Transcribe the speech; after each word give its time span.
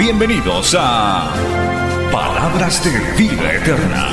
Bienvenidos 0.00 0.74
a 0.80 1.30
Palabras 2.10 2.82
de 2.82 3.22
Vida 3.22 3.52
Eterna. 3.52 4.06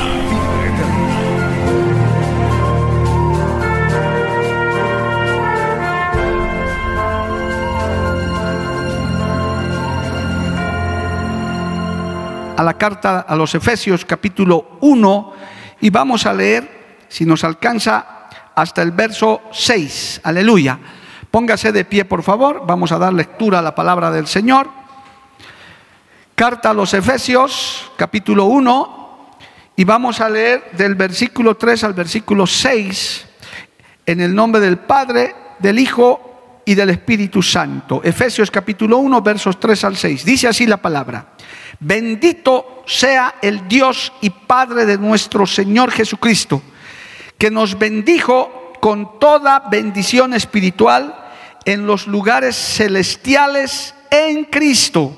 a 12.58 12.64
la 12.64 12.74
carta 12.74 13.22
a 13.22 13.36
los 13.38 13.56
Efesios 13.56 14.04
capítulo 14.04 14.78
1 14.82 15.34
y 15.80 15.90
vamos 15.90 16.26
a 16.26 16.34
leer, 16.34 17.06
si 17.08 17.26
nos 17.26 17.46
alcanza, 17.46 18.28
hasta 18.54 18.82
el 18.82 18.92
verso 18.92 19.44
6. 19.54 20.20
Aleluya. 20.26 20.80
Póngase 21.32 21.72
de 21.72 21.86
pie, 21.86 22.04
por 22.04 22.24
favor. 22.24 22.64
Vamos 22.68 22.92
a 22.92 22.98
dar 22.98 23.14
lectura 23.14 23.60
a 23.60 23.62
la 23.62 23.74
palabra 23.74 24.12
del 24.12 24.28
Señor. 24.28 24.77
Carta 26.38 26.70
a 26.70 26.74
los 26.76 26.94
Efesios 26.94 27.92
capítulo 27.98 28.46
1 28.46 29.28
y 29.76 29.84
vamos 29.84 30.22
a 30.22 30.30
leer 30.30 30.70
del 30.74 30.94
versículo 30.94 31.58
3 31.58 31.86
al 31.86 31.94
versículo 31.96 32.46
6 32.46 33.26
en 34.06 34.22
el 34.22 34.36
nombre 34.36 34.62
del 34.62 34.78
Padre, 34.78 35.36
del 35.58 35.80
Hijo 35.80 36.62
y 36.64 36.76
del 36.76 36.92
Espíritu 36.92 37.42
Santo. 37.42 38.02
Efesios 38.04 38.52
capítulo 38.52 39.00
1 39.00 39.20
versos 39.24 39.60
3 39.60 39.84
al 39.86 39.98
6. 39.98 40.26
Dice 40.26 40.48
así 40.48 40.68
la 40.68 40.78
palabra. 40.78 41.34
Bendito 41.80 42.84
sea 42.86 43.38
el 43.42 43.68
Dios 43.68 44.14
y 44.22 44.30
Padre 44.30 44.86
de 44.86 45.00
nuestro 45.00 45.48
Señor 45.48 45.90
Jesucristo, 45.90 46.62
que 47.40 47.50
nos 47.50 47.80
bendijo 47.80 48.74
con 48.80 49.20
toda 49.20 49.64
bendición 49.72 50.36
espiritual 50.36 51.16
en 51.66 51.88
los 51.88 52.06
lugares 52.06 52.56
celestiales 52.56 53.96
en 54.12 54.46
Cristo, 54.46 55.18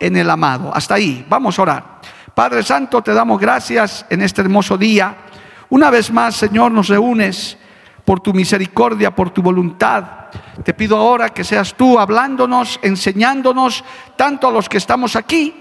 en 0.00 0.16
el 0.16 0.28
amado. 0.28 0.74
Hasta 0.74 0.94
ahí, 0.94 1.24
vamos 1.28 1.58
a 1.58 1.62
orar. 1.62 2.00
Padre 2.34 2.62
Santo, 2.62 3.02
te 3.02 3.12
damos 3.12 3.38
gracias 3.38 4.06
en 4.08 4.22
este 4.22 4.40
hermoso 4.40 4.76
día. 4.76 5.14
Una 5.68 5.90
vez 5.90 6.10
más, 6.10 6.34
Señor, 6.34 6.72
nos 6.72 6.88
reúnes 6.88 7.58
por 8.04 8.20
tu 8.20 8.32
misericordia, 8.32 9.14
por 9.14 9.30
tu 9.30 9.42
voluntad. 9.42 10.04
Te 10.64 10.74
pido 10.74 10.96
ahora 10.96 11.28
que 11.28 11.44
seas 11.44 11.74
tú 11.74 11.98
hablándonos, 11.98 12.80
enseñándonos, 12.82 13.84
tanto 14.16 14.48
a 14.48 14.50
los 14.50 14.68
que 14.68 14.78
estamos 14.78 15.14
aquí 15.16 15.54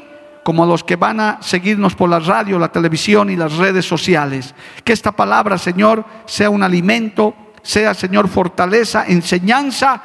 como 0.44 0.64
a 0.64 0.68
los 0.68 0.84
que 0.84 0.96
van 0.96 1.20
a 1.20 1.38
seguirnos 1.42 1.96
por 1.96 2.10
la 2.10 2.20
radio, 2.20 2.58
la 2.58 2.72
televisión 2.72 3.30
y 3.30 3.36
las 3.36 3.58
redes 3.58 3.86
sociales. 3.86 4.56
Que 4.84 4.94
esta 4.94 5.12
palabra, 5.12 5.58
Señor, 5.58 6.06
sea 6.26 6.50
un 6.50 6.64
alimento, 6.64 7.36
sea, 7.62 7.94
Señor, 7.94 8.28
fortaleza, 8.30 9.06
enseñanza 9.08 10.02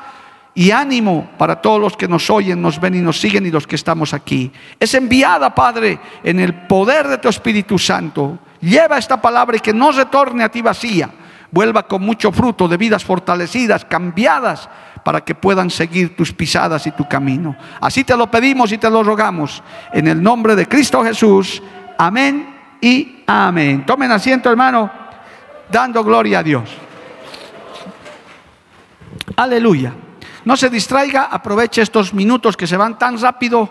y 0.55 0.71
ánimo 0.71 1.31
para 1.37 1.61
todos 1.61 1.81
los 1.81 1.97
que 1.97 2.07
nos 2.07 2.31
oyen, 2.31 2.63
nos 2.63 2.81
ven 2.81 2.95
y 2.95 3.01
nos 3.01 3.21
siguen 3.21 3.45
y 3.45 3.51
los 3.51 3.67
que 3.67 3.75
estamos 3.75 4.15
aquí. 4.15 4.53
Es 4.79 4.95
enviada, 4.95 5.55
Padre, 5.55 5.99
en 6.23 6.39
el 6.39 6.55
poder 6.55 7.09
de 7.09 7.19
tu 7.19 7.29
Espíritu 7.29 7.79
Santo. 7.79 8.39
Lleva 8.61 8.99
esta 8.99 9.21
palabra 9.21 9.57
y 9.57 9.61
que 9.61 9.75
no 9.75 9.91
retorne 9.91 10.45
a 10.45 10.49
ti 10.49 10.63
vacía, 10.63 11.11
vuelva 11.51 11.87
con 11.87 12.03
mucho 12.03 12.31
fruto 12.31 12.69
de 12.69 12.77
vidas 12.77 13.05
fortalecidas, 13.05 13.85
cambiadas 13.85 14.69
para 15.05 15.23
que 15.23 15.35
puedan 15.35 15.69
seguir 15.71 16.17
tus 16.17 16.33
pisadas 16.33 16.87
y 16.87 16.93
tu 16.93 17.07
camino. 17.07 17.57
Así 17.81 18.05
te 18.05 18.17
lo 18.17 18.31
pedimos 18.31 18.73
y 18.73 18.79
te 18.79 18.89
lo 18.89 19.03
rogamos. 19.03 19.63
En 19.93 20.07
el 20.07 20.23
nombre 20.23 20.55
de 20.55 20.67
Cristo 20.67 21.03
Jesús. 21.03 21.63
Amén 21.99 22.55
y 22.81 23.23
amén. 23.27 23.85
Tomen 23.85 24.11
asiento, 24.13 24.51
hermano, 24.51 24.91
dando 25.71 26.03
gloria 26.03 26.39
a 26.39 26.43
Dios. 26.43 26.71
Aleluya. 29.37 29.93
No 30.45 30.57
se 30.57 30.69
distraiga, 30.69 31.25
aproveche 31.25 31.83
estos 31.83 32.13
minutos 32.13 32.57
que 32.57 32.67
se 32.67 32.77
van 32.77 32.99
tan 32.99 33.19
rápido 33.21 33.71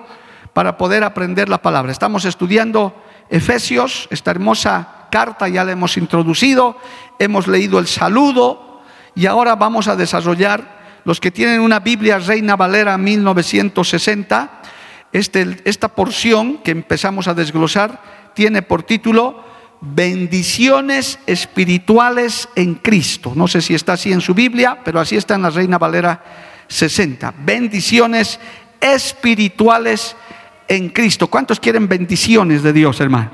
para 0.53 0.77
poder 0.77 1.03
aprender 1.03 1.49
la 1.49 1.61
palabra. 1.61 1.91
Estamos 1.91 2.25
estudiando 2.25 2.95
Efesios, 3.29 4.07
esta 4.11 4.31
hermosa 4.31 5.07
carta 5.11 5.47
ya 5.47 5.63
la 5.63 5.71
hemos 5.71 5.97
introducido, 5.97 6.77
hemos 7.19 7.47
leído 7.47 7.79
el 7.79 7.87
saludo 7.87 8.81
y 9.15 9.27
ahora 9.27 9.55
vamos 9.55 9.87
a 9.87 9.95
desarrollar 9.95 11.01
los 11.05 11.19
que 11.19 11.31
tienen 11.31 11.61
una 11.61 11.79
Biblia 11.79 12.17
Reina 12.17 12.55
Valera 12.55 12.97
1960, 12.97 14.61
este, 15.11 15.61
esta 15.65 15.89
porción 15.89 16.57
que 16.59 16.71
empezamos 16.71 17.27
a 17.27 17.33
desglosar 17.33 18.31
tiene 18.33 18.61
por 18.61 18.83
título 18.83 19.43
Bendiciones 19.85 21.19
espirituales 21.27 22.47
en 22.55 22.75
Cristo. 22.75 23.33
No 23.35 23.49
sé 23.49 23.61
si 23.61 23.75
está 23.75 23.93
así 23.93 24.13
en 24.13 24.21
su 24.21 24.33
Biblia, 24.33 24.79
pero 24.83 24.99
así 24.99 25.17
está 25.17 25.35
en 25.35 25.41
la 25.41 25.49
Reina 25.49 25.77
Valera 25.77 26.23
60. 26.67 27.33
Bendiciones 27.39 28.39
espirituales 28.79 30.15
en 30.67 30.89
Cristo. 30.89 31.27
¿Cuántos 31.27 31.59
quieren 31.59 31.87
bendiciones 31.87 32.63
de 32.63 32.73
Dios, 32.73 32.99
hermano? 32.99 33.31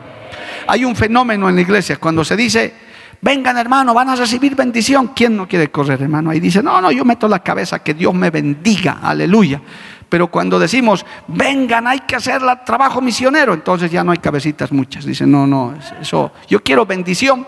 Hay 0.67 0.85
un 0.85 0.95
fenómeno 0.95 1.49
en 1.49 1.55
la 1.55 1.61
iglesia 1.61 1.97
cuando 1.97 2.23
se 2.23 2.35
dice 2.35 2.73
vengan 3.21 3.57
hermano, 3.57 3.93
van 3.93 4.09
a 4.09 4.15
recibir 4.15 4.55
bendición. 4.55 5.11
¿Quién 5.15 5.35
no 5.35 5.47
quiere 5.47 5.69
correr, 5.69 6.01
hermano? 6.01 6.29
Ahí 6.29 6.39
dice, 6.39 6.63
no, 6.63 6.81
no, 6.81 6.91
yo 6.91 7.05
meto 7.05 7.27
la 7.27 7.39
cabeza, 7.39 7.79
que 7.79 7.93
Dios 7.93 8.13
me 8.13 8.29
bendiga, 8.29 8.99
aleluya. 9.01 9.61
Pero 10.07 10.27
cuando 10.27 10.57
decimos, 10.57 11.05
vengan, 11.27 11.87
hay 11.87 11.99
que 11.99 12.15
hacer 12.15 12.41
el 12.41 12.65
trabajo 12.65 13.01
misionero, 13.01 13.53
entonces 13.53 13.91
ya 13.91 14.03
no 14.03 14.11
hay 14.11 14.17
cabecitas 14.17 14.71
muchas. 14.71 15.05
Dicen, 15.05 15.31
no, 15.31 15.45
no, 15.45 15.75
eso, 16.01 16.31
yo 16.47 16.63
quiero 16.63 16.85
bendición, 16.85 17.45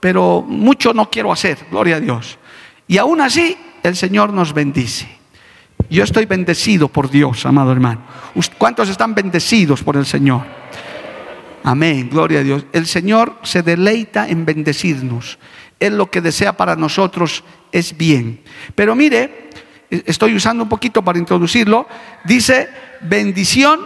pero 0.00 0.42
mucho 0.46 0.92
no 0.92 1.08
quiero 1.08 1.32
hacer, 1.32 1.58
gloria 1.70 1.96
a 1.96 2.00
Dios. 2.00 2.38
Y 2.88 2.98
aún 2.98 3.20
así, 3.20 3.56
el 3.82 3.96
Señor 3.96 4.32
nos 4.32 4.52
bendice. 4.52 5.08
Yo 5.90 6.04
estoy 6.04 6.26
bendecido 6.26 6.88
por 6.88 7.10
Dios, 7.10 7.44
amado 7.44 7.72
hermano. 7.72 8.02
¿Cuántos 8.56 8.88
están 8.88 9.14
bendecidos 9.14 9.82
por 9.82 9.96
el 9.96 10.06
Señor? 10.06 10.42
Amén, 11.64 12.08
gloria 12.10 12.40
a 12.40 12.42
Dios. 12.42 12.64
El 12.72 12.86
Señor 12.86 13.38
se 13.42 13.62
deleita 13.62 14.28
en 14.28 14.44
bendecirnos. 14.44 15.38
Él 15.78 15.96
lo 15.96 16.10
que 16.10 16.20
desea 16.20 16.56
para 16.56 16.76
nosotros 16.76 17.44
es 17.70 17.96
bien. 17.96 18.40
Pero 18.74 18.94
mire, 18.94 19.50
estoy 19.90 20.34
usando 20.34 20.62
un 20.62 20.68
poquito 20.68 21.02
para 21.02 21.18
introducirlo, 21.18 21.86
dice 22.24 22.68
bendición 23.02 23.80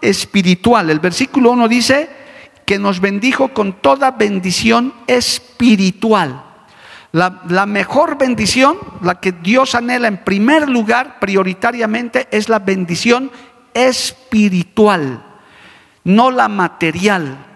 espiritual. 0.00 0.90
El 0.90 1.00
versículo 1.00 1.52
1 1.52 1.68
dice 1.68 2.08
que 2.66 2.78
nos 2.78 3.00
bendijo 3.00 3.48
con 3.48 3.80
toda 3.80 4.10
bendición 4.10 4.94
espiritual. 5.06 6.51
La, 7.12 7.66
mejor 7.66 8.16
bendición, 8.18 8.78
la 9.02 9.20
que 9.20 9.32
Dios 9.32 9.74
anhela 9.74 10.08
en 10.08 10.24
primer 10.24 10.68
lugar, 10.68 11.20
prioritariamente, 11.20 12.26
es 12.30 12.48
la 12.48 12.58
bendición 12.58 13.30
espiritual 13.74 15.22
no 16.04 16.30
la 16.30 16.48
material. 16.48 17.46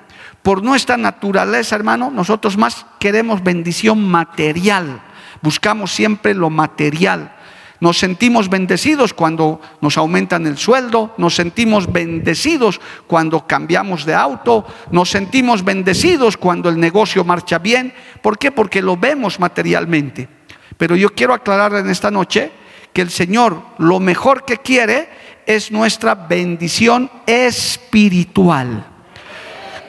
Por 0.42 0.62
nuestra 0.62 0.96
naturaleza, 0.96 1.74
hermano, 1.74 2.10
nosotros 2.10 2.56
más 2.56 2.86
queremos 3.00 3.42
bendición 3.42 4.08
material. 4.08 5.02
Buscamos 5.42 5.92
siempre 5.92 6.34
lo 6.34 6.50
material. 6.50 7.34
Nos 7.80 7.98
sentimos 7.98 8.48
bendecidos 8.48 9.12
cuando 9.12 9.60
nos 9.80 9.98
aumentan 9.98 10.46
el 10.46 10.56
sueldo, 10.56 11.14
nos 11.18 11.34
sentimos 11.34 11.92
bendecidos 11.92 12.80
cuando 13.06 13.46
cambiamos 13.46 14.06
de 14.06 14.14
auto, 14.14 14.66
nos 14.90 15.10
sentimos 15.10 15.64
bendecidos 15.64 16.36
cuando 16.36 16.68
el 16.68 16.80
negocio 16.80 17.24
marcha 17.24 17.58
bien. 17.58 17.92
¿Por 18.22 18.38
qué? 18.38 18.50
Porque 18.50 18.80
lo 18.80 18.96
vemos 18.96 19.38
materialmente. 19.38 20.28
Pero 20.78 20.96
yo 20.96 21.14
quiero 21.14 21.34
aclarar 21.34 21.74
en 21.74 21.90
esta 21.90 22.10
noche 22.10 22.50
que 22.92 23.02
el 23.02 23.10
Señor 23.10 23.62
lo 23.78 24.00
mejor 24.00 24.44
que 24.44 24.58
quiere 24.58 25.08
es 25.44 25.70
nuestra 25.70 26.14
bendición 26.14 27.10
espiritual. 27.26 28.86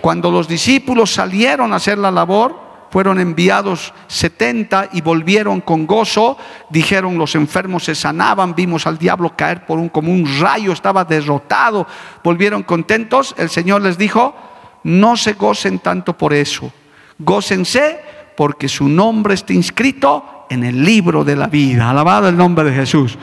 Cuando 0.01 0.30
los 0.30 0.48
discípulos 0.48 1.13
salieron 1.13 1.74
a 1.74 1.78
hacer 1.78 1.98
la 1.98 2.12
labor, 2.12 2.67
fueron 2.89 3.19
enviados 3.19 3.94
70 4.07 4.89
y 4.94 5.01
volvieron 5.01 5.62
con 5.62 5.86
gozo. 5.86 6.38
Dijeron 6.69 7.18
los 7.18 7.36
enfermos 7.36 7.84
se 7.84 7.95
sanaban, 7.95 8.56
vimos 8.56 8.88
al 8.88 8.98
diablo 8.98 9.36
caer 9.36 9.66
por 9.66 9.80
un 9.80 9.89
como 9.89 10.12
un 10.12 10.28
rayo, 10.39 10.72
estaba 10.72 11.06
derrotado. 11.06 11.88
Volvieron 12.24 12.63
contentos. 12.63 13.36
El 13.38 13.50
Señor 13.50 13.81
les 13.81 13.98
dijo, 13.98 14.36
no 14.84 15.18
se 15.18 15.34
gocen 15.34 15.80
tanto 15.80 16.18
por 16.18 16.34
eso. 16.34 16.72
Gócense 17.19 18.00
porque 18.36 18.69
su 18.69 18.88
nombre 18.88 19.34
está 19.34 19.54
inscrito 19.54 20.45
en 20.50 20.63
el 20.63 20.84
libro 20.84 21.24
de 21.24 21.36
la 21.36 21.48
vida. 21.48 21.89
Alabado 21.89 22.30
el 22.30 22.38
nombre 22.38 22.66
de 22.66 22.75
Jesús. 22.75 23.18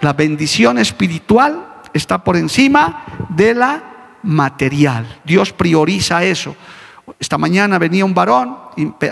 La 0.00 0.12
bendición 0.12 0.78
espiritual 0.78 1.82
está 1.92 2.22
por 2.22 2.36
encima 2.36 3.04
de 3.28 3.54
la 3.54 3.82
material. 4.22 5.20
Dios 5.24 5.52
prioriza 5.52 6.24
eso. 6.24 6.56
Esta 7.18 7.38
mañana 7.38 7.78
venía 7.78 8.04
un 8.04 8.14
varón 8.14 8.56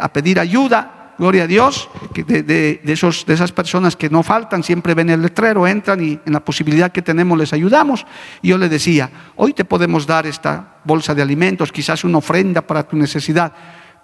a 0.01 0.13
pedir 0.13 0.41
ayuda, 0.41 1.15
gloria 1.17 1.45
a 1.45 1.47
Dios, 1.47 1.89
de, 2.15 2.81
esos, 2.85 3.25
de 3.25 3.35
esas 3.35 3.53
personas 3.53 3.95
que 3.95 4.11
no 4.11 4.23
faltan, 4.23 4.63
siempre 4.63 4.95
ven 4.95 5.11
el 5.11 5.23
letrero, 5.23 5.67
entran 5.67 6.03
y 6.03 6.19
en 6.25 6.33
la 6.33 6.41
posibilidad 6.41 6.91
que 6.91 7.03
tenemos 7.03 7.39
les 7.39 7.53
ayudamos. 7.53 8.05
Y 8.43 8.49
yo 8.49 8.59
le 8.59 8.69
decía, 8.69 9.11
hoy 9.37 9.53
te 9.53 9.65
podemos 9.65 10.07
dar 10.07 10.27
esta 10.27 10.79
bolsa 10.85 11.15
de 11.15 11.23
alimentos, 11.23 11.71
quizás 11.71 12.05
una 12.05 12.19
ofrenda 12.19 12.63
para 12.63 12.83
tu 12.83 12.97
necesidad, 12.97 13.53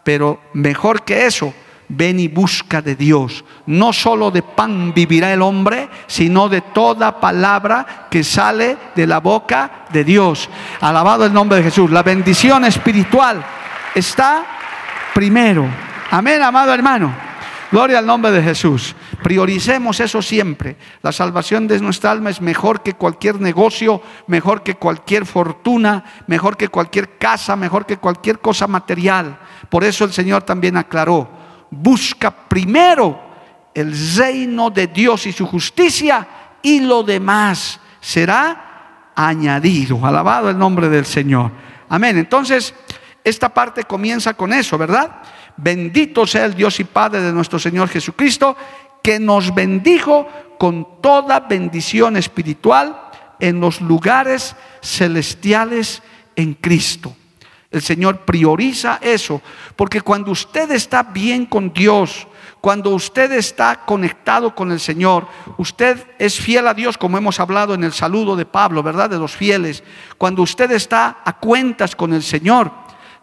pero 0.05 0.41
mejor 0.55 1.03
que 1.03 1.27
eso, 1.27 1.53
ven 1.89 2.21
y 2.21 2.29
busca 2.29 2.81
de 2.81 2.95
Dios. 2.95 3.45
No 3.67 3.93
solo 3.93 4.31
de 4.31 4.43
pan 4.43 4.95
vivirá 4.95 5.33
el 5.33 5.43
hombre, 5.43 5.89
sino 6.07 6.49
de 6.49 6.61
toda 6.61 7.19
palabra 7.19 8.07
que 8.09 8.23
sale 8.23 8.77
de 8.95 9.07
la 9.09 9.19
boca 9.19 9.87
de 9.93 10.05
Dios. 10.05 10.49
Alabado 10.81 11.27
el 11.27 11.33
nombre 11.33 11.59
de 11.59 11.65
Jesús. 11.65 11.91
La 11.91 12.05
bendición 12.05 12.65
espiritual 12.65 13.45
está 13.95 14.45
primero. 15.15 15.67
Amén, 16.11 16.43
amado 16.43 16.73
hermano. 16.73 17.31
Gloria 17.71 18.01
al 18.01 18.07
nombre 18.07 18.33
de 18.33 18.43
Jesús. 18.43 18.97
Prioricemos 19.23 20.01
eso 20.01 20.21
siempre. 20.23 20.77
La 21.03 21.13
salvación 21.13 21.69
de 21.69 21.79
nuestra 21.79 22.11
alma 22.11 22.31
es 22.31 22.41
mejor 22.41 22.83
que 22.83 22.95
cualquier 22.95 23.41
negocio, 23.41 24.03
mejor 24.27 24.65
que 24.65 24.75
cualquier 24.75 25.25
fortuna, 25.25 26.05
mejor 26.27 26.57
que 26.57 26.69
cualquier 26.69 27.17
casa, 27.17 27.55
mejor 27.55 27.87
que 27.87 27.99
cualquier 27.99 28.41
cosa 28.41 28.67
material. 28.67 29.39
Por 29.69 29.85
eso 29.85 30.05
el 30.05 30.13
Señor 30.13 30.43
también 30.43 30.77
aclaró, 30.77 31.31
busca 31.71 32.31
primero 32.31 33.21
el 33.73 33.95
reino 34.17 34.71
de 34.71 34.89
Dios 34.89 35.27
y 35.27 35.33
su 35.33 35.47
justicia 35.47 36.27
y 36.63 36.81
lo 36.81 37.05
demás 37.05 37.79
será 38.01 39.13
añadido. 39.15 40.05
Alabado 40.05 40.51
el 40.51 40.59
nombre 40.59 40.89
del 40.89 41.07
Señor. 41.07 41.53
Amén. 41.89 42.19
Entonces, 42.19 42.75
esta 43.25 43.49
parte 43.49 43.85
comienza 43.85 44.35
con 44.35 44.53
eso, 44.53 44.79
¿verdad? 44.79 45.23
Bendito 45.57 46.27
sea 46.27 46.47
el 46.47 46.55
Dios 46.55 46.81
y 46.81 46.85
Padre 46.85 47.21
de 47.21 47.33
nuestro 47.33 47.59
Señor 47.59 47.89
Jesucristo, 47.89 48.57
que 49.03 49.19
nos 49.19 49.55
bendijo 49.55 50.29
con 50.59 51.01
toda 51.01 51.41
bendición 51.41 52.17
espiritual 52.17 53.01
en 53.39 53.61
los 53.61 53.81
lugares 53.81 54.55
celestiales 54.83 56.03
en 56.37 56.55
Cristo. 56.55 57.15
El 57.71 57.83
Señor 57.83 58.25
prioriza 58.25 58.99
eso, 59.01 59.41
porque 59.77 60.01
cuando 60.01 60.33
usted 60.33 60.71
está 60.73 61.03
bien 61.05 61.47
con 61.47 61.73
Dios, 61.73 62.27
cuando 62.61 62.91
usted 62.91 63.33
está 63.33 63.85
conectado 63.87 64.55
con 64.55 64.71
el 64.73 64.81
Señor, 64.81 65.27
usted 65.57 66.05
es 66.19 66.39
fiel 66.39 66.67
a 66.67 66.75
Dios, 66.75 66.99
como 66.99 67.17
hemos 67.17 67.41
hablado 67.41 67.73
en 67.73 67.85
el 67.85 67.93
saludo 67.93 68.37
de 68.37 68.45
Pablo, 68.45 68.83
¿verdad? 68.83 69.09
De 69.09 69.19
los 69.19 69.35
fieles. 69.35 69.83
Cuando 70.19 70.43
usted 70.43 70.71
está 70.73 71.19
a 71.25 71.39
cuentas 71.39 71.97
con 71.97 72.13
el 72.13 72.23
Señor, 72.23 72.71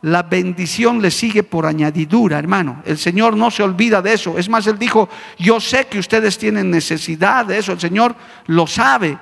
la 0.07 0.23
bendición 0.23 1.01
le 1.01 1.11
sigue 1.11 1.43
por 1.43 1.65
añadidura, 1.65 2.39
hermano. 2.39 2.81
El 2.85 2.97
Señor 2.97 3.35
no 3.35 3.51
se 3.51 3.61
olvida 3.61 4.01
de 4.01 4.13
eso. 4.13 4.37
Es 4.37 4.47
más, 4.47 4.65
Él 4.65 4.79
dijo, 4.79 5.09
yo 5.37 5.59
sé 5.59 5.87
que 5.87 5.99
ustedes 5.99 6.37
tienen 6.37 6.71
necesidad 6.71 7.45
de 7.45 7.57
eso. 7.57 7.73
El 7.73 7.79
Señor 7.79 8.15
lo 8.45 8.67
sabe. 8.67 9.17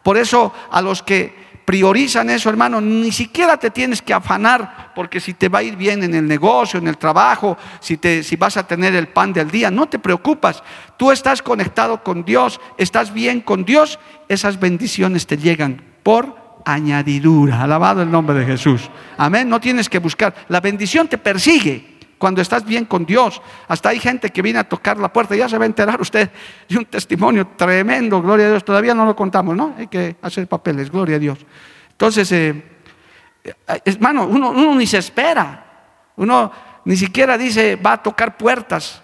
Por 0.00 0.16
eso 0.16 0.54
a 0.70 0.80
los 0.80 1.02
que 1.02 1.48
priorizan 1.64 2.30
eso, 2.30 2.48
hermano, 2.48 2.80
ni 2.80 3.10
siquiera 3.10 3.56
te 3.56 3.70
tienes 3.70 4.00
que 4.00 4.14
afanar 4.14 4.92
porque 4.94 5.18
si 5.18 5.34
te 5.34 5.48
va 5.48 5.58
a 5.58 5.64
ir 5.64 5.74
bien 5.74 6.04
en 6.04 6.14
el 6.14 6.28
negocio, 6.28 6.78
en 6.78 6.86
el 6.86 6.96
trabajo, 6.98 7.58
si, 7.80 7.96
te, 7.96 8.22
si 8.22 8.36
vas 8.36 8.56
a 8.56 8.66
tener 8.66 8.94
el 8.94 9.08
pan 9.08 9.32
del 9.32 9.50
día, 9.50 9.72
no 9.72 9.88
te 9.88 9.98
preocupas. 9.98 10.62
Tú 10.96 11.10
estás 11.10 11.42
conectado 11.42 12.04
con 12.04 12.24
Dios, 12.24 12.60
estás 12.78 13.12
bien 13.12 13.40
con 13.40 13.64
Dios, 13.64 13.98
esas 14.28 14.60
bendiciones 14.60 15.26
te 15.26 15.36
llegan 15.36 15.82
por 16.04 16.47
añadidura. 16.68 17.62
Alabado 17.62 18.02
el 18.02 18.10
nombre 18.10 18.38
de 18.38 18.44
Jesús. 18.44 18.90
Amén. 19.16 19.48
No 19.48 19.58
tienes 19.58 19.88
que 19.88 19.98
buscar. 19.98 20.34
La 20.48 20.60
bendición 20.60 21.08
te 21.08 21.16
persigue 21.16 21.96
cuando 22.18 22.42
estás 22.42 22.64
bien 22.64 22.84
con 22.84 23.06
Dios. 23.06 23.40
Hasta 23.68 23.88
hay 23.88 23.98
gente 23.98 24.28
que 24.28 24.42
viene 24.42 24.58
a 24.58 24.64
tocar 24.64 24.98
la 24.98 25.10
puerta. 25.10 25.34
Ya 25.34 25.48
se 25.48 25.56
va 25.56 25.64
a 25.64 25.66
enterar 25.66 25.98
usted 25.98 26.30
de 26.68 26.76
un 26.76 26.84
testimonio 26.84 27.48
tremendo. 27.56 28.20
Gloria 28.20 28.46
a 28.46 28.50
Dios. 28.50 28.64
Todavía 28.64 28.92
no 28.92 29.06
lo 29.06 29.16
contamos, 29.16 29.56
¿no? 29.56 29.74
Hay 29.78 29.86
que 29.86 30.16
hacer 30.20 30.46
papeles. 30.46 30.90
Gloria 30.90 31.16
a 31.16 31.18
Dios. 31.18 31.38
Entonces, 31.90 32.30
eh, 32.32 32.62
eh, 33.42 33.54
hermano, 33.86 34.26
uno, 34.26 34.50
uno 34.50 34.74
ni 34.74 34.86
se 34.86 34.98
espera. 34.98 35.64
Uno 36.16 36.52
ni 36.84 36.96
siquiera 36.96 37.38
dice 37.38 37.76
va 37.76 37.94
a 37.94 38.02
tocar 38.02 38.36
puertas. 38.36 39.02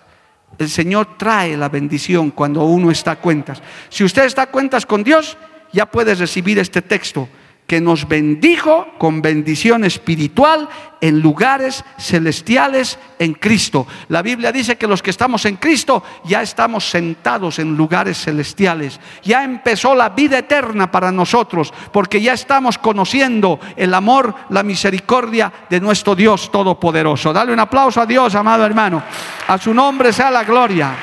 El 0.58 0.68
Señor 0.68 1.16
trae 1.16 1.56
la 1.56 1.70
bendición 1.70 2.30
cuando 2.30 2.62
uno 2.64 2.90
está 2.90 3.12
a 3.12 3.16
cuentas. 3.16 3.62
Si 3.88 4.04
usted 4.04 4.24
está 4.24 4.42
a 4.42 4.46
cuentas 4.48 4.84
con 4.84 5.02
Dios, 5.02 5.38
ya 5.72 5.86
puede 5.86 6.14
recibir 6.14 6.58
este 6.58 6.82
texto 6.82 7.26
que 7.66 7.80
nos 7.80 8.06
bendijo 8.06 8.86
con 8.98 9.22
bendición 9.22 9.84
espiritual 9.84 10.68
en 11.00 11.20
lugares 11.20 11.84
celestiales 11.98 12.98
en 13.18 13.34
Cristo. 13.34 13.86
La 14.08 14.22
Biblia 14.22 14.52
dice 14.52 14.76
que 14.76 14.86
los 14.86 15.02
que 15.02 15.10
estamos 15.10 15.44
en 15.46 15.56
Cristo 15.56 16.02
ya 16.24 16.42
estamos 16.42 16.88
sentados 16.88 17.58
en 17.58 17.76
lugares 17.76 18.18
celestiales. 18.18 19.00
Ya 19.22 19.44
empezó 19.44 19.94
la 19.94 20.10
vida 20.10 20.38
eterna 20.38 20.90
para 20.90 21.10
nosotros, 21.10 21.72
porque 21.92 22.20
ya 22.20 22.34
estamos 22.34 22.76
conociendo 22.78 23.58
el 23.76 23.94
amor, 23.94 24.34
la 24.50 24.62
misericordia 24.62 25.52
de 25.68 25.80
nuestro 25.80 26.14
Dios 26.14 26.50
Todopoderoso. 26.50 27.32
Dale 27.32 27.52
un 27.52 27.60
aplauso 27.60 28.00
a 28.00 28.06
Dios, 28.06 28.34
amado 28.34 28.64
hermano. 28.64 29.02
A 29.48 29.56
su 29.58 29.72
nombre 29.72 30.12
sea 30.12 30.30
la 30.30 30.44
gloria. 30.44 30.94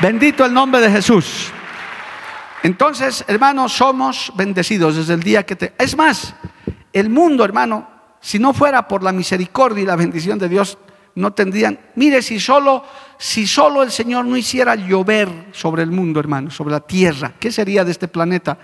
Bendito 0.00 0.44
el 0.44 0.52
nombre 0.52 0.80
de 0.80 0.90
Jesús. 0.90 1.52
Entonces, 2.62 3.24
hermanos, 3.26 3.72
somos 3.72 4.32
bendecidos 4.36 4.96
desde 4.96 5.14
el 5.14 5.22
día 5.22 5.44
que 5.44 5.56
te... 5.56 5.72
Es 5.78 5.96
más, 5.96 6.34
el 6.92 7.10
mundo, 7.10 7.44
hermano, 7.44 7.88
si 8.20 8.38
no 8.38 8.54
fuera 8.54 8.86
por 8.86 9.02
la 9.02 9.10
misericordia 9.10 9.82
y 9.82 9.86
la 9.86 9.96
bendición 9.96 10.38
de 10.38 10.48
Dios, 10.48 10.78
no 11.16 11.32
tendrían... 11.32 11.78
Mire, 11.96 12.22
si 12.22 12.38
solo, 12.38 12.84
si 13.18 13.48
solo 13.48 13.82
el 13.82 13.90
Señor 13.90 14.24
no 14.26 14.36
hiciera 14.36 14.76
llover 14.76 15.48
sobre 15.52 15.82
el 15.82 15.90
mundo, 15.90 16.20
hermano, 16.20 16.50
sobre 16.50 16.72
la 16.72 16.80
tierra, 16.80 17.34
¿qué 17.40 17.50
sería 17.50 17.84
de 17.84 17.90
este 17.90 18.06
planeta 18.06 18.58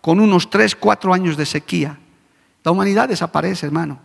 con 0.00 0.18
unos 0.18 0.48
tres, 0.48 0.74
cuatro 0.74 1.12
años 1.12 1.36
de 1.36 1.44
sequía? 1.44 1.98
La 2.64 2.70
humanidad 2.70 3.08
desaparece, 3.08 3.66
hermano. 3.66 4.00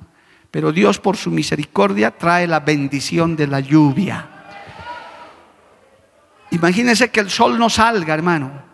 Pero 0.52 0.74
Dios 0.74 1.00
por 1.00 1.16
su 1.16 1.32
misericordia 1.32 2.12
trae 2.12 2.48
la 2.48 2.60
bendición 2.60 3.38
de 3.38 3.48
la 3.48 3.62
lluvia. 3.62 4.28
Imagínense 6.52 7.10
que 7.12 7.20
el 7.22 7.30
sol 7.30 7.58
no 7.58 7.70
salga, 7.70 8.14
hermano. 8.14 8.67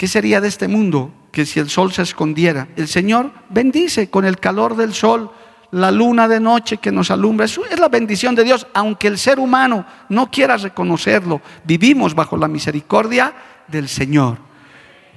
¿Qué 0.00 0.08
sería 0.08 0.40
de 0.40 0.48
este 0.48 0.66
mundo 0.66 1.12
que 1.30 1.44
si 1.44 1.60
el 1.60 1.68
sol 1.68 1.92
se 1.92 2.00
escondiera? 2.00 2.68
El 2.74 2.88
Señor 2.88 3.32
bendice 3.50 4.08
con 4.08 4.24
el 4.24 4.38
calor 4.38 4.74
del 4.74 4.94
sol, 4.94 5.30
la 5.72 5.90
luna 5.90 6.26
de 6.26 6.40
noche 6.40 6.78
que 6.78 6.90
nos 6.90 7.10
alumbra. 7.10 7.44
Es 7.44 7.58
la 7.78 7.90
bendición 7.90 8.34
de 8.34 8.44
Dios, 8.44 8.66
aunque 8.72 9.08
el 9.08 9.18
ser 9.18 9.38
humano 9.38 9.84
no 10.08 10.30
quiera 10.30 10.56
reconocerlo. 10.56 11.42
Vivimos 11.64 12.14
bajo 12.14 12.38
la 12.38 12.48
misericordia 12.48 13.34
del 13.68 13.90
Señor. 13.90 14.38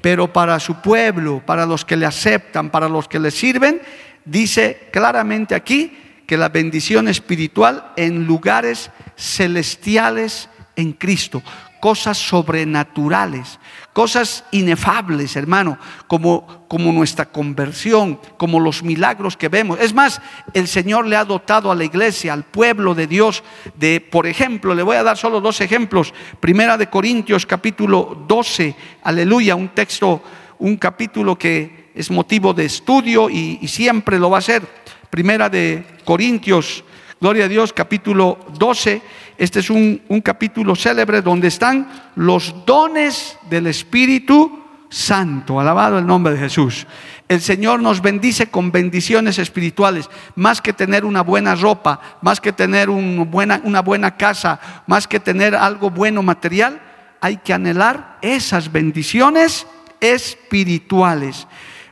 Pero 0.01 0.33
para 0.33 0.59
su 0.59 0.75
pueblo, 0.75 1.41
para 1.45 1.65
los 1.65 1.85
que 1.85 1.95
le 1.95 2.05
aceptan, 2.05 2.69
para 2.69 2.89
los 2.89 3.07
que 3.07 3.19
le 3.19 3.31
sirven, 3.31 3.81
dice 4.25 4.89
claramente 4.91 5.55
aquí 5.55 5.97
que 6.27 6.35
la 6.35 6.49
bendición 6.49 7.07
espiritual 7.07 7.93
en 7.95 8.25
lugares 8.25 8.91
celestiales 9.15 10.49
en 10.75 10.91
Cristo 10.91 11.41
cosas 11.83 12.17
sobrenaturales, 12.17 13.59
cosas 13.93 14.43
inefables, 14.51 15.35
hermano, 15.35 15.77
como, 16.07 16.65
como 16.67 16.91
nuestra 16.91 17.25
conversión, 17.25 18.19
como 18.37 18.59
los 18.59 18.83
milagros 18.83 19.37
que 19.37 19.49
vemos. 19.49 19.79
Es 19.79 19.93
más, 19.93 20.19
el 20.53 20.67
Señor 20.67 21.05
le 21.05 21.15
ha 21.15 21.23
dotado 21.23 21.71
a 21.71 21.75
la 21.75 21.83
iglesia, 21.83 22.33
al 22.33 22.43
pueblo 22.43 22.95
de 22.95 23.05
Dios, 23.05 23.43
de, 23.75 24.01
por 24.01 24.25
ejemplo, 24.25 24.73
le 24.73 24.83
voy 24.83 24.97
a 24.97 25.03
dar 25.03 25.17
solo 25.17 25.39
dos 25.39 25.61
ejemplos. 25.61 26.13
Primera 26.39 26.77
de 26.77 26.89
Corintios 26.89 27.45
capítulo 27.45 28.25
12, 28.27 28.75
aleluya, 29.03 29.55
un 29.55 29.69
texto, 29.69 30.23
un 30.57 30.77
capítulo 30.77 31.37
que 31.37 31.91
es 31.93 32.09
motivo 32.09 32.53
de 32.53 32.65
estudio 32.65 33.29
y, 33.29 33.59
y 33.61 33.67
siempre 33.67 34.17
lo 34.17 34.31
va 34.31 34.39
a 34.39 34.41
ser. 34.41 34.63
Primera 35.11 35.49
de 35.49 35.85
Corintios 36.03 36.83
Gloria 37.23 37.45
a 37.45 37.47
Dios, 37.47 37.71
capítulo 37.71 38.37
12. 38.57 39.01
Este 39.37 39.59
es 39.59 39.69
un, 39.69 40.01
capítulo 40.23 40.75
célebre 40.75 41.21
donde 41.21 41.47
están 41.47 41.89
los 42.15 42.65
dones 42.65 43.37
del 43.49 43.67
Espíritu 43.67 44.59
Santo. 44.89 45.59
Alabado 45.59 45.97
el 45.97 46.05
nombre 46.05 46.33
de 46.33 46.39
Jesús. 46.39 46.85
El 47.27 47.41
Señor 47.41 47.81
nos 47.81 48.01
bendice 48.01 48.47
con 48.47 48.71
bendiciones 48.71 49.39
espirituales, 49.39 50.09
más 50.35 50.61
que 50.61 50.73
tener 50.73 51.03
una 51.03 51.21
buena 51.21 51.55
ropa, 51.55 51.99
más 52.21 52.39
que 52.39 52.53
tener 52.53 52.89
buena, 52.89 53.61
una 53.63 53.81
buena 53.81 54.15
casa, 54.17 54.59
más 54.85 55.07
que 55.07 55.19
tener 55.19 55.55
algo 55.55 55.89
bueno 55.89 56.21
material. 56.21 56.79
Hay 57.19 57.37
que 57.37 57.53
anhelar 57.53 58.19
esas 58.21 58.71
bendiciones 58.71 59.65
espirituales. 59.99 61.47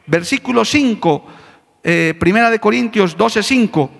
Versículo 0.06 0.64
5, 0.64 1.26
eh, 1.84 2.14
Primera 2.20 2.52
de 2.52 2.60
Corintios 2.60 3.18
12, 3.18 3.42
5. 3.42 3.92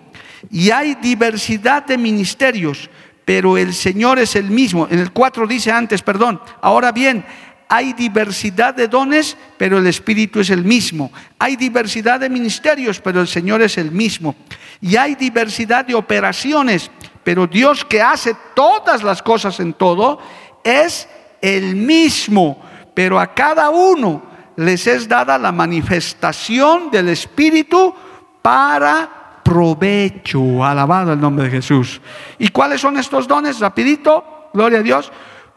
Y 0.50 0.72
hay 0.72 0.96
diversidad 0.96 1.86
de 1.86 1.98
ministerios, 1.98 2.90
pero 3.32 3.58
el 3.58 3.74
Señor 3.74 4.20
es 4.20 4.36
el 4.36 4.50
mismo. 4.50 4.90
En 4.92 5.00
el 5.00 5.14
4 5.14 5.48
dice 5.48 5.72
antes, 5.72 6.02
perdón. 6.02 6.42
Ahora 6.60 6.92
bien, 6.92 7.24
hay 7.70 7.94
diversidad 7.94 8.74
de 8.74 8.90
dones, 8.90 9.38
pero 9.58 9.78
el 9.78 9.88
Espíritu 9.88 10.42
es 10.42 10.50
el 10.50 10.66
mismo. 10.66 11.14
Hay 11.40 11.56
diversidad 11.56 12.20
de 12.20 12.30
ministerios, 12.30 13.00
pero 13.00 13.22
el 13.22 13.30
Señor 13.30 13.62
es 13.62 13.78
el 13.78 13.90
mismo. 13.90 14.36
Y 14.82 14.98
hay 14.98 15.16
diversidad 15.16 15.86
de 15.86 15.96
operaciones, 15.96 16.92
pero 17.24 17.48
Dios 17.48 17.86
que 17.86 18.02
hace 18.02 18.36
todas 18.54 19.02
las 19.02 19.22
cosas 19.22 19.62
en 19.62 19.76
todo 19.76 20.20
es 20.66 21.08
el 21.42 21.78
mismo. 21.78 22.62
Pero 22.94 23.18
a 23.18 23.34
cada 23.34 23.70
uno 23.70 24.24
les 24.58 24.88
es 24.88 25.08
dada 25.08 25.38
la 25.38 25.54
manifestación 25.54 26.92
del 26.92 27.08
Espíritu 27.08 27.96
para 28.42 29.21
provecho. 29.52 30.64
Alabado 30.64 31.12
el 31.12 31.20
nombre 31.20 31.46
de 31.46 31.52
Jesús. 31.52 32.00
¿Y 32.40 32.48
cuáles 32.50 32.80
son 32.80 32.98
estos 32.98 33.28
dones? 33.28 33.60
Rapidito, 33.60 34.50
gloria 34.54 34.80
a 34.80 34.84
Dios 34.84 35.12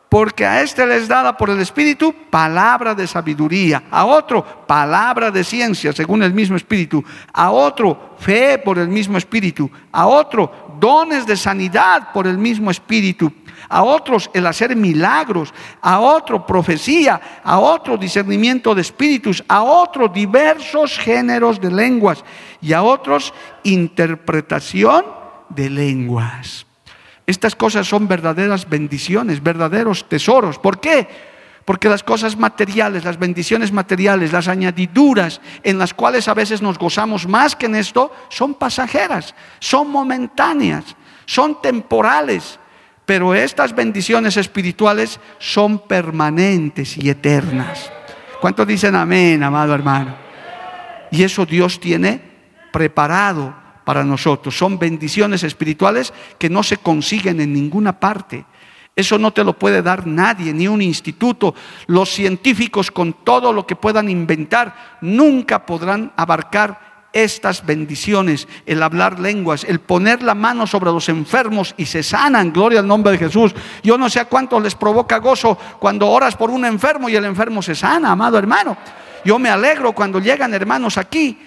porque 0.09 0.47
a 0.47 0.63
este 0.63 0.87
les 0.87 1.09
dada 1.09 1.37
por 1.37 1.51
el 1.51 1.59
Espíritu 1.61 2.15
palabra 2.31 2.95
de 2.95 3.05
sabiduría, 3.05 3.83
a 3.91 4.05
otro 4.05 4.45
palabra 4.65 5.33
de 5.33 5.43
ciencia 5.43 5.93
según 5.93 6.23
el 6.23 6.33
mismo 6.33 6.57
Espíritu, 6.57 7.03
a 7.33 7.51
otro 7.51 8.15
fe 8.19 8.59
por 8.59 8.79
el 8.79 8.87
mismo 8.87 9.19
Espíritu, 9.19 9.69
a 9.91 10.07
otro 10.07 10.77
dones 10.79 11.27
de 11.27 11.37
sanidad 11.37 12.13
por 12.13 12.29
el 12.29 12.39
mismo 12.39 12.71
Espíritu, 12.71 13.33
a 13.69 13.83
otros 13.83 14.31
el 14.35 14.47
hacer 14.47 14.75
milagros, 14.77 15.53
a 15.81 16.01
otro 16.01 16.47
profecía, 16.47 17.21
a 17.43 17.59
otro 17.59 17.97
discernimiento 17.97 18.75
de 18.75 18.83
espíritus, 18.83 19.43
a 19.49 19.63
otro 19.63 20.09
diversos 20.09 20.99
géneros 20.99 21.61
de 21.61 21.71
lenguas 21.71 22.25
y 22.61 22.73
a 22.73 22.83
otros 22.83 23.33
interpretación 23.63 25.05
de 25.49 25.71
lenguas. 25.71 26.67
Estas 27.27 27.57
cosas 27.57 27.87
son 27.87 28.07
verdaderas 28.07 28.69
bendiciones, 28.69 29.43
verdaderos 29.43 30.09
tesoros. 30.09 30.59
¿Por 30.59 30.79
qué? 30.79 31.09
Porque 31.65 31.89
las 31.89 32.03
cosas 32.03 32.37
materiales, 32.37 33.05
las 33.05 33.19
bendiciones 33.19 33.73
materiales, 33.73 34.33
las 34.33 34.49
añadiduras 34.49 35.41
en 35.63 35.79
las 35.79 35.95
cuales 35.95 36.29
a 36.29 36.35
veces 36.35 36.61
nos 36.61 36.79
gozamos 36.79 37.27
más 37.27 37.57
que 37.57 37.67
en 37.67 37.77
esto, 37.77 38.13
son 38.29 38.55
pasajeras, 38.55 39.35
son 39.61 39.91
momentáneas, 39.91 40.85
son 41.25 41.63
temporales. 41.63 42.59
Pero 43.07 43.35
estas 43.35 43.75
bendiciones 43.75 44.37
espirituales 44.37 45.21
son 45.39 45.81
permanentes 45.87 46.97
y 46.97 47.11
eternas. 47.11 47.91
¿Cuántos 48.41 48.67
dicen 48.67 48.95
amén, 48.95 49.43
amado 49.43 49.75
hermano? 49.75 50.17
Y 51.11 51.23
eso 51.23 51.45
Dios 51.45 51.79
tiene 51.79 52.21
preparado 52.73 53.55
para 53.85 54.05
nosotros. 54.05 54.57
Son 54.57 54.79
bendiciones 54.79 55.43
espirituales 55.43 56.13
que 56.39 56.49
no 56.49 56.63
se 56.63 56.79
consiguen 56.79 57.41
en 57.41 57.53
ninguna 57.53 57.99
parte. 58.01 58.45
Eso 58.97 59.19
no 59.19 59.33
te 59.33 59.45
lo 59.45 59.59
puede 59.59 59.83
dar 59.83 60.07
nadie, 60.07 60.53
ni 60.53 60.69
un 60.69 60.81
instituto. 60.81 61.55
Los 61.87 62.11
científicos 62.11 62.91
con 62.91 63.13
todo 63.25 63.53
lo 63.53 63.67
que 63.67 63.77
puedan 63.77 64.09
inventar 64.09 64.99
nunca 65.01 65.67
podrán 65.67 66.13
abarcar 66.17 66.94
estas 67.15 67.65
bendiciones, 67.65 68.47
el 68.67 68.83
hablar 68.83 69.21
lenguas, 69.21 69.65
el 69.65 69.81
poner 69.81 70.23
la 70.23 70.35
mano 70.35 70.67
sobre 70.67 70.91
los 70.91 71.09
enfermos 71.09 71.75
y 71.79 71.87
se 71.87 72.03
sanan, 72.03 72.53
gloria 72.53 72.81
al 72.81 72.87
nombre 72.87 73.13
de 73.13 73.19
Jesús. 73.19 73.55
Yo 73.83 73.97
no 73.97 74.11
sé 74.11 74.21
a 74.21 74.25
cuánto 74.27 74.61
les 74.61 74.75
provoca 74.75 75.19
gozo 75.19 75.57
cuando 75.79 76.11
oras 76.11 76.37
por 76.37 76.51
un 76.51 76.65
enfermo 76.65 77.09
y 77.09 77.17
el 77.17 77.25
enfermo 77.25 77.63
se 77.63 77.75
sana, 77.75 78.11
amado 78.11 78.37
hermano. 78.37 78.77
Yo 79.25 79.39
me 79.39 79.49
alegro 79.49 79.93
cuando 79.93 80.19
llegan 80.19 80.53
hermanos 80.53 80.99
aquí 80.99 81.39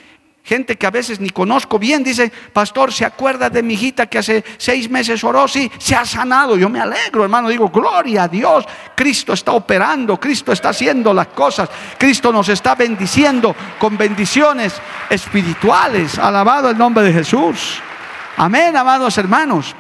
gente 0.48 0.78
que 0.78 0.88
a 0.88 0.92
veces 0.92 1.20
ni 1.20 1.30
conozco 1.30 1.78
bien, 1.78 2.06
dice, 2.06 2.32
pastor, 2.54 2.94
¿se 2.94 3.04
acuerda 3.04 3.50
de 3.50 3.62
mi 3.62 3.74
hijita 3.74 4.08
que 4.08 4.20
hace 4.20 4.46
seis 4.58 4.90
meses 4.90 5.22
oró? 5.26 5.46
Sí, 5.46 5.70
se 5.78 5.94
ha 5.94 6.06
sanado. 6.06 6.56
Yo 6.56 6.70
me 6.70 6.80
alegro, 6.80 7.24
hermano, 7.24 7.50
digo, 7.50 7.68
gloria 7.68 8.24
a 8.24 8.28
Dios. 8.30 8.64
Cristo 8.96 9.34
está 9.34 9.52
operando, 9.52 10.18
Cristo 10.18 10.54
está 10.54 10.70
haciendo 10.70 11.14
las 11.14 11.28
cosas, 11.28 11.70
Cristo 11.98 12.32
nos 12.32 12.48
está 12.48 12.76
bendiciendo 12.76 13.54
con 13.78 13.98
bendiciones 13.98 14.74
espirituales. 15.10 16.18
Alabado 16.18 16.70
el 16.70 16.78
nombre 16.78 17.04
de 17.04 17.12
Jesús. 17.12 17.82
Amén, 18.38 18.78
amados 18.78 19.18
hermanos. 19.18 19.76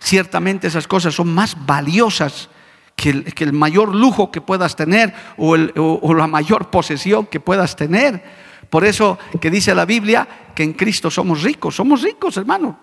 Ciertamente 0.00 0.66
esas 0.66 0.88
cosas 0.88 1.14
son 1.14 1.32
más 1.32 1.56
valiosas 1.64 2.48
que 2.96 3.10
el, 3.10 3.52
mayor 3.52 3.94
lujo 3.94 4.32
que 4.32 4.40
puedas 4.40 4.74
tener 4.74 5.14
o, 5.36 5.54
o 5.54 6.14
la 6.14 6.26
mayor 6.26 6.68
posesión 6.70 7.26
que 7.26 7.38
puedas 7.38 7.76
tener. 7.76 8.45
Por 8.70 8.84
eso 8.84 9.18
que 9.40 9.50
dice 9.50 9.74
la 9.74 9.84
Biblia 9.84 10.26
que 10.54 10.62
en 10.62 10.72
Cristo 10.72 11.10
somos 11.10 11.42
ricos, 11.42 11.76
somos 11.76 12.02
ricos, 12.02 12.36
hermano. 12.36 12.78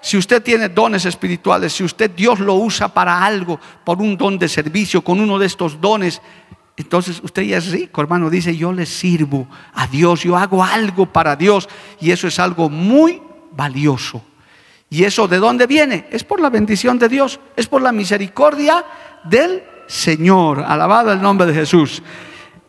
Si 0.00 0.16
usted 0.16 0.42
tiene 0.42 0.70
dones 0.70 1.04
espirituales, 1.04 1.74
si 1.74 1.84
usted 1.84 2.10
Dios 2.10 2.40
lo 2.40 2.54
usa 2.54 2.88
para 2.88 3.22
algo, 3.22 3.60
por 3.84 4.00
un 4.00 4.16
don 4.16 4.38
de 4.38 4.48
servicio, 4.48 5.02
con 5.02 5.20
uno 5.20 5.38
de 5.38 5.46
estos 5.46 5.80
dones, 5.80 6.22
entonces 6.76 7.20
usted 7.22 7.42
ya 7.42 7.58
es 7.58 7.70
rico, 7.70 8.00
hermano. 8.00 8.30
Dice, 8.30 8.56
yo 8.56 8.72
le 8.72 8.86
sirvo 8.86 9.46
a 9.74 9.86
Dios, 9.86 10.22
yo 10.22 10.36
hago 10.36 10.64
algo 10.64 11.04
para 11.06 11.36
Dios 11.36 11.68
y 12.00 12.10
eso 12.10 12.26
es 12.26 12.38
algo 12.38 12.70
muy 12.70 13.20
valioso. 13.52 14.22
¿Y 14.88 15.04
eso 15.04 15.28
de 15.28 15.36
dónde 15.36 15.66
viene? 15.66 16.06
Es 16.10 16.24
por 16.24 16.40
la 16.40 16.48
bendición 16.48 16.98
de 16.98 17.08
Dios, 17.08 17.38
es 17.54 17.66
por 17.66 17.82
la 17.82 17.92
misericordia 17.92 18.84
del 19.24 19.62
Señor. 19.86 20.64
Alabado 20.66 21.12
el 21.12 21.20
nombre 21.20 21.46
de 21.46 21.54
Jesús. 21.54 22.02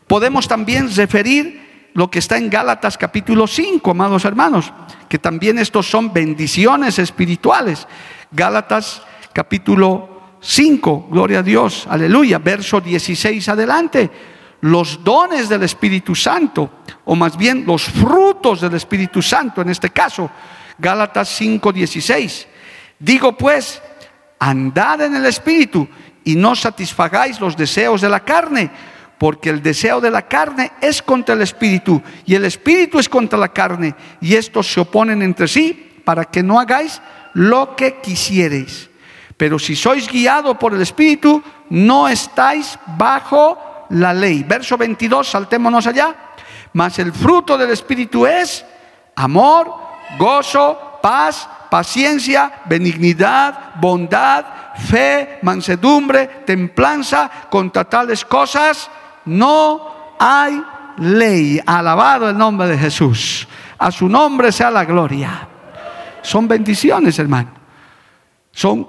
Podemos 0.06 0.48
también 0.48 0.94
referir 0.94 1.71
lo 1.93 2.10
que 2.10 2.19
está 2.19 2.38
en 2.38 2.50
Gálatas 2.50 2.98
capítulo 2.98 3.48
5, 3.48 3.91
amados 3.91 4.25
hermanos, 4.25 4.71
que 5.10 5.19
también 5.19 5.60
estos 5.60 5.89
son 5.89 6.13
bendiciones 6.13 7.00
espirituales. 7.00 7.88
Gálatas 8.31 9.01
capítulo 9.33 10.38
5, 10.39 11.07
gloria 11.12 11.39
a 11.39 11.43
Dios, 11.43 11.86
aleluya, 11.89 12.39
verso 12.39 12.79
16 12.79 13.50
adelante. 13.50 14.10
Los 14.62 15.03
dones 15.03 15.50
del 15.50 15.63
Espíritu 15.63 16.15
Santo, 16.15 16.69
o 17.05 17.15
más 17.15 17.36
bien 17.36 17.65
los 17.65 17.83
frutos 17.83 18.62
del 18.62 18.75
Espíritu 18.75 19.21
Santo, 19.21 19.62
en 19.62 19.69
este 19.69 19.89
caso, 19.89 20.29
Gálatas 20.77 21.29
5, 21.29 21.74
16. 21.74 22.48
Digo 23.00 23.36
pues, 23.36 23.81
andad 24.39 25.01
en 25.01 25.15
el 25.15 25.25
Espíritu 25.25 25.88
y 26.24 26.36
no 26.36 26.55
satisfagáis 26.55 27.39
los 27.39 27.57
deseos 27.57 28.01
de 28.01 28.10
la 28.10 28.21
carne 28.21 28.71
porque 29.22 29.51
el 29.51 29.62
deseo 29.62 30.01
de 30.01 30.10
la 30.10 30.24
carne 30.24 30.72
es 30.82 31.04
contra 31.04 31.36
el 31.36 31.44
espíritu 31.44 32.01
y 32.25 32.34
el 32.34 32.44
espíritu 32.44 32.98
es 32.98 33.08
contra 33.08 33.38
la 33.38 33.50
carne 33.50 33.94
y 34.20 34.34
estos 34.34 34.74
se 34.74 34.80
oponen 34.80 35.22
entre 35.22 35.48
sí 35.48 36.01
para 36.04 36.25
que 36.25 36.42
no 36.42 36.60
hagáis 36.60 37.00
lo 37.36 37.75
que 37.75 38.01
quisiereis. 38.01 38.90
Pero 39.38 39.60
si 39.60 39.75
sois 39.75 40.08
guiados 40.08 40.58
por 40.58 40.74
el 40.74 40.82
espíritu, 40.82 41.40
no 41.70 42.08
estáis 42.08 42.80
bajo 42.98 43.86
la 43.92 44.12
ley. 44.12 44.44
Verso 44.44 44.75
22, 44.75 45.30
saltémonos 45.30 45.86
allá. 45.86 46.16
Mas 46.74 46.98
el 46.98 47.13
fruto 47.13 47.60
del 47.60 47.70
espíritu 47.70 48.25
es 48.25 48.66
amor, 49.16 49.72
gozo, 50.18 50.98
paz, 51.00 51.48
paciencia, 51.70 52.63
benignidad, 52.66 53.75
bondad, 53.75 54.46
fe, 54.90 55.38
mansedumbre, 55.44 56.25
templanza, 56.44 57.30
contra 57.51 57.84
tales 57.84 58.25
cosas 58.25 58.90
no 59.25 60.16
hay 60.20 60.63
ley. 60.98 61.60
Alabado 61.66 62.30
el 62.30 62.38
nombre 62.38 62.68
de 62.68 62.78
Jesús. 62.78 63.48
A 63.78 63.92
su 63.92 64.08
nombre 64.08 64.51
sea 64.51 64.72
la 64.72 64.86
gloria. 64.86 65.48
Son 66.22 66.48
bendiciones, 66.48 67.18
hermano. 67.20 67.50
Son 68.51 68.88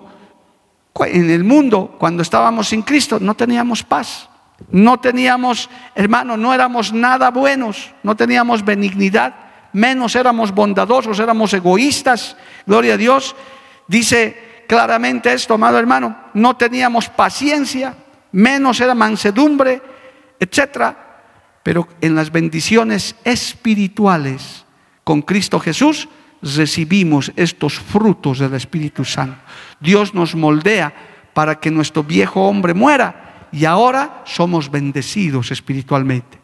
en 1.07 1.31
el 1.31 1.45
mundo 1.45 1.97
cuando 1.99 2.23
estábamos 2.23 2.69
sin 2.69 2.83
Cristo 2.83 3.19
no 3.21 3.35
teníamos 3.35 3.83
paz. 3.83 4.29
No 4.71 5.01
teníamos, 5.01 5.69
hermano, 5.95 6.37
no 6.37 6.55
éramos 6.55 6.93
nada 6.93 7.31
buenos, 7.31 7.93
no 8.05 8.15
teníamos 8.15 8.65
benignidad, 8.65 9.35
menos 9.73 10.15
éramos 10.15 10.53
bondadosos, 10.55 11.19
éramos 11.19 11.53
egoístas. 11.53 12.37
Gloria 12.65 12.95
a 12.95 12.97
Dios. 12.97 13.35
Dice 13.89 14.65
claramente 14.69 15.33
esto, 15.33 15.55
amado 15.55 15.79
hermano, 15.79 16.17
no 16.35 16.57
teníamos 16.57 17.09
paciencia, 17.09 17.95
menos 18.31 18.81
era 18.81 18.95
mansedumbre, 18.95 19.83
etcétera. 20.42 21.22
Pero 21.62 21.88
en 22.00 22.16
las 22.16 22.32
bendiciones 22.32 23.14
espirituales 23.25 24.64
con 25.04 25.22
Cristo 25.22 25.61
Jesús 25.61 26.08
recibimos 26.42 27.32
estos 27.37 27.78
frutos 27.78 28.40
del 28.40 28.54
Espíritu 28.54 29.04
Santo. 29.04 29.38
Dios 29.78 30.12
nos 30.14 30.34
moldea 30.34 30.92
para 31.32 31.61
que 31.61 31.70
nuestro 31.70 32.02
viejo 32.02 32.42
hombre 32.49 32.75
muera 32.75 33.49
y 33.52 33.64
ahora 33.64 34.22
somos 34.26 34.70
bendecidos 34.70 35.52
espiritualmente. 35.52 36.40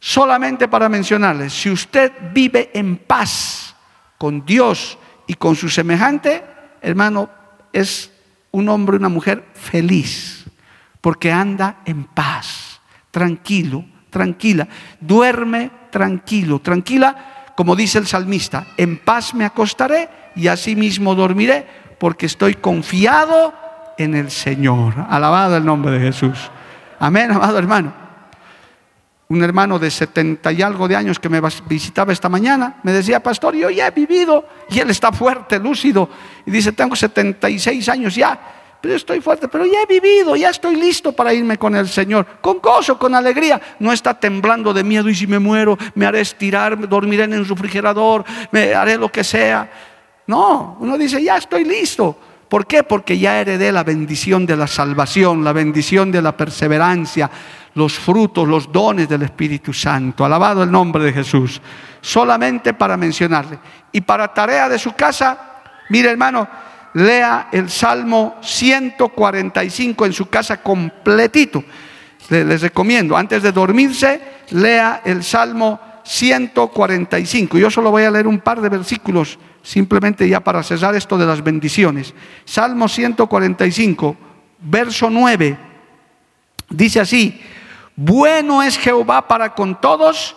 Solamente 0.00 0.66
para 0.66 0.88
mencionarles, 0.88 1.52
si 1.52 1.70
usted 1.70 2.12
vive 2.32 2.70
en 2.74 2.96
paz 2.96 3.76
con 4.18 4.44
Dios 4.44 4.98
y 5.26 5.34
con 5.34 5.54
su 5.54 5.68
semejante, 5.68 6.42
hermano, 6.80 7.30
es 7.72 8.10
un 8.50 8.68
hombre, 8.68 8.96
una 8.96 9.08
mujer 9.08 9.44
feliz, 9.54 10.44
porque 11.00 11.30
anda 11.30 11.80
en 11.84 12.04
paz, 12.04 12.69
tranquilo, 13.10 13.84
tranquila, 14.10 14.68
duerme 15.00 15.70
tranquilo, 15.90 16.60
tranquila, 16.60 17.52
como 17.56 17.76
dice 17.76 17.98
el 17.98 18.06
salmista, 18.06 18.66
en 18.76 18.98
paz 18.98 19.34
me 19.34 19.44
acostaré 19.44 20.08
y 20.36 20.48
asimismo 20.48 21.14
dormiré, 21.14 21.66
porque 21.98 22.26
estoy 22.26 22.54
confiado 22.54 23.52
en 23.98 24.14
el 24.14 24.30
Señor. 24.30 24.94
Alabado 25.08 25.56
el 25.56 25.64
nombre 25.64 25.92
de 25.92 26.00
Jesús. 26.00 26.50
Amén, 26.98 27.30
amado 27.30 27.58
hermano. 27.58 27.92
Un 29.28 29.44
hermano 29.44 29.78
de 29.78 29.90
setenta 29.90 30.50
y 30.50 30.60
algo 30.62 30.88
de 30.88 30.96
años 30.96 31.20
que 31.20 31.28
me 31.28 31.40
visitaba 31.68 32.12
esta 32.12 32.28
mañana 32.28 32.80
me 32.82 32.92
decía, 32.92 33.22
pastor, 33.22 33.54
yo 33.54 33.70
ya 33.70 33.86
he 33.86 33.90
vivido. 33.90 34.44
Y 34.70 34.80
él 34.80 34.90
está 34.90 35.12
fuerte, 35.12 35.58
lúcido. 35.60 36.08
Y 36.46 36.50
dice, 36.50 36.72
tengo 36.72 36.96
76 36.96 37.88
años 37.88 38.14
ya 38.14 38.59
pero 38.80 38.94
estoy 38.94 39.20
fuerte, 39.20 39.46
pero 39.48 39.66
ya 39.66 39.82
he 39.82 39.86
vivido, 39.86 40.34
ya 40.36 40.48
estoy 40.48 40.76
listo 40.76 41.12
para 41.12 41.34
irme 41.34 41.58
con 41.58 41.74
el 41.74 41.86
Señor, 41.86 42.26
con 42.40 42.60
gozo, 42.60 42.98
con 42.98 43.14
alegría. 43.14 43.60
No 43.78 43.92
está 43.92 44.18
temblando 44.18 44.72
de 44.72 44.82
miedo 44.82 45.08
y 45.08 45.14
si 45.14 45.26
me 45.26 45.38
muero, 45.38 45.76
me 45.94 46.06
haré 46.06 46.20
estirar, 46.22 46.88
dormiré 46.88 47.24
en 47.24 47.34
el 47.34 47.46
refrigerador, 47.46 48.24
me 48.52 48.74
haré 48.74 48.96
lo 48.96 49.10
que 49.10 49.22
sea. 49.22 49.70
No, 50.26 50.78
uno 50.80 50.96
dice, 50.96 51.22
ya 51.22 51.36
estoy 51.36 51.64
listo. 51.64 52.16
¿Por 52.48 52.66
qué? 52.66 52.82
Porque 52.82 53.18
ya 53.18 53.40
heredé 53.40 53.70
la 53.70 53.84
bendición 53.84 54.46
de 54.46 54.56
la 54.56 54.66
salvación, 54.66 55.44
la 55.44 55.52
bendición 55.52 56.10
de 56.10 56.22
la 56.22 56.36
perseverancia, 56.36 57.30
los 57.74 57.98
frutos, 57.98 58.48
los 58.48 58.72
dones 58.72 59.08
del 59.08 59.22
Espíritu 59.22 59.72
Santo. 59.72 60.24
Alabado 60.24 60.62
el 60.62 60.70
nombre 60.70 61.04
de 61.04 61.12
Jesús. 61.12 61.60
Solamente 62.00 62.72
para 62.74 62.96
mencionarle. 62.96 63.58
Y 63.92 64.00
para 64.00 64.32
tarea 64.32 64.68
de 64.68 64.78
su 64.78 64.94
casa, 64.94 65.60
mire 65.90 66.10
hermano, 66.10 66.48
lea 66.94 67.48
el 67.52 67.70
Salmo 67.70 68.36
145 68.42 70.06
en 70.06 70.12
su 70.12 70.28
casa 70.28 70.62
completito. 70.62 71.62
Les 72.28 72.62
recomiendo, 72.62 73.16
antes 73.16 73.42
de 73.42 73.52
dormirse, 73.52 74.20
lea 74.50 75.02
el 75.04 75.22
Salmo 75.24 75.80
145. 76.04 77.58
Yo 77.58 77.70
solo 77.70 77.90
voy 77.90 78.04
a 78.04 78.10
leer 78.10 78.26
un 78.26 78.40
par 78.40 78.60
de 78.60 78.68
versículos, 78.68 79.38
simplemente 79.62 80.28
ya 80.28 80.40
para 80.40 80.62
cesar 80.62 80.94
esto 80.94 81.18
de 81.18 81.26
las 81.26 81.42
bendiciones. 81.42 82.14
Salmo 82.44 82.88
145, 82.88 84.16
verso 84.60 85.10
9, 85.10 85.58
dice 86.68 87.00
así, 87.00 87.40
bueno 87.96 88.62
es 88.62 88.78
Jehová 88.78 89.26
para 89.26 89.54
con 89.54 89.80
todos 89.80 90.36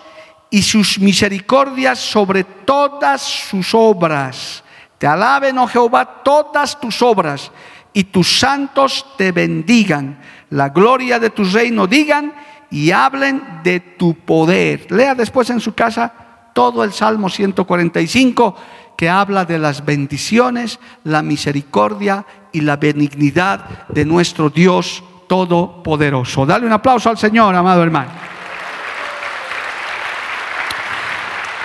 y 0.50 0.62
sus 0.62 1.00
misericordias 1.00 2.00
sobre 2.00 2.44
todas 2.44 3.22
sus 3.22 3.74
obras. 3.74 4.64
Te 5.04 5.08
alaben, 5.08 5.58
oh 5.58 5.68
Jehová, 5.68 6.22
todas 6.24 6.80
tus 6.80 7.02
obras 7.02 7.52
y 7.92 8.06
tus 8.06 8.40
santos 8.40 9.06
te 9.18 9.34
bendigan. 9.34 10.18
La 10.52 10.70
gloria 10.70 11.20
de 11.20 11.30
tu 11.30 11.44
reino 11.44 11.88
digan 11.88 12.34
y 12.72 12.90
hablen 12.92 13.60
de 13.66 13.82
tu 13.82 14.16
poder. 14.16 14.90
Lea 14.90 15.14
después 15.14 15.50
en 15.50 15.60
su 15.60 15.74
casa 15.74 16.14
todo 16.54 16.86
el 16.86 16.94
Salmo 16.94 17.28
145 17.28 18.56
que 18.96 19.10
habla 19.10 19.44
de 19.44 19.60
las 19.60 19.84
bendiciones, 19.84 20.80
la 21.04 21.22
misericordia 21.22 22.26
y 22.54 22.62
la 22.62 22.78
benignidad 22.78 23.90
de 23.90 24.06
nuestro 24.06 24.50
Dios 24.50 25.04
Todopoderoso. 25.28 26.46
Dale 26.46 26.66
un 26.66 26.72
aplauso 26.72 27.10
al 27.10 27.18
Señor, 27.18 27.54
amado 27.54 27.84
hermano. 27.84 28.12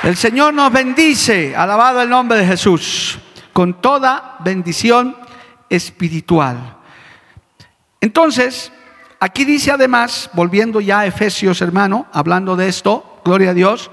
El 0.02 0.16
Señor 0.16 0.52
nos 0.54 0.72
bendice, 0.72 1.54
alabado 1.54 2.02
el 2.02 2.08
nombre 2.08 2.38
de 2.38 2.44
Jesús 2.44 3.20
con 3.58 3.80
toda 3.80 4.36
bendición 4.38 5.16
espiritual. 5.68 6.76
Entonces, 8.00 8.70
aquí 9.18 9.44
dice 9.44 9.72
además, 9.72 10.30
volviendo 10.32 10.80
ya 10.80 11.00
a 11.00 11.06
Efesios, 11.06 11.60
hermano, 11.60 12.06
hablando 12.12 12.54
de 12.54 12.68
esto, 12.68 13.20
gloria 13.24 13.50
a 13.50 13.54
Dios, 13.54 13.90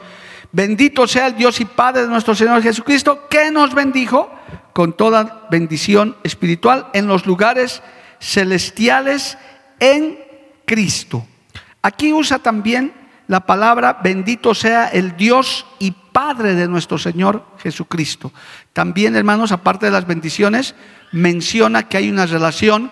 bendito 0.52 1.08
sea 1.08 1.26
el 1.26 1.36
Dios 1.36 1.60
y 1.62 1.66
Padre 1.66 2.04
de 2.04 2.10
nuestro 2.10 2.36
Señor 2.36 2.62
Jesucristo, 2.62 3.28
que 3.28 3.50
nos 3.50 3.74
bendijo 3.74 4.30
con 4.72 4.94
toda 4.94 5.48
bendición 5.50 6.16
espiritual 6.22 6.90
en 6.94 7.08
los 7.08 7.26
lugares 7.26 7.82
celestiales 8.20 9.36
en 9.80 10.20
Cristo. 10.66 11.26
Aquí 11.82 12.14
usa 12.14 12.38
también 12.38 12.94
la 13.28 13.42
palabra 13.42 14.00
bendito 14.04 14.54
sea 14.54 14.88
el 14.88 15.16
Dios 15.18 15.66
y 15.80 15.92
Padre 15.92 16.56
de 16.56 16.68
nuestro 16.68 16.98
Señor 16.98 17.44
Jesucristo. 17.62 18.32
También, 18.72 19.16
hermanos, 19.16 19.52
aparte 19.52 19.88
de 19.88 19.92
las 19.92 20.08
bendiciones, 20.08 20.76
menciona 21.12 21.90
que 21.90 21.98
hay 21.98 22.10
una 22.10 22.26
relación 22.26 22.92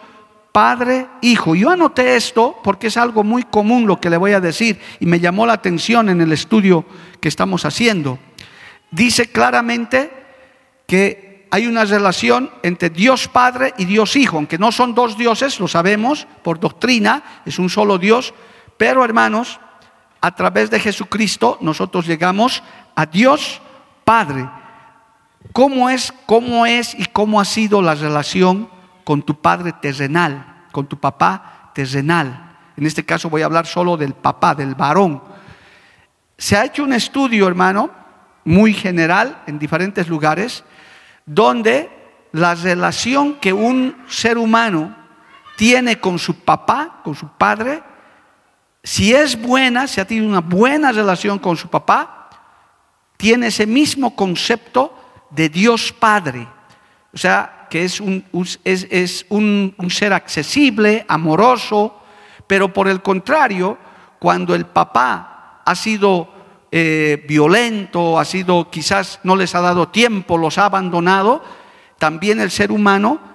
padre-hijo. 0.52 1.56
Yo 1.56 1.70
anoté 1.70 2.16
esto 2.16 2.58
porque 2.64 2.88
es 2.88 2.98
algo 2.98 3.24
muy 3.24 3.44
común 3.44 3.88
lo 3.88 4.00
que 4.00 4.10
le 4.10 4.18
voy 4.18 4.34
a 4.34 4.40
decir 4.40 4.80
y 5.00 5.06
me 5.06 5.20
llamó 5.20 5.46
la 5.46 5.54
atención 5.54 6.10
en 6.10 6.22
el 6.22 6.32
estudio 6.32 6.86
que 7.20 7.28
estamos 7.28 7.66
haciendo. 7.66 8.20
Dice 8.92 9.32
claramente 9.32 10.12
que 10.86 11.48
hay 11.50 11.66
una 11.68 11.86
relación 11.86 12.50
entre 12.62 12.90
Dios 12.90 13.28
Padre 13.28 13.74
y 13.78 13.86
Dios 13.86 14.16
Hijo, 14.16 14.38
aunque 14.38 14.58
no 14.58 14.72
son 14.72 14.96
dos 14.96 15.18
dioses, 15.18 15.60
lo 15.60 15.68
sabemos 15.68 16.28
por 16.44 16.60
doctrina, 16.60 17.42
es 17.46 17.58
un 17.60 17.70
solo 17.70 17.98
Dios, 17.98 18.34
pero 18.78 19.04
hermanos, 19.06 19.60
a 20.24 20.34
través 20.34 20.70
de 20.70 20.80
Jesucristo 20.80 21.58
nosotros 21.60 22.08
llegamos 22.08 22.64
a 22.96 23.06
Dios 23.06 23.62
Padre. 24.06 24.50
¿Cómo 25.52 25.90
es, 25.90 26.14
cómo 26.26 26.66
es 26.66 26.96
y 26.98 27.06
cómo 27.08 27.42
ha 27.42 27.46
sido 27.46 27.82
la 27.82 27.94
relación 27.94 28.70
con 29.04 29.22
tu 29.22 29.42
padre 29.42 29.74
terrenal, 29.74 30.66
con 30.72 30.88
tu 30.88 30.98
papá 30.98 31.72
terrenal? 31.76 32.56
En 32.78 32.86
este 32.86 33.06
caso 33.06 33.30
voy 33.30 33.42
a 33.42 33.46
hablar 33.46 33.66
solo 33.66 33.98
del 33.98 34.14
papá, 34.14 34.56
del 34.56 34.76
varón. 34.76 35.22
Se 36.38 36.56
ha 36.56 36.64
hecho 36.64 36.86
un 36.86 36.94
estudio, 36.94 37.46
hermano, 37.46 37.92
muy 38.46 38.74
general 38.74 39.44
en 39.46 39.60
diferentes 39.60 40.08
lugares, 40.08 40.64
donde 41.26 41.90
la 42.32 42.56
relación 42.56 43.36
que 43.36 43.52
un 43.52 43.98
ser 44.08 44.38
humano 44.38 44.96
tiene 45.58 46.00
con 46.00 46.18
su 46.18 46.36
papá, 46.36 47.02
con 47.04 47.14
su 47.14 47.28
padre, 47.28 47.84
si 48.84 49.14
es 49.14 49.42
buena, 49.42 49.88
si 49.88 50.02
ha 50.02 50.06
tenido 50.06 50.28
una 50.28 50.42
buena 50.42 50.92
relación 50.92 51.40
con 51.40 51.56
su 51.56 51.70
papá, 51.70 52.30
tiene 53.16 53.48
ese 53.48 53.66
mismo 53.66 54.16
concepto 54.16 54.94
de 55.30 55.48
Dios 55.48 55.94
Padre. 55.94 56.46
O 57.14 57.18
sea, 57.18 57.68
que 57.70 57.86
es 57.86 58.00
un, 58.00 58.26
ser 59.90 60.14
accesible, 60.14 61.06
amoroso, 61.08 62.02
pero 62.46 62.74
por 62.74 62.88
el 62.90 63.02
contrario, 63.02 63.78
cuando 64.20 64.54
el 64.54 64.66
papá 64.66 65.62
ha 65.66 65.76
sido 65.76 66.30
eh, 66.72 67.24
violento, 67.28 68.20
ha 68.20 68.26
sido 68.26 68.70
quizás 68.70 69.20
no 69.24 69.36
les 69.36 69.56
ha 69.56 69.62
dado 69.62 69.88
tiempo, 69.88 70.38
los 70.38 70.58
ha 70.58 70.66
abandonado, 70.66 71.44
también 71.98 72.40
el 72.40 72.52
ser 72.52 72.72
humano 72.72 73.33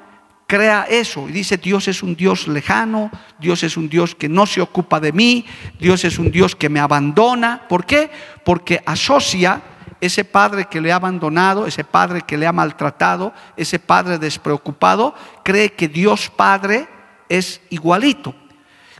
crea 0.49 0.87
eso 0.89 1.29
y 1.29 1.33
dice, 1.33 1.59
Dios 1.59 1.89
es 1.89 2.03
un 2.03 2.17
Dios 2.17 2.49
lejano, 2.49 3.11
Dios 3.39 3.63
es 3.63 3.77
un 3.77 3.91
Dios 3.91 4.15
que 4.15 4.31
no 4.31 4.47
se 4.47 4.63
ocupa 4.63 4.99
de 4.99 5.13
mí, 5.13 5.45
Dios 5.79 6.07
es 6.07 6.19
un 6.19 6.31
Dios 6.31 6.57
que 6.57 6.71
me 6.71 6.81
abandona. 6.81 7.69
¿Por 7.69 7.85
qué? 7.85 8.11
Porque 8.47 8.83
asocia 8.87 9.61
ese 10.01 10.25
padre 10.25 10.65
que 10.65 10.81
le 10.81 10.91
ha 10.91 10.97
abandonado, 10.97 11.67
ese 11.67 11.85
padre 11.85 12.23
que 12.23 12.39
le 12.39 12.47
ha 12.47 12.53
maltratado, 12.53 13.35
ese 13.59 13.79
padre 13.79 14.17
despreocupado, 14.17 15.15
cree 15.45 15.75
que 15.75 15.87
Dios 15.87 16.31
Padre 16.35 16.89
es 17.29 17.61
igualito. 17.69 18.35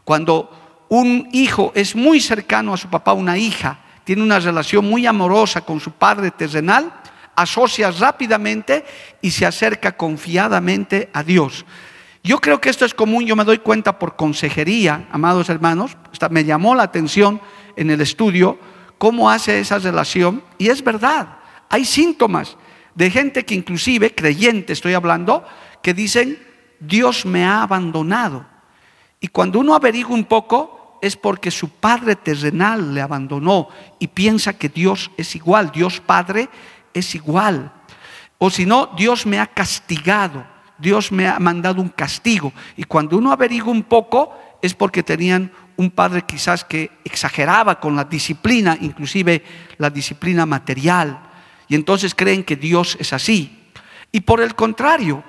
Cuando 0.05 0.85
un 0.91 1.31
hijo 1.33 1.73
es 1.75 1.97
muy 1.97 2.21
cercano 2.21 2.75
a 2.75 2.77
su 2.77 2.89
papá, 2.91 3.15
una 3.15 3.39
hija, 3.39 3.79
tiene 4.05 4.23
una 4.23 4.39
relación 4.39 4.85
muy 4.85 5.07
amorosa 5.07 5.63
con 5.63 5.81
su 5.81 5.93
padre 5.93 6.31
terrenal, 6.31 6.93
asocia 7.43 7.91
rápidamente 7.91 8.85
y 9.23 9.31
se 9.31 9.47
acerca 9.47 9.97
confiadamente 9.97 11.09
a 11.13 11.23
Dios. 11.23 11.65
Yo 12.23 12.41
creo 12.41 12.61
que 12.61 12.69
esto 12.69 12.85
es 12.85 12.95
común, 12.95 13.27
yo 13.27 13.37
me 13.37 13.45
doy 13.45 13.59
cuenta 13.59 13.99
por 13.99 14.17
consejería, 14.17 15.09
amados 15.13 15.49
hermanos, 15.49 15.97
me 16.31 16.45
llamó 16.45 16.75
la 16.75 16.83
atención 16.83 17.41
en 17.77 17.91
el 17.91 18.01
estudio 18.01 18.59
cómo 18.99 19.31
hace 19.31 19.61
esa 19.61 19.79
relación 19.79 20.43
y 20.59 20.69
es 20.69 20.83
verdad, 20.83 21.39
hay 21.69 21.85
síntomas 21.85 22.57
de 22.95 23.11
gente 23.11 23.45
que 23.45 23.55
inclusive, 23.55 24.15
creyente 24.15 24.73
estoy 24.73 24.95
hablando, 24.95 25.45
que 25.83 25.95
dicen, 25.95 26.45
Dios 26.81 27.25
me 27.25 27.45
ha 27.45 27.63
abandonado. 27.63 28.45
Y 29.21 29.29
cuando 29.29 29.61
uno 29.61 29.75
averigua 29.75 30.15
un 30.15 30.25
poco, 30.25 30.99
es 31.01 31.17
porque 31.17 31.51
su 31.51 31.69
padre 31.69 32.17
terrenal 32.17 32.95
le 32.95 33.01
abandonó 33.01 33.69
y 33.99 34.09
piensa 34.09 34.59
que 34.59 34.69
Dios 34.69 35.11
es 35.17 35.35
igual, 35.37 35.71
Dios 35.71 36.01
Padre 36.01 36.49
es 36.95 37.15
igual. 37.15 37.73
O 38.39 38.51
si 38.51 38.65
no, 38.65 38.91
Dios 38.97 39.27
me 39.27 39.41
ha 39.41 39.47
castigado, 39.47 40.47
Dios 40.79 41.11
me 41.11 41.27
ha 41.27 41.39
mandado 41.41 41.83
un 41.83 41.89
castigo. 41.89 42.53
Y 42.77 42.85
cuando 42.85 43.19
uno 43.19 43.33
averigua 43.33 43.73
un 43.73 43.83
poco, 43.83 44.33
es 44.63 44.75
porque 44.75 45.03
tenían 45.03 45.53
un 45.77 45.91
padre 45.91 46.23
quizás 46.23 46.65
que 46.65 46.91
exageraba 47.05 47.81
con 47.81 47.97
la 47.97 48.05
disciplina, 48.05 48.77
inclusive 48.81 49.45
la 49.77 49.91
disciplina 49.91 50.47
material, 50.47 51.21
y 51.69 51.75
entonces 51.75 52.15
creen 52.15 52.45
que 52.45 52.57
Dios 52.57 52.97
es 52.99 53.13
así. 53.13 53.71
Y 54.11 54.21
por 54.21 54.41
el 54.41 54.55
contrario, 54.55 55.23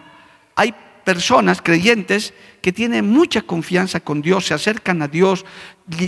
hay 0.55 0.73
personas 1.03 1.61
creyentes 1.61 2.33
que 2.61 2.71
tienen 2.71 3.09
mucha 3.09 3.41
confianza 3.41 3.99
con 3.99 4.21
Dios, 4.21 4.47
se 4.47 4.53
acercan 4.53 5.01
a 5.01 5.07
Dios, 5.07 5.45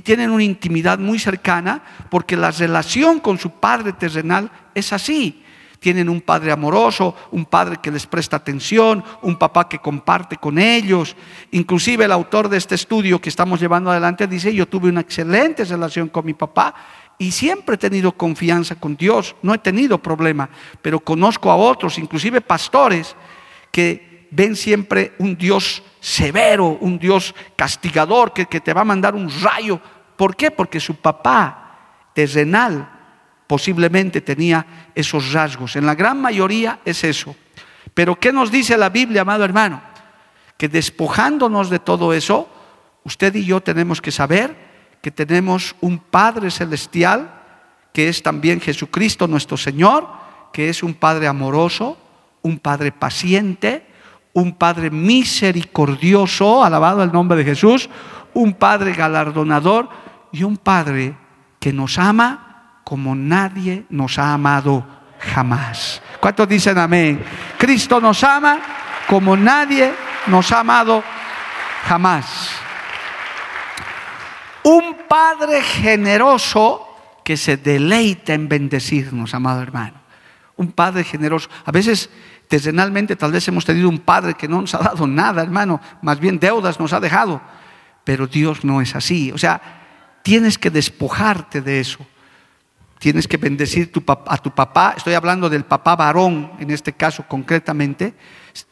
tienen 0.04 0.32
una 0.32 0.44
intimidad 0.44 1.00
muy 1.00 1.20
cercana, 1.20 1.84
porque 2.10 2.38
la 2.38 2.52
relación 2.52 3.20
con 3.20 3.38
su 3.38 3.52
Padre 3.52 3.94
terrenal 3.94 4.52
es 4.74 4.94
así 4.94 5.41
tienen 5.82 6.10
un 6.10 6.22
padre 6.22 6.52
amoroso, 6.52 7.16
un 7.32 7.44
padre 7.44 7.78
que 7.82 7.90
les 7.90 8.06
presta 8.06 8.38
atención, 8.38 9.04
un 9.24 9.36
papá 9.36 9.68
que 9.68 9.80
comparte 9.80 10.38
con 10.38 10.60
ellos. 10.60 11.16
Inclusive 11.50 12.06
el 12.06 12.12
autor 12.12 12.50
de 12.50 12.58
este 12.58 12.76
estudio 12.76 13.20
que 13.20 13.30
estamos 13.30 13.60
llevando 13.60 13.90
adelante 13.90 14.28
dice, 14.28 14.54
yo 14.54 14.68
tuve 14.68 14.90
una 14.90 15.02
excelente 15.02 15.66
relación 15.66 16.08
con 16.10 16.24
mi 16.24 16.36
papá 16.36 16.76
y 17.18 17.32
siempre 17.32 17.76
he 17.76 17.78
tenido 17.80 18.12
confianza 18.12 18.76
con 18.76 18.96
Dios, 18.96 19.36
no 19.42 19.56
he 19.56 19.58
tenido 19.58 19.98
problema, 19.98 20.52
pero 20.84 21.00
conozco 21.00 21.50
a 21.50 21.56
otros, 21.56 21.98
inclusive 21.98 22.42
pastores, 22.42 23.16
que 23.72 24.28
ven 24.30 24.56
siempre 24.56 25.16
un 25.18 25.36
Dios 25.36 25.82
severo, 26.00 26.78
un 26.80 27.00
Dios 27.00 27.34
castigador, 27.56 28.34
que, 28.34 28.46
te 28.46 28.74
va 28.74 28.82
a 28.82 28.86
mandar 28.86 29.16
un 29.16 29.32
rayo. 29.42 29.82
¿Por 30.16 30.36
qué? 30.36 30.52
Porque 30.52 30.80
su 30.80 30.94
papá 30.98 32.12
terrenal 32.14 32.91
posiblemente 33.52 34.22
tenía 34.22 34.66
esos 34.96 35.34
rasgos. 35.34 35.76
En 35.76 35.86
la 35.86 35.94
gran 35.94 36.22
mayoría 36.22 36.80
es 36.86 37.04
eso. 37.04 37.36
Pero 37.94 38.18
¿qué 38.18 38.32
nos 38.32 38.50
dice 38.50 38.78
la 38.78 38.88
Biblia, 38.88 39.24
amado 39.24 39.44
hermano? 39.44 39.82
Que 40.56 40.70
despojándonos 40.70 41.70
de 41.70 41.80
todo 41.80 42.14
eso, 42.14 42.48
usted 43.04 43.36
y 43.36 43.44
yo 43.44 43.60
tenemos 43.60 44.00
que 44.00 44.14
saber 44.14 44.56
que 45.02 45.12
tenemos 45.12 45.76
un 45.82 46.00
Padre 46.00 46.50
celestial, 46.50 47.42
que 47.92 48.08
es 48.08 48.24
también 48.24 48.62
Jesucristo 48.62 49.28
nuestro 49.28 49.58
Señor, 49.58 50.08
que 50.54 50.70
es 50.70 50.82
un 50.82 50.94
Padre 50.94 51.28
amoroso, 51.28 51.98
un 52.44 52.58
Padre 52.58 52.94
paciente, 52.94 53.86
un 54.32 54.54
Padre 54.54 54.92
misericordioso, 54.92 56.64
alabado 56.64 57.04
el 57.04 57.12
nombre 57.12 57.38
de 57.40 57.44
Jesús, 57.44 57.90
un 58.34 58.54
Padre 58.54 58.94
galardonador 58.94 59.90
y 60.32 60.44
un 60.44 60.56
Padre 60.56 61.18
que 61.60 61.74
nos 61.74 61.98
ama 62.00 62.48
como 62.84 63.16
nadie 63.16 63.86
nos 63.90 64.18
ha 64.20 64.34
amado 64.34 64.86
jamás. 65.20 66.02
¿Cuántos 66.20 66.48
dicen 66.48 66.78
amén? 66.78 67.24
Cristo 67.58 68.00
nos 68.00 68.24
ama 68.24 68.60
como 69.08 69.36
nadie 69.36 69.94
nos 70.28 70.52
ha 70.52 70.60
amado 70.60 71.04
jamás. 71.86 72.50
Un 74.64 74.98
Padre 75.08 75.62
generoso 75.62 76.88
que 77.24 77.36
se 77.36 77.58
deleita 77.58 78.34
en 78.34 78.48
bendecirnos, 78.48 79.34
amado 79.34 79.62
hermano. 79.62 80.02
Un 80.56 80.72
Padre 80.72 81.04
generoso. 81.04 81.50
A 81.66 81.72
veces, 81.72 82.10
terrenalmente, 82.48 83.16
tal 83.16 83.32
vez 83.32 83.48
hemos 83.48 83.66
tenido 83.66 83.90
un 83.90 84.00
Padre 84.00 84.36
que 84.36 84.48
no 84.48 84.62
nos 84.62 84.74
ha 84.76 84.80
dado 84.80 85.08
nada, 85.08 85.42
hermano. 85.42 85.82
Más 86.02 86.20
bien 86.20 86.40
deudas 86.40 86.80
nos 86.80 86.94
ha 86.94 87.00
dejado. 87.00 87.42
Pero 88.04 88.28
Dios 88.28 88.64
no 88.64 88.82
es 88.82 88.96
así. 88.96 89.32
O 89.32 89.38
sea, 89.38 89.60
tienes 90.22 90.58
que 90.58 90.70
despojarte 90.70 91.62
de 91.62 91.80
eso 91.80 92.06
tienes 93.02 93.28
que 93.28 93.38
bendecir 93.38 93.92
a 94.28 94.38
tu 94.38 94.52
papá, 94.52 94.94
estoy 94.96 95.16
hablando 95.16 95.50
del 95.50 95.66
papá 95.66 95.96
varón 95.96 96.52
en 96.60 96.70
este 96.70 96.94
caso 96.94 97.26
concretamente, 97.28 98.14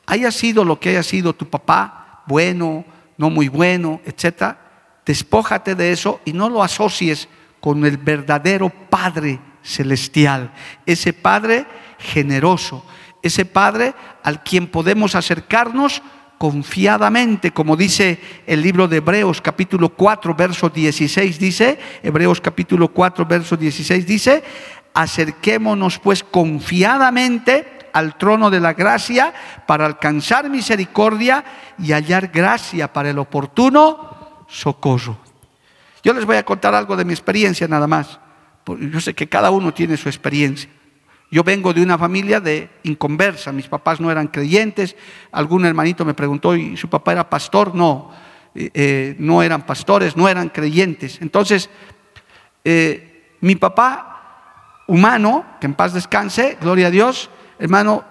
haya 0.06 0.32
sido 0.32 0.64
lo 0.64 0.80
que 0.80 0.90
haya 0.90 1.02
sido 1.02 1.34
tu 1.34 1.50
papá, 1.50 2.22
bueno, 2.28 2.86
no 3.18 3.32
muy 3.32 3.48
bueno, 3.48 4.00
etc., 4.06 4.56
despójate 5.04 5.74
de 5.74 5.92
eso 5.92 6.22
y 6.26 6.34
no 6.34 6.48
lo 6.48 6.62
asocies 6.62 7.28
con 7.60 7.84
el 7.84 7.98
verdadero 7.98 8.70
Padre 8.70 9.40
celestial, 9.64 10.54
ese 10.86 11.12
Padre 11.12 11.66
generoso, 11.98 12.86
ese 13.24 13.46
Padre 13.46 13.96
al 14.22 14.44
quien 14.44 14.68
podemos 14.68 15.16
acercarnos 15.16 16.04
confiadamente, 16.40 17.52
como 17.52 17.76
dice 17.76 18.18
el 18.48 18.62
libro 18.62 18.88
de 18.88 18.98
Hebreos 18.98 19.42
capítulo 19.42 19.90
4, 19.90 20.34
verso 20.34 20.70
16, 20.70 21.38
dice, 21.38 21.78
Hebreos 22.02 22.40
capítulo 22.40 22.88
4, 22.88 23.26
verso 23.26 23.58
16 23.58 24.08
dice, 24.08 24.44
acerquémonos 24.94 26.00
pues 26.00 26.24
confiadamente 26.24 27.90
al 27.92 28.18
trono 28.18 28.50
de 28.50 28.62
la 28.62 28.74
gracia 28.74 29.34
para 29.68 29.86
alcanzar 29.86 30.50
misericordia 30.50 31.44
y 31.78 31.92
hallar 31.92 32.30
gracia 32.30 32.92
para 32.92 33.10
el 33.10 33.20
oportuno 33.20 34.46
socorro. 34.48 35.18
Yo 36.04 36.14
les 36.14 36.24
voy 36.24 36.38
a 36.38 36.46
contar 36.46 36.74
algo 36.74 36.96
de 36.96 37.04
mi 37.04 37.12
experiencia 37.12 37.68
nada 37.68 37.86
más. 37.86 38.18
Yo 38.66 39.02
sé 39.02 39.14
que 39.14 39.28
cada 39.28 39.52
uno 39.52 39.74
tiene 39.74 39.98
su 39.98 40.08
experiencia. 40.08 40.70
Yo 41.32 41.44
vengo 41.44 41.74
de 41.74 41.84
una 41.84 41.98
familia 41.98 42.40
de 42.40 42.70
inconversa, 42.84 43.52
mis 43.52 43.68
papás 43.68 44.00
no 44.00 44.10
eran 44.10 44.28
creyentes, 44.28 44.96
algún 45.32 45.66
hermanito 45.66 46.04
me 46.04 46.16
preguntó, 46.16 46.56
¿y 46.56 46.76
su 46.76 46.90
papá 46.90 47.12
era 47.12 47.30
pastor? 47.30 47.76
No, 47.76 48.12
eh, 48.56 48.72
eh, 48.74 49.16
no 49.20 49.44
eran 49.44 49.66
pastores, 49.66 50.18
no 50.18 50.28
eran 50.28 50.50
creyentes. 50.50 51.22
Entonces, 51.22 51.70
eh, 52.64 53.36
mi 53.42 53.56
papá 53.56 54.84
humano, 54.88 55.46
que 55.62 55.68
en 55.68 55.76
paz 55.76 55.94
descanse, 55.94 56.58
gloria 56.60 56.88
a 56.88 56.92
Dios, 56.92 57.30
hermano, 57.60 58.04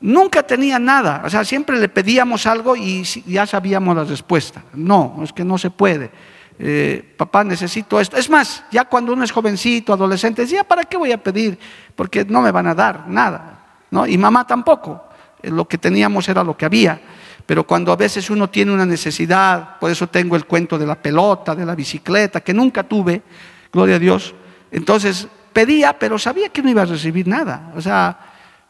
nunca 0.00 0.44
tenía 0.44 0.78
nada, 0.78 1.22
o 1.24 1.30
sea, 1.30 1.44
siempre 1.44 1.78
le 1.80 1.88
pedíamos 1.88 2.46
algo 2.46 2.76
y 2.76 3.02
ya 3.26 3.46
sabíamos 3.46 3.96
la 3.96 4.04
respuesta. 4.04 4.62
No, 4.74 5.20
es 5.24 5.32
que 5.32 5.44
no 5.44 5.58
se 5.58 5.70
puede. 5.70 6.12
Eh, 6.58 7.14
papá, 7.16 7.42
necesito 7.42 8.00
esto. 8.00 8.16
Es 8.16 8.30
más, 8.30 8.64
ya 8.70 8.84
cuando 8.84 9.12
uno 9.12 9.24
es 9.24 9.32
jovencito, 9.32 9.92
adolescente, 9.92 10.42
decía, 10.42 10.64
¿para 10.64 10.84
qué 10.84 10.96
voy 10.96 11.12
a 11.12 11.22
pedir? 11.22 11.58
Porque 11.96 12.24
no 12.24 12.40
me 12.40 12.50
van 12.50 12.66
a 12.68 12.74
dar 12.74 13.08
nada. 13.08 13.86
¿no? 13.90 14.06
Y 14.06 14.16
mamá 14.16 14.46
tampoco. 14.46 15.04
Eh, 15.42 15.50
lo 15.50 15.66
que 15.66 15.78
teníamos 15.78 16.28
era 16.28 16.44
lo 16.44 16.56
que 16.56 16.64
había. 16.64 17.00
Pero 17.46 17.66
cuando 17.66 17.92
a 17.92 17.96
veces 17.96 18.30
uno 18.30 18.48
tiene 18.48 18.72
una 18.72 18.86
necesidad, 18.86 19.78
por 19.78 19.90
eso 19.90 20.08
tengo 20.08 20.36
el 20.36 20.46
cuento 20.46 20.78
de 20.78 20.86
la 20.86 20.94
pelota, 20.94 21.54
de 21.54 21.66
la 21.66 21.74
bicicleta, 21.74 22.40
que 22.40 22.54
nunca 22.54 22.84
tuve, 22.84 23.22
gloria 23.70 23.96
a 23.96 23.98
Dios, 23.98 24.34
entonces 24.70 25.28
pedía, 25.52 25.98
pero 25.98 26.18
sabía 26.18 26.48
que 26.48 26.62
no 26.62 26.70
iba 26.70 26.82
a 26.82 26.86
recibir 26.86 27.28
nada. 27.28 27.72
O 27.76 27.82
sea, 27.82 28.18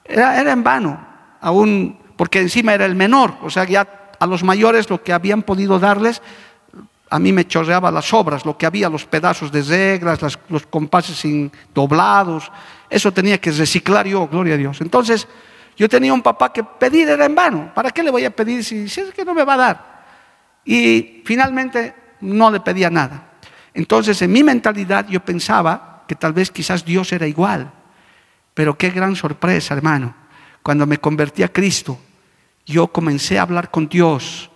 era, 0.04 0.40
era 0.40 0.52
en 0.52 0.64
vano, 0.64 1.06
aún 1.40 1.98
porque 2.16 2.40
encima 2.40 2.74
era 2.74 2.84
el 2.84 2.96
menor. 2.96 3.34
O 3.42 3.50
sea, 3.50 3.64
ya 3.64 3.86
a 4.18 4.26
los 4.26 4.42
mayores 4.42 4.90
lo 4.90 5.02
que 5.02 5.12
habían 5.12 5.42
podido 5.42 5.78
darles 5.78 6.20
a 7.10 7.18
mí 7.18 7.32
me 7.32 7.46
chorreaba 7.46 7.90
las 7.90 8.12
obras, 8.12 8.44
lo 8.44 8.56
que 8.56 8.66
había, 8.66 8.88
los 8.88 9.04
pedazos 9.04 9.52
de 9.52 9.62
reglas, 9.62 10.20
los 10.48 10.66
compases 10.66 11.16
sin 11.16 11.50
doblados, 11.74 12.50
eso 12.88 13.12
tenía 13.12 13.40
que 13.40 13.50
reciclar 13.50 14.06
yo, 14.06 14.26
gloria 14.28 14.54
a 14.54 14.56
Dios. 14.56 14.80
Entonces, 14.80 15.26
yo 15.76 15.88
tenía 15.88 16.12
un 16.12 16.22
papá 16.22 16.52
que 16.52 16.62
pedir 16.62 17.08
era 17.08 17.24
en 17.24 17.34
vano. 17.34 17.72
¿Para 17.74 17.90
qué 17.90 18.02
le 18.02 18.10
voy 18.10 18.24
a 18.24 18.34
pedir 18.34 18.64
si, 18.64 18.88
si 18.88 19.00
es 19.00 19.12
que 19.12 19.24
no 19.24 19.34
me 19.34 19.44
va 19.44 19.54
a 19.54 19.56
dar? 19.56 20.04
Y 20.64 21.22
finalmente 21.24 21.94
no 22.20 22.50
le 22.50 22.60
pedía 22.60 22.90
nada. 22.90 23.32
Entonces, 23.74 24.20
en 24.22 24.32
mi 24.32 24.42
mentalidad 24.42 25.06
yo 25.08 25.20
pensaba 25.20 26.04
que 26.06 26.14
tal 26.14 26.32
vez 26.32 26.50
quizás 26.50 26.84
Dios 26.84 27.12
era 27.12 27.26
igual. 27.26 27.70
Pero 28.54 28.78
qué 28.78 28.90
gran 28.90 29.16
sorpresa, 29.16 29.74
hermano. 29.74 30.14
Cuando 30.62 30.86
me 30.86 30.98
convertí 30.98 31.42
a 31.42 31.52
Cristo, 31.52 31.98
yo 32.64 32.88
comencé 32.88 33.38
a 33.38 33.42
hablar 33.42 33.70
con 33.70 33.88
Dios 33.88 34.50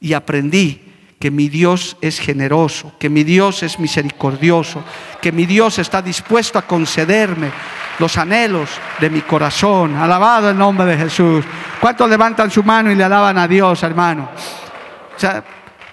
y 0.00 0.14
aprendí 0.14 0.83
que 1.24 1.30
mi 1.30 1.48
Dios 1.48 1.96
es 2.02 2.20
generoso, 2.20 2.92
que 2.98 3.08
mi 3.08 3.24
Dios 3.24 3.62
es 3.62 3.78
misericordioso, 3.78 4.84
que 5.22 5.32
mi 5.32 5.46
Dios 5.46 5.78
está 5.78 6.02
dispuesto 6.02 6.58
a 6.58 6.66
concederme 6.66 7.50
los 7.98 8.18
anhelos 8.18 8.68
de 9.00 9.08
mi 9.08 9.22
corazón. 9.22 9.96
Alabado 9.96 10.50
el 10.50 10.58
nombre 10.58 10.84
de 10.84 10.98
Jesús. 10.98 11.42
¿Cuántos 11.80 12.10
levantan 12.10 12.50
su 12.50 12.62
mano 12.62 12.92
y 12.92 12.94
le 12.94 13.04
alaban 13.04 13.38
a 13.38 13.48
Dios, 13.48 13.82
hermano? 13.84 14.28
O 15.16 15.18
sea, 15.18 15.42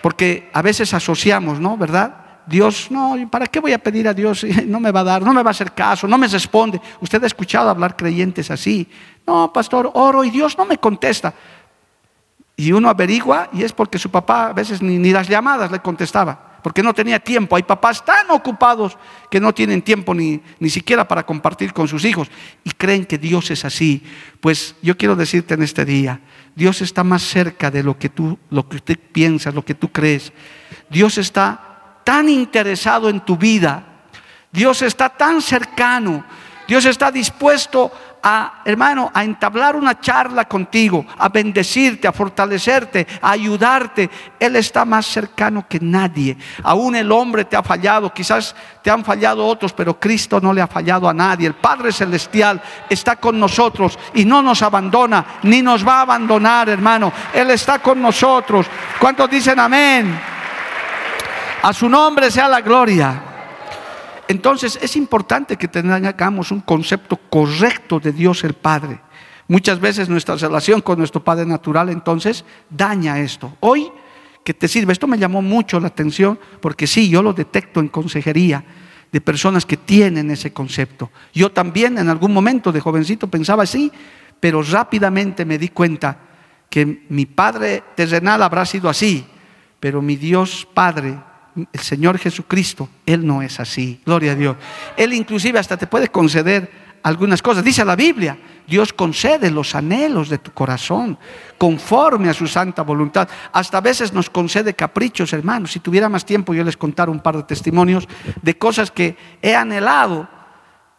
porque 0.01 0.49
a 0.51 0.61
veces 0.61 0.93
asociamos, 0.93 1.61
¿no? 1.61 1.77
¿Verdad? 1.77 2.13
Dios, 2.45 2.91
no, 2.91 3.15
¿para 3.31 3.47
qué 3.47 3.61
voy 3.61 3.71
a 3.71 3.77
pedir 3.77 4.09
a 4.09 4.13
Dios? 4.13 4.45
No 4.65 4.81
me 4.81 4.91
va 4.91 4.99
a 4.99 5.05
dar, 5.05 5.21
no 5.21 5.31
me 5.31 5.43
va 5.43 5.51
a 5.51 5.51
hacer 5.51 5.71
caso, 5.71 6.09
no 6.09 6.17
me 6.17 6.27
responde. 6.27 6.81
Usted 6.99 7.23
ha 7.23 7.27
escuchado 7.27 7.69
hablar 7.69 7.95
creyentes 7.95 8.51
así. 8.51 8.85
No, 9.25 9.53
pastor, 9.53 9.91
oro 9.93 10.25
y 10.25 10.29
Dios 10.29 10.57
no 10.57 10.65
me 10.65 10.77
contesta. 10.77 11.33
Y 12.61 12.73
uno 12.73 12.89
averigua 12.89 13.49
y 13.51 13.63
es 13.63 13.73
porque 13.73 13.97
su 13.97 14.11
papá 14.11 14.49
a 14.49 14.53
veces 14.53 14.83
ni, 14.83 15.11
las 15.11 15.27
llamadas 15.27 15.71
le 15.71 15.79
contestaba, 15.79 16.59
porque 16.61 16.83
no 16.83 16.93
tenía 16.93 17.19
tiempo. 17.19 17.55
Hay 17.55 17.63
papás 17.63 18.05
tan 18.05 18.29
ocupados 18.29 18.99
que 19.31 19.39
no 19.39 19.51
tienen 19.51 19.81
tiempo 19.81 20.13
ni, 20.13 20.39
ni 20.59 20.69
siquiera 20.69 21.07
para 21.07 21.25
compartir 21.25 21.73
con 21.73 21.87
sus 21.87 22.05
hijos 22.05 22.29
y 22.63 22.69
creen 22.69 23.05
que 23.05 23.17
Dios 23.17 23.49
es 23.49 23.65
así. 23.65 24.03
Pues 24.39 24.75
yo 24.83 24.95
quiero 24.95 25.15
decirte 25.15 25.55
en 25.55 25.63
este 25.63 25.85
día, 25.85 26.21
Dios 26.55 26.83
está 26.83 27.03
más 27.03 27.23
cerca 27.23 27.71
de 27.71 27.81
lo 27.81 27.97
que 27.97 28.09
tú, 28.09 28.37
lo 28.51 28.69
que 28.69 28.75
usted 28.75 28.99
piensa, 29.11 29.51
lo 29.51 29.65
que 29.65 29.73
tú 29.73 29.91
crees. 29.91 30.31
Dios 30.87 31.17
está 31.17 32.03
tan 32.03 32.29
interesado 32.29 33.09
en 33.09 33.21
tu 33.21 33.37
vida. 33.37 34.03
Dios 34.51 34.83
está 34.83 35.09
tan 35.09 35.41
cercano. 35.41 36.23
Dios 36.71 36.85
está 36.85 37.11
dispuesto 37.11 37.91
a, 38.23 38.61
hermano, 38.63 39.11
a 39.13 39.25
entablar 39.25 39.75
una 39.75 39.99
charla 39.99 40.45
contigo, 40.45 41.05
a 41.17 41.27
bendecirte, 41.27 42.07
a 42.07 42.13
fortalecerte, 42.13 43.05
a 43.21 43.31
ayudarte. 43.31 44.09
Él 44.39 44.55
está 44.55 44.85
más 44.85 45.05
cercano 45.05 45.65
que 45.67 45.81
nadie. 45.81 46.37
Aún 46.63 46.95
el 46.95 47.11
hombre 47.11 47.43
te 47.43 47.57
ha 47.57 47.61
fallado, 47.61 48.13
quizás 48.13 48.55
te 48.81 48.89
han 48.89 49.03
fallado 49.03 49.45
otros, 49.45 49.73
pero 49.73 49.99
Cristo 49.99 50.39
no 50.39 50.53
le 50.53 50.61
ha 50.61 50.67
fallado 50.67 51.09
a 51.09 51.13
nadie. 51.13 51.45
El 51.45 51.55
Padre 51.55 51.91
Celestial 51.91 52.61
está 52.89 53.17
con 53.17 53.37
nosotros 53.37 53.99
y 54.13 54.23
no 54.23 54.41
nos 54.41 54.61
abandona, 54.61 55.25
ni 55.43 55.61
nos 55.61 55.85
va 55.85 55.97
a 55.97 56.01
abandonar, 56.03 56.69
hermano. 56.69 57.11
Él 57.33 57.49
está 57.49 57.79
con 57.79 58.01
nosotros. 58.01 58.65
¿Cuántos 58.97 59.29
dicen 59.29 59.59
amén? 59.59 60.17
A 61.63 61.73
su 61.73 61.89
nombre 61.89 62.31
sea 62.31 62.47
la 62.47 62.61
gloria. 62.61 63.23
Entonces 64.31 64.79
es 64.81 64.95
importante 64.95 65.57
que 65.57 65.67
tengamos 65.67 66.51
un 66.51 66.61
concepto 66.61 67.17
correcto 67.17 67.99
de 67.99 68.13
Dios 68.13 68.45
el 68.45 68.53
Padre. 68.53 69.01
Muchas 69.49 69.81
veces 69.81 70.07
nuestra 70.07 70.37
relación 70.37 70.79
con 70.79 70.97
nuestro 70.99 71.21
Padre 71.21 71.45
natural 71.45 71.89
entonces 71.89 72.45
daña 72.69 73.19
esto. 73.19 73.57
Hoy 73.59 73.91
que 74.45 74.53
te 74.53 74.69
sirve, 74.69 74.93
esto 74.93 75.05
me 75.05 75.17
llamó 75.17 75.41
mucho 75.41 75.81
la 75.81 75.89
atención 75.89 76.39
porque 76.61 76.87
sí, 76.87 77.09
yo 77.09 77.21
lo 77.21 77.33
detecto 77.33 77.81
en 77.81 77.89
consejería 77.89 78.63
de 79.11 79.19
personas 79.19 79.65
que 79.65 79.75
tienen 79.75 80.31
ese 80.31 80.53
concepto. 80.53 81.11
Yo 81.33 81.51
también 81.51 81.97
en 81.97 82.07
algún 82.07 82.31
momento 82.31 82.71
de 82.71 82.79
jovencito 82.79 83.27
pensaba 83.27 83.63
así, 83.63 83.91
pero 84.39 84.63
rápidamente 84.63 85.43
me 85.43 85.57
di 85.57 85.67
cuenta 85.67 86.17
que 86.69 87.05
mi 87.09 87.25
Padre 87.25 87.83
terrenal 87.95 88.41
habrá 88.43 88.65
sido 88.65 88.87
así, 88.87 89.25
pero 89.81 90.01
mi 90.01 90.15
Dios 90.15 90.65
Padre 90.73 91.19
el 91.55 91.79
Señor 91.79 92.17
Jesucristo, 92.17 92.89
Él 93.05 93.25
no 93.25 93.41
es 93.41 93.59
así. 93.59 94.01
Gloria 94.05 94.33
a 94.33 94.35
Dios. 94.35 94.55
Él 94.97 95.13
inclusive 95.13 95.59
hasta 95.59 95.77
te 95.77 95.87
puede 95.87 96.09
conceder 96.09 96.71
algunas 97.03 97.41
cosas. 97.41 97.63
Dice 97.63 97.83
la 97.83 97.95
Biblia, 97.95 98.37
Dios 98.67 98.93
concede 98.93 99.51
los 99.51 99.75
anhelos 99.75 100.29
de 100.29 100.37
tu 100.37 100.51
corazón 100.51 101.17
conforme 101.57 102.29
a 102.29 102.33
su 102.33 102.47
santa 102.47 102.83
voluntad. 102.83 103.27
Hasta 103.51 103.79
a 103.79 103.81
veces 103.81 104.13
nos 104.13 104.29
concede 104.29 104.73
caprichos, 104.73 105.33
hermanos. 105.33 105.71
Si 105.71 105.79
tuviera 105.79 106.09
más 106.09 106.25
tiempo 106.25 106.53
yo 106.53 106.63
les 106.63 106.77
contara 106.77 107.11
un 107.11 107.19
par 107.19 107.37
de 107.37 107.43
testimonios 107.43 108.07
de 108.41 108.57
cosas 108.57 108.91
que 108.91 109.17
he 109.41 109.55
anhelado 109.55 110.27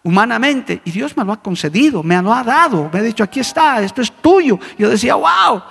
humanamente 0.05 0.83
y 0.85 0.91
Dios 0.91 1.17
me 1.17 1.25
lo 1.25 1.33
ha 1.33 1.43
concedido, 1.43 2.03
me 2.03 2.21
lo 2.21 2.33
ha 2.35 2.43
dado. 2.43 2.91
Me 2.93 2.99
ha 2.99 3.03
dicho, 3.03 3.23
aquí 3.25 3.41
está, 3.41 3.81
esto 3.83 4.03
es 4.03 4.13
tuyo. 4.13 4.59
Yo 4.79 4.91
decía, 4.91 5.15
wow, 5.15 5.63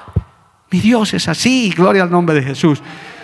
mi 0.72 0.80
Dios 0.80 1.14
es 1.14 1.28
así, 1.28 1.72
gloria 1.76 2.04
al 2.04 2.12
nombre 2.12 2.36
de 2.36 2.44
Jesús. 2.44 2.82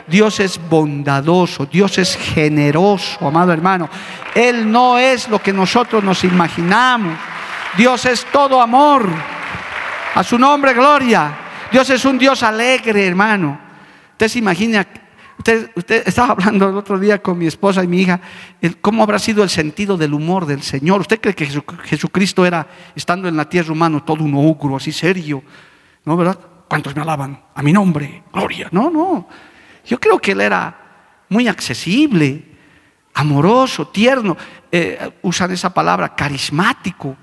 Dios 0.08 0.40
es 0.40 0.60
bondadoso, 0.70 1.66
Dios 1.66 1.98
es 1.98 2.16
generoso, 2.16 3.28
amado 3.28 3.52
hermano. 3.52 3.90
Él 4.34 4.72
no 4.72 4.98
es 4.98 5.28
lo 5.28 5.40
que 5.40 5.52
nosotros 5.52 6.04
nos 6.04 6.24
imaginamos. 6.24 7.18
Dios 7.78 8.06
es 8.06 8.26
todo 8.32 8.62
amor. 8.62 9.08
A 10.16 10.24
su 10.24 10.40
nombre, 10.40 10.74
gloria. 10.74 11.38
Dios 11.72 11.90
es 11.90 12.06
un 12.06 12.18
Dios 12.18 12.42
alegre, 12.42 13.06
hermano. 13.06 13.60
Usted 14.14 14.30
se 14.30 14.40
imagina, 14.40 14.88
usted, 15.38 15.72
usted 15.76 16.08
estaba 16.08 16.32
hablando 16.32 16.70
el 16.70 16.78
otro 16.78 16.98
día 16.98 17.22
con 17.22 17.38
mi 17.38 17.46
esposa 17.46 17.84
y 17.84 17.88
mi 17.88 18.02
hija, 18.02 18.22
cómo 18.82 19.04
habrá 19.04 19.20
sido 19.20 19.44
el 19.44 19.50
sentido 19.50 19.98
del 19.98 20.14
humor 20.14 20.46
del 20.46 20.64
Señor. 20.64 21.02
¿Usted 21.02 21.20
cree 21.20 21.36
que 21.36 21.48
Jesucristo 21.84 22.46
era, 22.46 22.66
estando 22.96 23.28
en 23.28 23.36
la 23.36 23.50
tierra 23.50 23.74
humana, 23.74 24.04
todo 24.06 24.24
un 24.24 24.34
ogro, 24.36 24.78
así 24.78 24.94
serio? 24.94 25.44
¿No, 26.06 26.16
verdad? 26.16 26.40
¿Cuántos 26.70 26.96
me 26.96 27.02
alaban? 27.02 27.40
A 27.54 27.62
mi 27.62 27.74
nombre, 27.74 28.24
gloria. 28.32 28.70
No, 28.72 28.90
no. 28.90 29.28
Yo 29.88 30.00
creo 30.00 30.20
que 30.20 30.34
él 30.34 30.42
era 30.42 30.78
muy 31.30 31.48
accesible, 31.48 32.44
amoroso, 33.14 33.88
tierno. 33.88 34.38
Eh, 34.72 35.12
usan 35.22 35.52
esa 35.52 35.74
palabra, 35.74 36.14
carismático. 36.14 37.16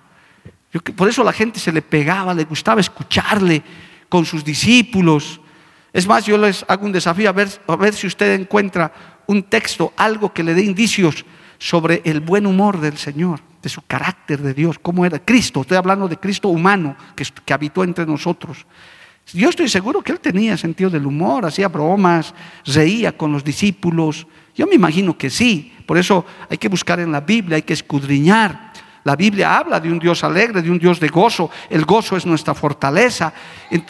por 0.96 1.08
eso 1.08 1.22
la 1.22 1.32
gente 1.32 1.60
se 1.60 1.70
le 1.70 1.82
pegaba, 1.82 2.34
le 2.34 2.44
gustaba 2.44 2.80
escucharle 2.80 3.62
con 4.08 4.24
sus 4.24 4.42
discípulos. 4.42 5.40
Es 5.92 6.06
más, 6.06 6.24
yo 6.24 6.38
les 6.38 6.64
hago 6.66 6.86
un 6.86 6.92
desafío 6.92 7.28
a 7.28 7.32
ver, 7.32 7.94
si 7.94 8.06
usted 8.06 8.34
encuentra 8.40 8.92
un 9.26 9.44
texto, 9.44 9.92
algo 9.96 10.32
que 10.32 10.42
le 10.42 10.54
dé 10.54 10.62
indicios 10.62 11.24
sobre 11.58 12.02
el 12.04 12.20
buen 12.20 12.46
humor 12.46 12.80
del 12.80 12.96
Señor, 12.98 13.40
de 13.62 13.68
su 13.68 13.82
carácter 13.82 14.40
de 14.40 14.54
Dios, 14.54 14.78
cómo 14.78 15.06
era 15.06 15.18
Cristo. 15.18 15.60
Estoy 15.60 15.76
hablando 15.76 16.08
de 16.08 16.16
Cristo 16.16 16.48
humano 16.48 16.96
que 17.14 17.54
habitó 17.54 17.84
entre 17.84 18.06
nosotros. 18.06 18.66
Yo 19.32 19.48
estoy 19.48 19.68
seguro 19.68 20.02
que 20.02 20.12
él 20.12 20.20
tenía 20.20 20.56
sentido 20.56 20.90
del 20.90 21.06
humor, 21.06 21.46
hacía 21.46 21.68
bromas, 21.68 22.34
reía 22.66 23.16
con 23.16 23.32
los 23.32 23.42
discípulos. 23.42 24.26
Yo 24.54 24.66
me 24.66 24.74
imagino 24.74 25.16
que 25.16 25.30
sí. 25.30 25.72
Por 25.86 25.98
eso 25.98 26.24
hay 26.48 26.58
que 26.58 26.68
buscar 26.68 27.00
en 27.00 27.10
la 27.10 27.20
Biblia, 27.20 27.56
hay 27.56 27.62
que 27.62 27.72
escudriñar. 27.72 28.72
La 29.04 29.16
Biblia 29.16 29.58
habla 29.58 29.80
de 29.80 29.90
un 29.90 29.98
Dios 29.98 30.24
alegre, 30.24 30.62
de 30.62 30.70
un 30.70 30.78
Dios 30.78 30.98
de 30.98 31.08
gozo. 31.08 31.50
El 31.68 31.84
gozo 31.84 32.16
es 32.16 32.24
nuestra 32.24 32.54
fortaleza. 32.54 33.32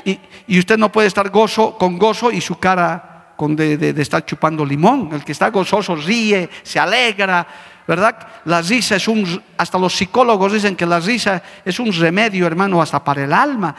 Y, 0.05 0.59
usted 0.59 0.77
no 0.77 0.91
puede 0.91 1.09
estar 1.09 1.31
gozo, 1.31 1.77
con 1.79 1.99
gozo 1.99 2.31
y 2.31 2.41
su 2.41 2.59
cara 2.59 3.33
con 3.37 3.57
de, 3.57 3.77
de, 3.77 4.03
estar 4.03 4.25
chupando 4.25 4.65
limón. 4.65 5.11
El 5.13 5.25
que 5.25 5.33
está 5.33 5.51
gozoso 5.51 5.95
ríe, 5.95 6.49
se 6.63 6.79
alegra, 6.79 7.47
¿verdad? 7.87 8.17
La 8.45 8.63
risa 8.63 8.97
es 8.97 9.07
un, 9.07 9.43
hasta 9.57 9.79
los 9.79 9.95
psicólogos 9.95 10.53
dicen 10.53 10.75
que 10.75 10.87
la 10.87 11.01
risa 11.01 11.43
es 11.65 11.79
un 11.79 11.93
remedio, 11.93 12.47
hermano, 12.47 12.81
hasta 12.81 13.03
para 13.03 13.25
el 13.25 13.33
alma. 13.33 13.75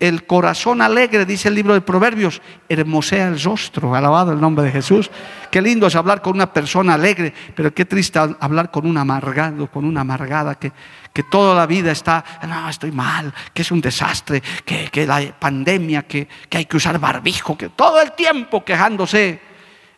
El, 0.00 0.24
corazón 0.26 0.80
alegre, 0.80 1.26
dice 1.26 1.48
el 1.48 1.54
libro 1.54 1.74
de 1.74 1.82
Proverbios, 1.82 2.40
hermosea 2.70 3.28
el 3.28 3.42
rostro, 3.42 3.94
alabado 3.94 4.32
el 4.32 4.40
nombre 4.40 4.64
de 4.64 4.70
Jesús. 4.70 5.10
Qué 5.50 5.60
lindo 5.60 5.86
es 5.86 5.94
hablar 5.94 6.22
con 6.22 6.34
una 6.34 6.50
persona 6.50 6.94
alegre, 6.94 7.34
pero 7.54 7.74
qué 7.74 7.84
triste 7.84 8.18
hablar 8.18 8.70
con 8.70 8.86
un 8.86 8.96
amargado, 8.96 9.66
con 9.66 9.84
una 9.84 10.00
amargada 10.00 10.54
que, 10.54 10.72
que 11.12 11.22
toda 11.24 11.54
la 11.54 11.66
vida 11.66 11.92
está, 11.92 12.24
no, 12.48 12.66
estoy 12.70 12.92
mal, 12.92 13.34
que 13.52 13.60
es 13.60 13.70
un 13.70 13.82
desastre, 13.82 14.42
que, 14.64 14.88
que 14.90 15.06
la 15.06 15.20
pandemia, 15.38 16.04
que, 16.04 16.26
que 16.48 16.56
hay 16.56 16.64
que 16.64 16.78
usar 16.78 16.98
barbijo, 16.98 17.56
que 17.58 17.68
todo 17.68 18.00
el 18.00 18.12
tiempo 18.12 18.64
quejándose, 18.64 19.38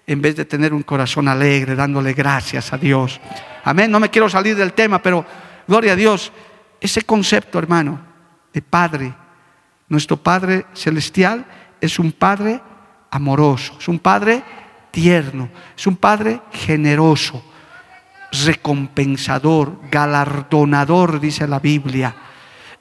en 0.05 0.21
vez 0.21 0.35
de 0.35 0.47
tener 0.47 0.75
un 0.75 0.83
corazón 0.83 1.29
alegre, 1.29 1.77
dándole 1.77 2.13
gracias 2.13 2.73
a 2.73 2.77
Dios. 2.77 3.21
Amén, 3.63 3.89
no 3.89 4.01
me 4.01 4.11
quiero 4.11 4.29
salir 4.29 4.57
del 4.57 4.73
tema, 4.73 5.01
pero 5.01 5.25
gloria 5.69 5.93
a 5.93 5.97
Dios, 5.97 6.33
ese 6.81 7.03
concepto, 7.03 7.61
hermano, 7.61 8.01
de 8.53 8.61
Padre, 8.61 9.15
nuestro 9.95 10.17
Padre 10.17 10.67
Celestial 10.75 11.47
es 11.81 11.99
un 11.99 12.13
Padre 12.13 12.61
amoroso, 13.11 13.77
es 13.79 13.89
un 13.89 13.99
Padre 13.99 14.43
tierno, 14.91 15.49
es 15.77 15.87
un 15.87 15.97
Padre 15.97 16.41
generoso, 16.53 17.43
recompensador, 18.45 19.79
galardonador, 19.91 21.21
dice 21.21 21.47
la 21.47 21.61
Biblia. 21.61 22.15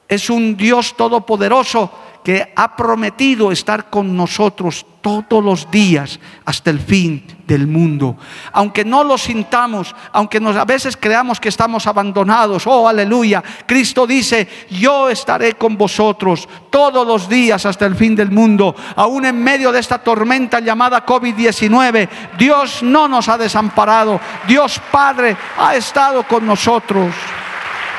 Es 0.08 0.28
un 0.28 0.56
Dios 0.56 0.96
todopoderoso 0.96 1.90
que 2.24 2.52
ha 2.56 2.74
prometido 2.74 3.52
estar 3.52 3.90
con 3.90 4.16
nosotros 4.16 4.86
todos 5.02 5.44
los 5.44 5.70
días 5.70 6.18
hasta 6.46 6.70
el 6.70 6.80
fin 6.80 7.22
del 7.46 7.66
mundo. 7.66 8.16
Aunque 8.54 8.86
no 8.86 9.04
lo 9.04 9.18
sintamos, 9.18 9.94
aunque 10.10 10.40
nos, 10.40 10.56
a 10.56 10.64
veces 10.64 10.96
creamos 10.96 11.38
que 11.38 11.50
estamos 11.50 11.86
abandonados, 11.86 12.66
oh 12.66 12.88
aleluya, 12.88 13.44
Cristo 13.66 14.06
dice, 14.06 14.48
yo 14.70 15.10
estaré 15.10 15.52
con 15.52 15.76
vosotros 15.76 16.48
todos 16.70 17.06
los 17.06 17.28
días 17.28 17.66
hasta 17.66 17.84
el 17.84 17.94
fin 17.94 18.16
del 18.16 18.30
mundo. 18.30 18.74
Aún 18.96 19.26
en 19.26 19.44
medio 19.44 19.70
de 19.70 19.80
esta 19.80 19.98
tormenta 19.98 20.60
llamada 20.60 21.04
COVID-19, 21.04 22.08
Dios 22.38 22.82
no 22.82 23.06
nos 23.06 23.28
ha 23.28 23.36
desamparado, 23.36 24.18
Dios 24.48 24.80
Padre 24.90 25.36
ha 25.58 25.76
estado 25.76 26.22
con 26.22 26.46
nosotros. 26.46 27.14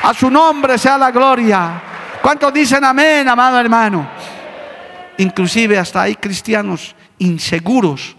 A 0.02 0.12
su 0.12 0.28
nombre 0.28 0.78
sea 0.78 0.98
la 0.98 1.12
gloria. 1.12 1.85
¿Cuántos 2.26 2.52
dicen 2.52 2.84
amén, 2.84 3.28
amado 3.28 3.60
hermano? 3.60 4.04
Inclusive 5.18 5.78
hasta 5.78 6.02
hay 6.02 6.16
cristianos 6.16 6.96
inseguros 7.18 8.16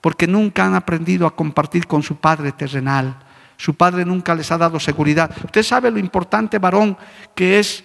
porque 0.00 0.26
nunca 0.26 0.64
han 0.64 0.74
aprendido 0.74 1.26
a 1.26 1.36
compartir 1.36 1.86
con 1.86 2.02
su 2.02 2.16
Padre 2.16 2.52
terrenal. 2.52 3.18
Su 3.58 3.74
Padre 3.74 4.06
nunca 4.06 4.34
les 4.34 4.50
ha 4.50 4.56
dado 4.56 4.80
seguridad. 4.80 5.30
Usted 5.44 5.62
sabe 5.62 5.90
lo 5.90 5.98
importante, 5.98 6.58
varón, 6.58 6.96
que 7.34 7.58
es 7.58 7.84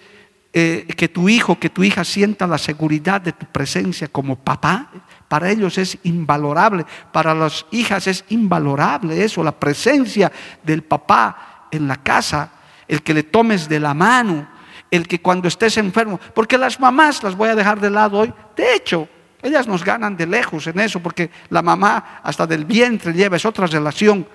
eh, 0.54 0.86
que 0.96 1.08
tu 1.08 1.28
hijo, 1.28 1.58
que 1.58 1.68
tu 1.68 1.84
hija 1.84 2.04
sienta 2.04 2.46
la 2.46 2.56
seguridad 2.56 3.20
de 3.20 3.32
tu 3.32 3.44
presencia 3.44 4.08
como 4.08 4.36
papá. 4.36 4.90
Para 5.28 5.50
ellos 5.50 5.76
es 5.76 5.98
invalorable. 6.04 6.86
Para 7.12 7.34
las 7.34 7.66
hijas 7.70 8.06
es 8.06 8.24
invalorable 8.30 9.22
eso, 9.22 9.44
la 9.44 9.52
presencia 9.52 10.32
del 10.62 10.84
papá 10.84 11.68
en 11.70 11.86
la 11.86 11.96
casa, 11.96 12.50
el 12.88 13.02
que 13.02 13.12
le 13.12 13.24
tomes 13.24 13.68
de 13.68 13.78
la 13.78 13.92
mano, 13.92 14.55
el 14.90 15.06
que 15.08 15.20
cuando 15.20 15.48
estés 15.48 15.76
enfermo, 15.76 16.20
porque 16.34 16.58
las 16.58 16.78
mamás 16.78 17.22
las 17.22 17.36
voy 17.36 17.48
a 17.48 17.54
dejar 17.54 17.80
de 17.80 17.90
lado 17.90 18.18
hoy, 18.18 18.32
de 18.56 18.74
hecho, 18.74 19.08
ellas 19.42 19.66
nos 19.66 19.84
ganan 19.84 20.16
de 20.16 20.26
lejos 20.26 20.66
en 20.66 20.80
eso, 20.80 21.00
porque 21.00 21.30
la 21.50 21.62
mamá 21.62 22.20
hasta 22.22 22.46
del 22.46 22.64
vientre 22.64 23.12
lleva, 23.12 23.36
es 23.36 23.44
otra 23.44 23.66
relación, 23.66 24.26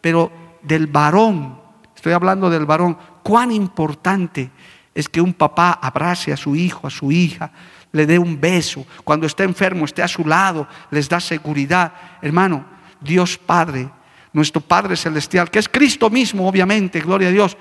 pero 0.00 0.30
del 0.62 0.86
varón, 0.86 1.58
estoy 1.94 2.12
hablando 2.12 2.50
del 2.50 2.66
varón, 2.66 2.96
cuán 3.22 3.50
importante 3.50 4.50
es 4.94 5.08
que 5.08 5.20
un 5.20 5.32
papá 5.32 5.78
abrace 5.80 6.32
a 6.32 6.36
su 6.36 6.54
hijo, 6.54 6.86
a 6.86 6.90
su 6.90 7.10
hija, 7.10 7.50
le 7.92 8.06
dé 8.06 8.18
un 8.18 8.40
beso, 8.40 8.86
cuando 9.04 9.26
esté 9.26 9.44
enfermo, 9.44 9.84
esté 9.84 10.02
a 10.02 10.08
su 10.08 10.24
lado, 10.24 10.68
les 10.90 11.08
da 11.08 11.18
seguridad. 11.18 11.92
Hermano, 12.22 12.64
Dios 13.00 13.38
Padre, 13.38 13.90
nuestro 14.32 14.60
Padre 14.60 14.96
Celestial, 14.96 15.50
que 15.50 15.58
es 15.58 15.68
Cristo 15.68 16.10
mismo, 16.10 16.48
obviamente, 16.48 17.00
gloria 17.00 17.28
a 17.28 17.32
Dios, 17.32 17.56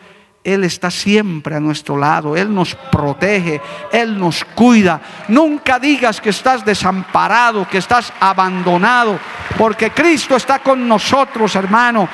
Él 0.54 0.64
está 0.64 0.90
siempre 0.90 1.56
a 1.56 1.60
nuestro 1.60 1.96
lado, 1.96 2.36
Él 2.36 2.54
nos 2.54 2.74
protege, 2.74 3.62
Él 3.92 4.18
nos 4.18 4.44
cuida. 4.44 5.00
Nunca 5.28 5.78
digas 5.78 6.20
que 6.20 6.32
estás 6.32 6.66
desamparado, 6.66 7.68
que 7.68 7.78
estás 7.78 8.12
abandonado, 8.20 9.20
porque 9.58 9.92
Cristo 9.92 10.36
está 10.36 10.60
con 10.60 10.88
nosotros, 10.88 11.56
hermano. 11.56 12.10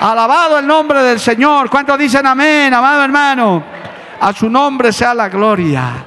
Alabado 0.00 0.58
el 0.58 0.66
nombre 0.66 1.02
del 1.02 1.18
Señor. 1.18 1.68
¿Cuántos 1.68 1.98
dicen 1.98 2.24
amén, 2.26 2.72
amado 2.72 3.02
hermano? 3.02 3.64
A 4.20 4.32
su 4.32 4.48
nombre 4.48 4.92
sea 4.92 5.12
la 5.12 5.28
gloria. 5.28 6.06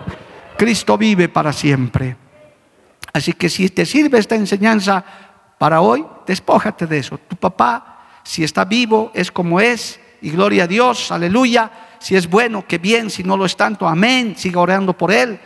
Cristo 0.58 0.98
vive 0.98 1.28
para 1.28 1.52
siempre. 1.52 2.16
Así 3.12 3.34
que 3.34 3.50
si 3.50 3.70
te 3.70 3.86
sirve 3.86 4.20
esta 4.20 4.36
enseñanza 4.36 5.04
para 5.58 5.82
hoy, 5.82 6.06
despójate 6.26 6.88
de 6.88 7.00
eso. 7.00 7.18
Tu 7.28 7.36
papá, 7.36 8.00
si 8.24 8.44
está 8.44 8.64
vivo, 8.66 9.12
es 9.14 9.32
como 9.32 9.60
es 9.60 10.00
y 10.24 10.32
gloria 10.32 10.64
a 10.64 10.68
Dios, 10.68 11.12
aleluya. 11.12 11.70
Si 12.00 12.16
es 12.16 12.30
bueno, 12.30 12.66
que 12.66 12.78
bien, 12.78 13.10
si 13.10 13.24
no 13.24 13.36
lo 13.36 13.46
es 13.46 13.58
tanto, 13.58 13.88
amén, 13.88 14.36
siga 14.38 14.62
orando 14.62 14.94
por 14.94 15.12
él. 15.12 15.38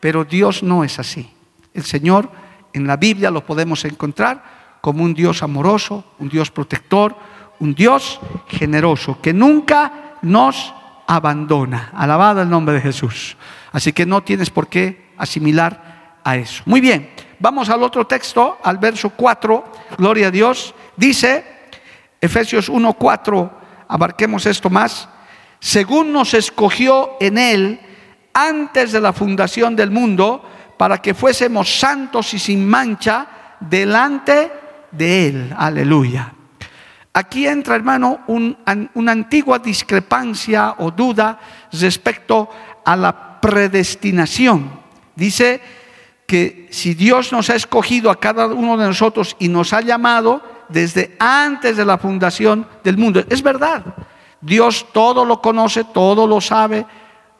Pero 0.00 0.24
Dios 0.24 0.64
no 0.64 0.82
es 0.82 0.98
así. 0.98 1.30
El 1.72 1.84
Señor 1.84 2.28
en 2.72 2.88
la 2.88 2.96
Biblia 2.96 3.30
lo 3.30 3.46
podemos 3.46 3.84
encontrar 3.84 4.78
como 4.80 5.04
un 5.04 5.14
Dios 5.14 5.44
amoroso, 5.44 6.04
un 6.18 6.28
Dios 6.28 6.50
protector, 6.50 7.16
un 7.60 7.74
Dios 7.74 8.20
generoso, 8.48 9.20
que 9.22 9.32
nunca 9.32 10.16
nos 10.22 10.74
abandona. 11.06 11.92
Alabado 11.94 12.42
el 12.42 12.50
nombre 12.50 12.74
de 12.74 12.80
Jesús. 12.80 13.36
Así 13.70 13.92
que 13.92 14.06
no 14.06 14.24
tienes 14.24 14.50
por 14.50 14.66
qué 14.66 15.12
asimilar 15.16 16.18
a 16.24 16.36
eso. 16.36 16.64
Muy 16.66 16.80
bien, 16.80 17.10
vamos 17.38 17.68
al 17.68 17.82
otro 17.84 18.08
texto, 18.08 18.58
al 18.64 18.78
verso 18.78 19.10
4, 19.10 19.64
gloria 19.96 20.28
a 20.28 20.30
Dios. 20.32 20.74
Dice, 20.96 21.44
Efesios 22.20 22.68
1, 22.68 22.92
4, 22.94 23.55
abarquemos 23.88 24.46
esto 24.46 24.70
más, 24.70 25.08
según 25.60 26.12
nos 26.12 26.34
escogió 26.34 27.16
en 27.20 27.38
Él 27.38 27.80
antes 28.34 28.92
de 28.92 29.00
la 29.00 29.12
fundación 29.12 29.76
del 29.76 29.90
mundo, 29.90 30.44
para 30.76 30.98
que 30.98 31.14
fuésemos 31.14 31.78
santos 31.78 32.34
y 32.34 32.38
sin 32.38 32.68
mancha 32.68 33.26
delante 33.60 34.52
de 34.92 35.28
Él. 35.28 35.54
Aleluya. 35.56 36.32
Aquí 37.14 37.46
entra, 37.46 37.76
hermano, 37.76 38.20
una 38.26 39.12
antigua 39.12 39.58
discrepancia 39.58 40.74
o 40.78 40.90
duda 40.90 41.38
respecto 41.72 42.50
a 42.84 42.94
la 42.94 43.40
predestinación. 43.40 44.70
Dice 45.14 45.62
que 46.26 46.68
si 46.70 46.92
Dios 46.92 47.32
nos 47.32 47.48
ha 47.48 47.54
escogido 47.54 48.10
a 48.10 48.20
cada 48.20 48.48
uno 48.48 48.76
de 48.76 48.86
nosotros 48.86 49.34
y 49.38 49.48
nos 49.48 49.72
ha 49.72 49.80
llamado, 49.80 50.42
desde 50.68 51.16
antes 51.18 51.76
de 51.76 51.84
la 51.84 51.98
fundación 51.98 52.66
del 52.82 52.98
mundo. 52.98 53.24
Es 53.28 53.42
verdad, 53.42 53.84
Dios 54.40 54.86
todo 54.92 55.24
lo 55.24 55.40
conoce, 55.40 55.84
todo 55.84 56.26
lo 56.26 56.40
sabe, 56.40 56.86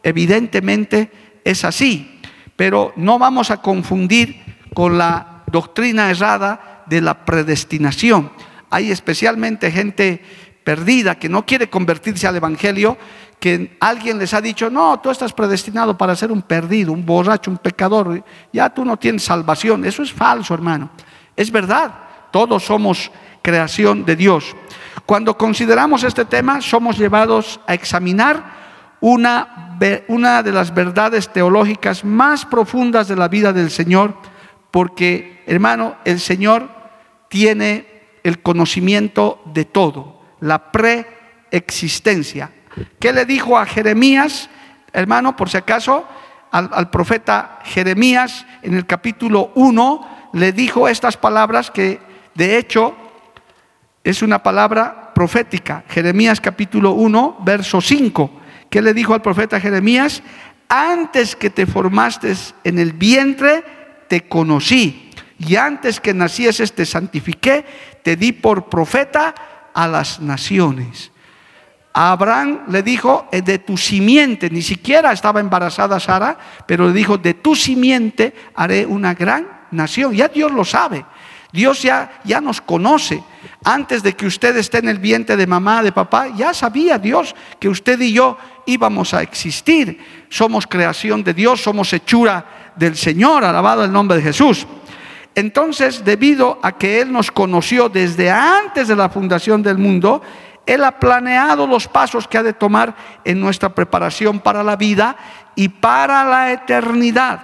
evidentemente 0.03 1.41
es 1.45 1.65
así, 1.65 2.21
pero 2.57 2.93
no 2.97 3.19
vamos 3.19 3.51
a 3.51 3.59
confundir 3.59 4.43
con 4.75 4.99
la 4.99 5.45
doctrina 5.47 6.11
errada 6.11 6.85
de 6.87 7.01
la 7.01 7.25
predestinación. 7.25 8.31
Hay 8.71 8.91
especialmente 8.91 9.71
gente 9.71 10.23
perdida 10.65 11.17
que 11.17 11.29
no 11.29 11.47
quiere 11.47 11.71
convertirse 11.71 12.27
al 12.27 12.37
Evangelio, 12.37 12.99
que 13.39 13.77
alguien 13.81 14.19
les 14.19 14.35
ha 14.35 14.41
dicho, 14.41 14.71
no, 14.71 14.99
tú 15.01 15.11
estás 15.11 15.33
predestinado 15.33 15.97
para 15.97 16.17
ser 16.17 16.33
un 16.33 16.43
perdido, 16.43 16.93
un 16.93 17.07
borracho, 17.07 17.51
un 17.51 17.59
pecador, 17.59 18.25
ya 18.53 18.71
tú 18.71 18.85
no 18.85 18.97
tienes 18.97 19.23
salvación. 19.23 19.85
Eso 19.85 20.03
es 20.03 20.13
falso, 20.13 20.55
hermano. 20.55 20.91
Es 21.37 21.51
verdad, 21.51 22.06
todos 22.37 22.65
somos 22.65 23.11
creación 23.41 24.05
de 24.05 24.15
Dios. 24.15 24.55
Cuando 25.07 25.39
consideramos 25.39 26.05
este 26.05 26.27
tema, 26.27 26.61
somos 26.61 26.99
llevados 26.99 27.61
a 27.67 27.73
examinar 27.73 28.99
una, 29.01 29.79
una 30.09 30.43
de 30.43 30.53
las 30.53 30.75
verdades 30.75 31.33
teológicas 31.33 32.05
más 32.05 32.45
profundas 32.45 33.09
de 33.09 33.17
la 33.17 33.29
vida 33.29 33.55
del 33.55 33.71
Señor, 33.71 34.19
porque, 34.71 35.45
hermano, 35.47 35.97
el 36.05 36.21
Señor 36.21 36.69
tiene 37.31 37.87
el 38.23 38.43
conocimiento 38.43 39.41
de 39.47 39.65
todo, 39.65 40.21
la 40.41 40.71
preexistencia. 40.71 42.53
¿Qué 43.01 43.15
le 43.15 43.25
dijo 43.25 43.57
a 43.57 43.65
Jeremías, 43.65 44.51
hermano, 44.93 45.37
por 45.37 45.49
si 45.49 45.57
acaso, 45.57 46.07
al, 46.51 46.69
al 46.71 46.91
profeta 46.91 47.61
Jeremías 47.65 48.45
en 48.61 48.75
el 48.75 48.85
capítulo 48.85 49.53
1? 49.55 50.29
Le 50.35 50.53
dijo 50.53 50.87
estas 50.87 51.17
palabras 51.17 51.71
que 51.71 52.05
de 52.37 52.59
hecho, 52.59 52.95
es 54.05 54.23
una 54.23 54.43
palabra 54.43 55.13
profética. 55.15 55.85
Jeremías 55.89 56.41
capítulo 56.41 56.93
1, 56.93 57.39
verso 57.45 57.81
5. 57.81 58.31
¿Qué 58.71 58.83
le 58.83 58.95
dijo 58.95 59.15
al 59.15 59.23
profeta 59.23 59.59
Jeremías? 59.59 60.23
Antes 60.69 61.35
que 61.35 61.51
te 61.51 61.67
formaste 61.67 62.35
en 62.65 62.79
el 62.79 62.93
vientre, 62.93 63.65
te 64.09 64.29
conocí. 64.29 65.11
Y 65.39 65.57
antes 65.57 65.99
que 66.01 66.15
nacieses, 66.15 66.75
te 66.75 66.85
santifiqué, 66.85 67.65
te 68.03 68.17
di 68.17 68.33
por 68.33 68.69
profeta 68.69 69.35
a 69.73 69.89
las 69.89 70.21
naciones. 70.21 71.13
A 71.95 72.13
Abraham 72.13 72.65
le 72.69 72.83
dijo, 72.83 73.27
eh, 73.33 73.41
de 73.41 73.59
tu 73.59 73.79
simiente, 73.79 74.51
ni 74.51 74.61
siquiera 74.61 75.13
estaba 75.13 75.41
embarazada 75.41 75.99
Sara, 75.99 76.39
pero 76.67 76.89
le 76.89 76.93
dijo, 76.93 77.17
de 77.17 77.33
tu 77.33 77.55
simiente 77.55 78.35
haré 78.55 78.85
una 78.85 79.15
gran 79.15 79.49
nación. 79.71 80.13
Ya 80.13 80.29
Dios 80.29 80.53
lo 80.53 80.65
sabe. 80.65 81.07
Dios 81.53 81.83
ya, 81.83 82.21
ya 82.25 82.41
nos 82.41 82.61
conoce. 82.61 83.23
Antes 83.65 84.03
de 84.03 84.15
que 84.15 84.27
usted 84.27 84.57
esté 84.57 84.79
en 84.79 84.89
el 84.89 84.99
vientre 84.99 85.37
de 85.37 85.47
mamá, 85.47 85.83
de 85.83 85.93
papá, 85.93 86.29
ya 86.37 86.53
sabía 86.53 86.99
Dios 86.99 87.35
que 87.59 87.69
usted 87.69 88.01
y 88.01 88.13
yo 88.13 88.37
íbamos 88.67 89.15
a 89.15 89.23
existir. 89.23 90.27
Somos 90.29 90.67
creación 90.67 91.23
de 91.25 91.35
Dios, 91.35 91.63
somos 91.63 91.93
hechura 91.93 92.73
del 92.77 92.97
Señor, 92.97 93.45
alabado 93.45 93.85
el 93.85 93.93
nombre 93.93 94.19
de 94.19 94.23
Jesús. 94.23 94.67
Entonces, 95.35 96.05
debido 96.05 96.59
a 96.63 96.73
que 96.73 97.01
Él 97.01 97.13
nos 97.13 97.31
conoció 97.31 97.89
desde 97.89 98.31
antes 98.31 98.89
de 98.89 98.97
la 98.97 99.09
fundación 99.09 99.63
del 99.63 99.79
mundo, 99.79 100.23
Él 100.65 100.83
ha 100.83 100.99
planeado 100.99 101.67
los 101.67 101.87
pasos 101.89 102.27
que 102.27 102.39
ha 102.39 102.43
de 102.43 102.55
tomar 102.55 102.97
en 103.25 103.41
nuestra 103.41 103.75
preparación 103.75 104.41
para 104.41 104.63
la 104.65 104.77
vida 104.77 105.17
y 105.55 105.69
para 105.69 106.25
la 106.25 106.53
eternidad. 106.53 107.41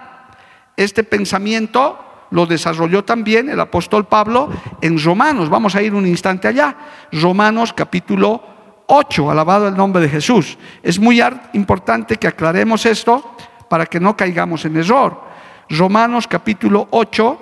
Este 0.76 1.04
pensamiento 1.04 2.11
lo 2.32 2.46
desarrolló 2.46 3.04
también 3.04 3.48
el 3.48 3.60
apóstol 3.60 4.06
Pablo 4.06 4.50
en 4.80 5.02
Romanos. 5.02 5.48
Vamos 5.48 5.76
a 5.76 5.82
ir 5.82 5.94
un 5.94 6.06
instante 6.06 6.48
allá. 6.48 6.74
Romanos 7.12 7.72
capítulo 7.72 8.42
8, 8.86 9.30
alabado 9.30 9.68
el 9.68 9.76
nombre 9.76 10.02
de 10.02 10.08
Jesús. 10.08 10.58
Es 10.82 10.98
muy 10.98 11.22
importante 11.52 12.16
que 12.16 12.26
aclaremos 12.26 12.86
esto 12.86 13.36
para 13.68 13.86
que 13.86 14.00
no 14.00 14.16
caigamos 14.16 14.64
en 14.64 14.78
error. 14.78 15.20
Romanos 15.68 16.26
capítulo 16.26 16.88
8, 16.90 17.38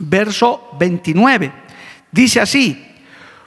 verso 0.00 0.70
29. 0.78 1.52
Dice 2.10 2.40
así, 2.40 2.84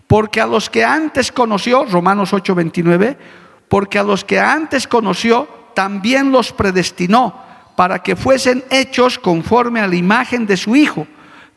porque 0.07 0.39
a 0.39 0.47
los 0.47 0.69
que 0.69 0.85
antes 0.85 1.31
conoció, 1.31 1.85
Romanos 1.85 2.33
8, 2.33 2.55
29, 2.55 3.17
porque 3.67 3.99
a 3.99 4.03
los 4.03 4.23
que 4.23 4.39
antes 4.39 4.87
conoció, 4.87 5.47
también 5.73 6.31
los 6.31 6.53
predestinó 6.53 7.50
para 7.81 7.97
que 7.97 8.15
fuesen 8.15 8.63
hechos 8.69 9.17
conforme 9.17 9.81
a 9.81 9.87
la 9.87 9.95
imagen 9.95 10.45
de 10.45 10.55
su 10.55 10.75
Hijo, 10.75 11.07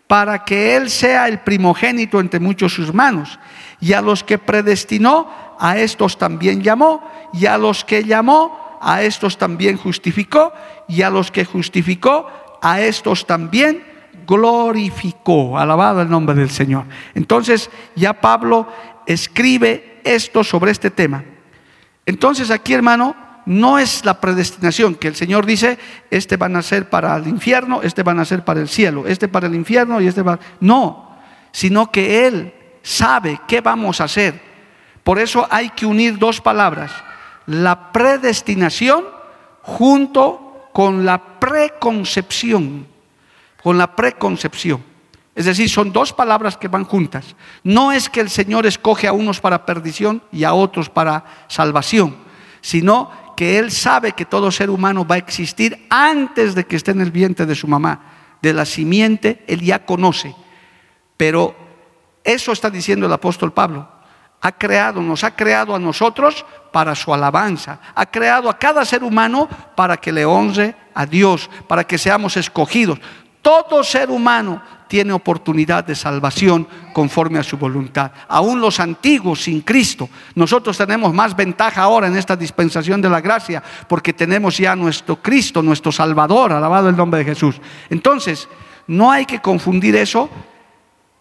para 0.07 0.43
que 0.43 0.75
Él 0.75 0.89
sea 0.89 1.29
el 1.29 1.41
primogénito 1.41 2.19
entre 2.19 2.41
muchos 2.41 2.79
hermanos. 2.79 3.39
Y 3.79 3.93
a 3.93 4.01
los 4.01 4.25
que 4.25 4.39
predestinó, 4.39 5.29
a 5.61 5.77
estos 5.77 6.17
también 6.17 6.63
llamó, 6.63 7.07
y 7.35 7.45
a 7.45 7.59
los 7.59 7.85
que 7.85 8.05
llamó, 8.05 8.79
a 8.81 9.03
estos 9.03 9.37
también 9.37 9.77
justificó, 9.77 10.55
y 10.89 11.03
a 11.03 11.11
los 11.11 11.31
que 11.31 11.45
justificó, 11.45 12.27
a 12.63 12.81
estos 12.81 13.27
también 13.27 13.85
glorificó. 14.27 15.59
Alabado 15.59 16.01
el 16.01 16.09
nombre 16.09 16.35
del 16.35 16.49
Señor. 16.49 16.87
Entonces 17.15 17.69
ya 17.97 18.15
Pablo 18.15 18.67
escribe 19.05 20.01
esto 20.05 20.43
sobre 20.43 20.71
este 20.73 20.91
tema. 20.91 21.23
Entonces 22.07 22.51
aquí, 22.51 22.73
hermano, 22.73 23.24
no 23.47 23.79
es 23.79 24.05
la 24.05 24.21
predestinación 24.21 24.95
que 24.95 25.09
el 25.09 25.17
Señor 25.17 25.47
dice, 25.47 25.79
este 26.11 26.37
van 26.37 26.57
a 26.57 26.63
ser 26.63 26.89
para 26.89 27.17
el 27.17 27.27
infierno, 27.29 27.83
este 27.83 28.03
van 28.03 28.19
a 28.19 28.25
ser 28.25 28.45
para 28.45 28.61
el 28.61 28.69
cielo, 28.69 29.07
este 29.07 29.29
para 29.29 29.47
el 29.47 29.55
infierno 29.55 30.01
y 30.01 30.07
este 30.07 30.23
va... 30.23 30.39
No, 30.61 31.17
sino 31.53 31.91
que 31.91 32.27
Él 32.27 32.55
sabe 32.83 33.41
qué 33.47 33.61
vamos 33.61 34.01
a 34.01 34.05
hacer. 34.05 34.41
Por 35.03 35.19
eso 35.19 35.47
hay 35.51 35.71
que 35.71 35.87
unir 35.87 36.19
dos 36.19 36.41
palabras, 36.41 36.91
la 37.47 37.93
predestinación 37.93 39.05
junto 39.63 40.69
con 40.73 41.05
la 41.05 41.39
preconcepción, 41.39 42.87
con 43.63 43.79
la 43.79 43.95
preconcepción. 43.95 44.83
Es 45.35 45.47
decir, 45.47 45.69
son 45.69 45.93
dos 45.93 46.13
palabras 46.13 46.57
que 46.57 46.69
van 46.69 46.85
juntas. 46.85 47.35
No 47.65 47.91
es 47.91 48.09
que 48.09 48.21
el 48.21 48.31
Señor 48.31 48.67
escoge 48.67 49.09
a 49.09 49.13
unos 49.13 49.41
para 49.41 49.67
perdición 49.67 50.23
y 50.31 50.45
a 50.45 50.55
otros 50.55 50.89
para 50.89 51.25
salvación, 51.49 52.17
sino 52.61 53.11
que 53.35 53.59
Él 53.59 53.71
sabe 53.71 54.13
que 54.13 54.25
todo 54.25 54.51
ser 54.51 54.71
humano 54.71 55.07
va 55.07 55.17
a 55.17 55.19
existir 55.19 55.87
antes 55.91 56.55
de 56.55 56.65
que 56.65 56.77
esté 56.77 56.93
en 56.93 57.01
el 57.01 57.11
vientre 57.11 57.47
de 57.47 57.55
su 57.55 57.67
mamá. 57.67 58.01
De 58.43 58.53
la 58.53 58.65
simiente 58.65 59.45
Él 59.47 59.61
ya 59.61 59.85
conoce. 59.85 60.35
Pero 61.17 61.55
eso 62.23 62.53
está 62.53 62.71
diciendo 62.71 63.07
el 63.07 63.13
apóstol 63.13 63.53
Pablo. 63.53 63.89
Ha 64.41 64.53
creado, 64.53 65.01
nos 65.01 65.25
ha 65.25 65.35
creado 65.35 65.75
a 65.75 65.79
nosotros 65.79 66.45
para 66.71 66.95
su 66.95 67.15
alabanza. 67.15 67.81
Ha 67.95 68.07
creado 68.07 68.51
a 68.51 68.59
cada 68.59 68.85
ser 68.85 69.03
humano 69.03 69.49
para 69.75 69.97
que 69.97 70.13
le 70.13 70.25
honre 70.25 70.75
a 70.95 71.07
Dios, 71.07 71.49
para 71.67 71.85
que 71.85 71.99
seamos 71.99 72.37
escogidos. 72.37 72.99
Todo 73.45 73.85
ser 73.85 74.09
humano 74.09 74.63
tiene 74.89 75.13
oportunidad 75.13 75.85
de 75.85 75.95
salvación 75.95 76.67
conforme 76.95 77.39
a 77.39 77.43
su 77.43 77.59
voluntad. 77.59 78.11
Aún 78.27 78.59
los 78.59 78.81
antiguos 78.81 79.43
sin 79.43 79.61
Cristo. 79.61 80.09
Nosotros 80.35 80.79
tenemos 80.79 81.13
más 81.13 81.37
ventaja 81.37 81.83
ahora 81.83 82.07
en 82.07 82.17
esta 82.17 82.37
dispensación 82.37 83.03
de 83.03 83.11
la 83.11 83.21
gracia 83.21 83.63
porque 83.87 84.15
tenemos 84.15 84.57
ya 84.57 84.75
nuestro 84.75 85.17
Cristo, 85.21 85.63
nuestro 85.63 85.93
Salvador, 85.93 86.55
alabado 86.55 86.89
el 86.89 86.97
nombre 86.97 87.19
de 87.19 87.27
Jesús. 87.27 87.61
Entonces, 87.91 88.49
no 88.87 89.13
hay 89.13 89.27
que 89.27 89.43
confundir 89.43 89.95
eso 89.95 90.31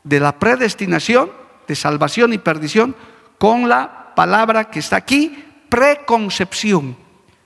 de 0.05 0.21
la 0.21 0.39
predestinación, 0.39 1.29
de 1.67 1.75
salvación 1.75 2.31
y 2.31 2.37
perdición, 2.37 2.95
con 3.37 3.67
la 3.67 4.13
palabra 4.15 4.69
que 4.69 4.79
está 4.79 4.95
aquí, 4.95 5.43
preconcepción. 5.67 6.95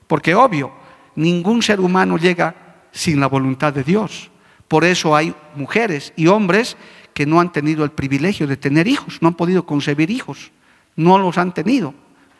Porque 0.05 0.35
obvio, 0.35 0.71
ningún 1.15 1.63
ser 1.63 1.79
humano 1.79 2.19
llega 2.19 2.53
sin 2.91 3.19
la 3.19 3.25
voluntad 3.25 3.73
de 3.73 3.83
Dios. 3.83 4.29
Por 4.67 4.83
eso 4.83 5.15
hay 5.15 5.33
mujeres 5.55 6.13
y 6.15 6.27
hombres 6.27 6.77
que 7.13 7.25
no 7.25 7.39
han 7.39 7.51
tenido 7.51 7.83
el 7.83 7.91
privilegio 7.91 8.47
de 8.47 8.57
tener 8.57 8.87
hijos, 8.87 9.17
no 9.21 9.29
han 9.29 9.33
podido 9.33 9.65
concebir 9.65 10.11
hijos, 10.11 10.51
no 10.95 11.17
los 11.17 11.37
han 11.37 11.53
tenido. 11.53 11.93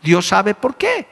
Dios 0.03 0.27
sabe 0.27 0.53
por 0.53 0.75
qué, 0.75 1.07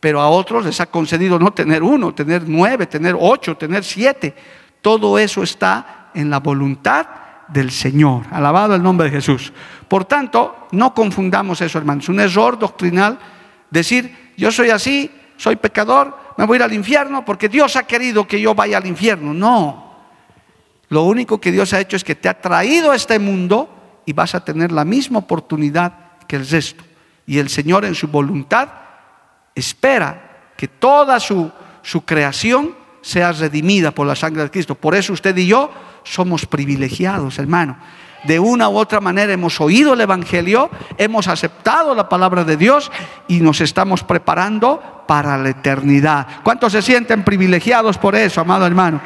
pero 0.00 0.20
a 0.20 0.28
otros 0.28 0.64
les 0.64 0.80
ha 0.80 0.86
concedido 0.86 1.38
no 1.38 1.52
tener 1.52 1.82
uno, 1.82 2.14
tener 2.14 2.44
nueve, 2.46 2.86
tener 2.86 3.16
ocho, 3.18 3.56
tener 3.56 3.84
siete. 3.84 4.34
Todo 4.80 5.18
eso 5.18 5.42
está 5.42 6.10
en 6.14 6.30
la 6.30 6.40
voluntad 6.40 7.06
del 7.48 7.70
Señor. 7.70 8.24
Alabado 8.30 8.74
el 8.74 8.82
nombre 8.82 9.10
de 9.10 9.16
Jesús. 9.16 9.52
Por 9.88 10.04
tanto, 10.04 10.68
no 10.72 10.94
confundamos 10.94 11.60
eso, 11.60 11.78
hermanos. 11.78 12.08
Un 12.08 12.20
error 12.20 12.58
doctrinal 12.58 13.18
decir, 13.70 14.32
yo 14.36 14.50
soy 14.50 14.70
así, 14.70 15.10
soy 15.36 15.56
pecador, 15.56 16.16
me 16.36 16.46
voy 16.46 16.56
a 16.56 16.58
ir 16.58 16.62
al 16.62 16.72
infierno 16.72 17.24
porque 17.24 17.48
Dios 17.48 17.76
ha 17.76 17.84
querido 17.84 18.26
que 18.26 18.40
yo 18.40 18.54
vaya 18.54 18.78
al 18.78 18.86
infierno. 18.86 19.34
No, 19.34 19.83
lo 20.94 21.02
único 21.02 21.40
que 21.40 21.50
Dios 21.50 21.72
ha 21.72 21.80
hecho 21.80 21.96
es 21.96 22.04
que 22.04 22.14
te 22.14 22.28
ha 22.28 22.40
traído 22.40 22.92
a 22.92 22.94
este 22.94 23.18
mundo 23.18 23.68
y 24.06 24.12
vas 24.12 24.36
a 24.36 24.44
tener 24.44 24.70
la 24.70 24.84
misma 24.84 25.18
oportunidad 25.18 25.92
que 26.28 26.36
el 26.36 26.48
resto. 26.48 26.84
Y 27.26 27.40
el 27.40 27.48
Señor 27.48 27.84
en 27.84 27.96
su 27.96 28.06
voluntad 28.06 28.68
espera 29.56 30.52
que 30.56 30.68
toda 30.68 31.18
su, 31.18 31.50
su 31.82 32.04
creación 32.04 32.76
sea 33.02 33.32
redimida 33.32 33.90
por 33.90 34.06
la 34.06 34.14
sangre 34.14 34.44
de 34.44 34.52
Cristo. 34.52 34.76
Por 34.76 34.94
eso 34.94 35.12
usted 35.12 35.36
y 35.36 35.48
yo 35.48 35.68
somos 36.04 36.46
privilegiados, 36.46 37.40
hermano. 37.40 37.76
De 38.22 38.38
una 38.38 38.68
u 38.68 38.76
otra 38.76 39.00
manera 39.00 39.32
hemos 39.32 39.60
oído 39.60 39.94
el 39.94 40.00
Evangelio, 40.00 40.70
hemos 40.96 41.26
aceptado 41.26 41.96
la 41.96 42.08
palabra 42.08 42.44
de 42.44 42.56
Dios 42.56 42.92
y 43.26 43.40
nos 43.40 43.60
estamos 43.60 44.04
preparando 44.04 44.93
para 45.06 45.36
la 45.38 45.50
eternidad. 45.50 46.26
¿Cuántos 46.42 46.72
se 46.72 46.82
sienten 46.82 47.22
privilegiados 47.22 47.98
por 47.98 48.14
eso, 48.14 48.40
amado 48.40 48.66
hermano? 48.66 49.00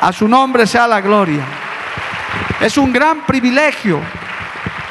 A 0.00 0.12
su 0.12 0.28
nombre 0.28 0.66
sea 0.66 0.86
la 0.86 1.00
gloria. 1.00 1.44
Es 2.60 2.76
un 2.78 2.92
gran 2.92 3.26
privilegio 3.26 4.00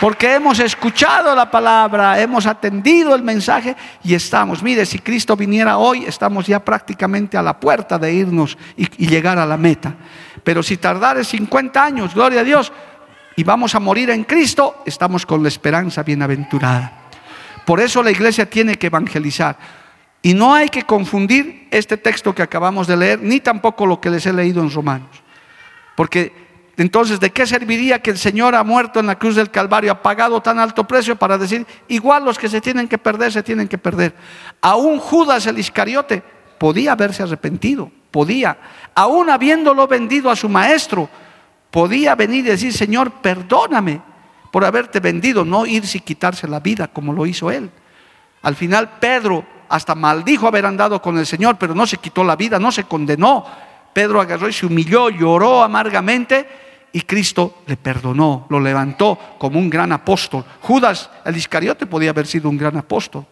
porque 0.03 0.33
hemos 0.33 0.59
escuchado 0.59 1.33
la 1.33 1.49
palabra, 1.49 2.19
hemos 2.19 2.45
atendido 2.45 3.15
el 3.15 3.23
mensaje 3.23 3.73
y 4.03 4.13
estamos, 4.13 4.61
mire, 4.61 4.85
si 4.85 4.99
Cristo 4.99 5.37
viniera 5.37 5.77
hoy, 5.77 6.03
estamos 6.03 6.45
ya 6.45 6.59
prácticamente 6.59 7.37
a 7.37 7.41
la 7.41 7.57
puerta 7.57 7.97
de 7.97 8.13
irnos 8.13 8.57
y, 8.75 9.07
llegar 9.07 9.39
a 9.39 9.45
la 9.45 9.55
meta. 9.55 9.95
Pero 10.43 10.61
si 10.61 10.75
tardare 10.75 11.23
50 11.23 11.81
años, 11.81 12.13
gloria 12.13 12.41
a 12.41 12.43
Dios, 12.43 12.73
y 13.37 13.45
vamos 13.45 13.75
a 13.75 13.79
morir 13.79 14.09
en 14.09 14.25
Cristo, 14.25 14.83
estamos 14.85 15.25
con 15.25 15.41
la 15.41 15.47
esperanza 15.47 16.03
bienaventurada. 16.03 16.91
Por 17.65 17.79
eso 17.79 18.03
la 18.03 18.11
iglesia 18.11 18.49
tiene 18.49 18.75
que 18.75 18.87
evangelizar. 18.87 19.55
Y 20.25 20.33
no 20.33 20.55
hay 20.55 20.69
que 20.69 20.83
confundir 20.83 21.67
este 21.69 21.97
texto 21.97 22.33
que 22.33 22.41
acabamos 22.41 22.87
de 22.87 22.95
leer, 22.95 23.21
ni 23.21 23.41
tampoco 23.41 23.85
lo 23.85 23.99
que 23.99 24.09
les 24.09 24.25
he 24.25 24.31
leído 24.31 24.63
en 24.63 24.71
Romanos. 24.71 25.09
Porque 25.95 26.31
entonces, 26.77 27.19
¿de 27.19 27.29
qué 27.29 27.45
serviría 27.45 28.01
que 28.01 28.11
el 28.11 28.17
Señor 28.17 28.55
ha 28.55 28.63
muerto 28.63 29.01
en 29.01 29.05
la 29.05 29.19
cruz 29.19 29.35
del 29.35 29.51
Calvario, 29.51 29.91
ha 29.91 30.01
pagado 30.01 30.41
tan 30.41 30.59
alto 30.59 30.87
precio 30.87 31.17
para 31.17 31.37
decir, 31.37 31.67
igual 31.89 32.23
los 32.25 32.39
que 32.39 32.47
se 32.47 32.61
tienen 32.61 32.87
que 32.87 32.97
perder, 32.97 33.31
se 33.33 33.43
tienen 33.43 33.67
que 33.67 33.77
perder? 33.77 34.15
Aún 34.61 34.97
Judas 34.97 35.45
el 35.45 35.59
Iscariote 35.59 36.23
podía 36.57 36.93
haberse 36.93 37.21
arrepentido, 37.21 37.91
podía, 38.09 38.57
aún 38.95 39.29
habiéndolo 39.29 39.87
vendido 39.87 40.31
a 40.31 40.35
su 40.35 40.47
maestro, 40.49 41.09
podía 41.69 42.15
venir 42.15 42.45
y 42.45 42.49
decir, 42.49 42.73
Señor, 42.73 43.11
perdóname 43.21 44.01
por 44.51 44.63
haberte 44.63 44.99
vendido, 44.99 45.43
no 45.43 45.65
irse 45.65 45.97
y 45.97 46.01
quitarse 46.01 46.47
la 46.47 46.61
vida 46.61 46.87
como 46.87 47.11
lo 47.11 47.25
hizo 47.25 47.51
él. 47.51 47.69
Al 48.41 48.55
final 48.55 48.97
Pedro 48.99 49.45
hasta 49.73 49.95
maldijo 49.95 50.47
haber 50.47 50.67
andado 50.67 51.01
con 51.01 51.17
el 51.17 51.25
Señor, 51.25 51.57
pero 51.57 51.73
no 51.73 51.87
se 51.87 51.97
quitó 51.97 52.23
la 52.23 52.35
vida, 52.35 52.59
no 52.59 52.71
se 52.71 52.83
condenó. 52.83 53.43
Pedro 53.91 54.21
agarró 54.21 54.47
y 54.47 54.53
se 54.53 54.67
humilló, 54.67 55.09
lloró 55.09 55.63
amargamente 55.63 56.47
y 56.91 57.01
Cristo 57.01 57.63
le 57.65 57.75
perdonó, 57.75 58.45
lo 58.49 58.59
levantó 58.59 59.17
como 59.39 59.57
un 59.57 59.71
gran 59.71 59.91
apóstol. 59.91 60.45
Judas 60.61 61.09
el 61.25 61.37
Iscariote 61.37 61.87
podía 61.87 62.11
haber 62.11 62.27
sido 62.27 62.51
un 62.51 62.57
gran 62.59 62.77
apóstol. 62.77 63.25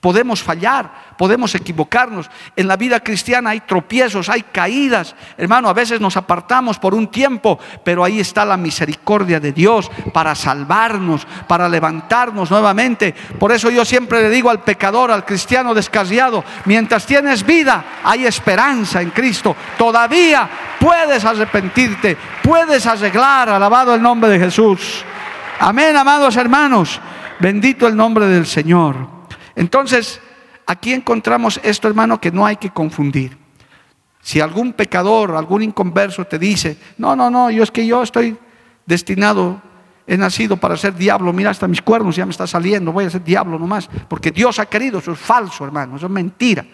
Podemos 0.00 0.42
fallar, 0.42 1.14
podemos 1.16 1.54
equivocarnos. 1.54 2.28
En 2.56 2.66
la 2.66 2.76
vida 2.76 3.00
cristiana 3.00 3.50
hay 3.50 3.60
tropiezos, 3.60 4.28
hay 4.28 4.42
caídas. 4.42 5.14
Hermano, 5.36 5.68
a 5.68 5.72
veces 5.72 6.00
nos 6.00 6.16
apartamos 6.16 6.78
por 6.78 6.94
un 6.94 7.08
tiempo, 7.08 7.58
pero 7.84 8.02
ahí 8.02 8.18
está 8.18 8.44
la 8.44 8.56
misericordia 8.56 9.38
de 9.38 9.52
Dios 9.52 9.90
para 10.12 10.34
salvarnos, 10.34 11.26
para 11.46 11.68
levantarnos 11.68 12.50
nuevamente. 12.50 13.14
Por 13.38 13.52
eso 13.52 13.70
yo 13.70 13.84
siempre 13.84 14.22
le 14.22 14.30
digo 14.30 14.50
al 14.50 14.62
pecador, 14.62 15.10
al 15.10 15.24
cristiano 15.24 15.74
descarriado, 15.74 16.44
mientras 16.64 17.06
tienes 17.06 17.44
vida, 17.44 17.84
hay 18.02 18.26
esperanza 18.26 19.00
en 19.02 19.10
Cristo. 19.10 19.54
Todavía 19.78 20.48
puedes 20.80 21.24
arrepentirte, 21.24 22.16
puedes 22.42 22.86
arreglar, 22.86 23.50
alabado 23.50 23.94
el 23.94 24.02
nombre 24.02 24.30
de 24.30 24.38
Jesús. 24.38 25.04
Amén, 25.60 25.96
amados 25.96 26.36
hermanos. 26.36 27.00
Bendito 27.38 27.86
el 27.86 27.96
nombre 27.96 28.26
del 28.26 28.46
Señor. 28.46 29.11
Entonces, 29.54 30.20
aquí 30.66 30.92
encontramos 30.92 31.60
esto, 31.62 31.88
hermano, 31.88 32.20
que 32.20 32.30
no 32.30 32.46
hay 32.46 32.56
que 32.56 32.70
confundir. 32.70 33.36
Si 34.20 34.40
algún 34.40 34.72
pecador, 34.72 35.34
algún 35.34 35.62
inconverso 35.62 36.24
te 36.24 36.38
dice, 36.38 36.78
no, 36.98 37.16
no, 37.16 37.28
no, 37.28 37.50
yo 37.50 37.62
es 37.62 37.70
que 37.70 37.86
yo 37.86 38.02
estoy 38.02 38.36
destinado, 38.86 39.60
he 40.06 40.16
nacido 40.16 40.56
para 40.56 40.76
ser 40.76 40.94
diablo, 40.94 41.32
mira 41.32 41.50
hasta 41.50 41.66
mis 41.66 41.82
cuernos 41.82 42.16
ya 42.16 42.24
me 42.24 42.30
está 42.30 42.46
saliendo, 42.46 42.92
voy 42.92 43.06
a 43.06 43.10
ser 43.10 43.24
diablo 43.24 43.58
nomás, 43.58 43.88
porque 44.08 44.30
Dios 44.30 44.58
ha 44.58 44.66
querido, 44.66 45.00
eso 45.00 45.12
es 45.12 45.18
falso, 45.18 45.64
hermano, 45.64 45.96
eso 45.96 46.06
es 46.06 46.12
mentira. 46.12 46.64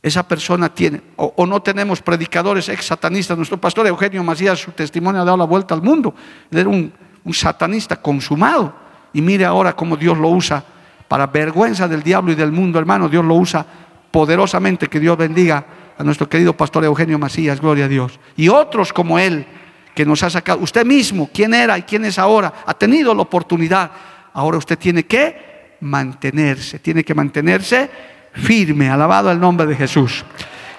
Esa 0.00 0.22
persona 0.22 0.72
tiene, 0.72 1.02
o, 1.16 1.44
no 1.44 1.60
tenemos 1.60 2.00
predicadores 2.00 2.68
ex 2.68 2.86
satanistas. 2.86 3.36
Nuestro 3.36 3.58
pastor 3.58 3.86
Eugenio 3.88 4.22
Macías, 4.22 4.60
su 4.60 4.70
testimonio 4.70 5.22
ha 5.22 5.24
dado 5.24 5.36
la 5.36 5.44
vuelta 5.44 5.74
al 5.74 5.82
mundo. 5.82 6.14
Era 6.52 6.68
un, 6.68 6.92
un 7.24 7.34
satanista 7.34 7.96
consumado. 7.96 8.72
Y 9.12 9.20
mire 9.20 9.44
ahora 9.44 9.74
cómo 9.74 9.96
Dios 9.96 10.16
lo 10.16 10.28
usa 10.28 10.64
para 11.08 11.26
vergüenza 11.26 11.88
del 11.88 12.02
diablo 12.02 12.32
y 12.32 12.34
del 12.34 12.52
mundo, 12.52 12.78
hermano, 12.78 13.08
Dios 13.08 13.24
lo 13.24 13.34
usa 13.34 13.64
poderosamente. 14.10 14.88
Que 14.88 15.00
Dios 15.00 15.16
bendiga 15.16 15.64
a 15.96 16.04
nuestro 16.04 16.28
querido 16.28 16.52
pastor 16.54 16.84
Eugenio 16.84 17.18
Macías, 17.18 17.60
gloria 17.60 17.86
a 17.86 17.88
Dios. 17.88 18.20
Y 18.36 18.48
otros 18.48 18.92
como 18.92 19.18
él, 19.18 19.46
que 19.94 20.04
nos 20.04 20.22
ha 20.22 20.30
sacado. 20.30 20.60
Usted 20.60 20.84
mismo, 20.84 21.30
quién 21.32 21.54
era 21.54 21.78
y 21.78 21.82
quién 21.82 22.04
es 22.04 22.18
ahora, 22.18 22.52
ha 22.66 22.74
tenido 22.74 23.14
la 23.14 23.22
oportunidad. 23.22 23.90
Ahora 24.34 24.58
usted 24.58 24.78
tiene 24.78 25.04
que 25.04 25.76
mantenerse, 25.80 26.78
tiene 26.78 27.02
que 27.02 27.14
mantenerse 27.14 27.90
firme, 28.34 28.90
alabado 28.90 29.32
el 29.32 29.40
nombre 29.40 29.66
de 29.66 29.74
Jesús. 29.74 30.24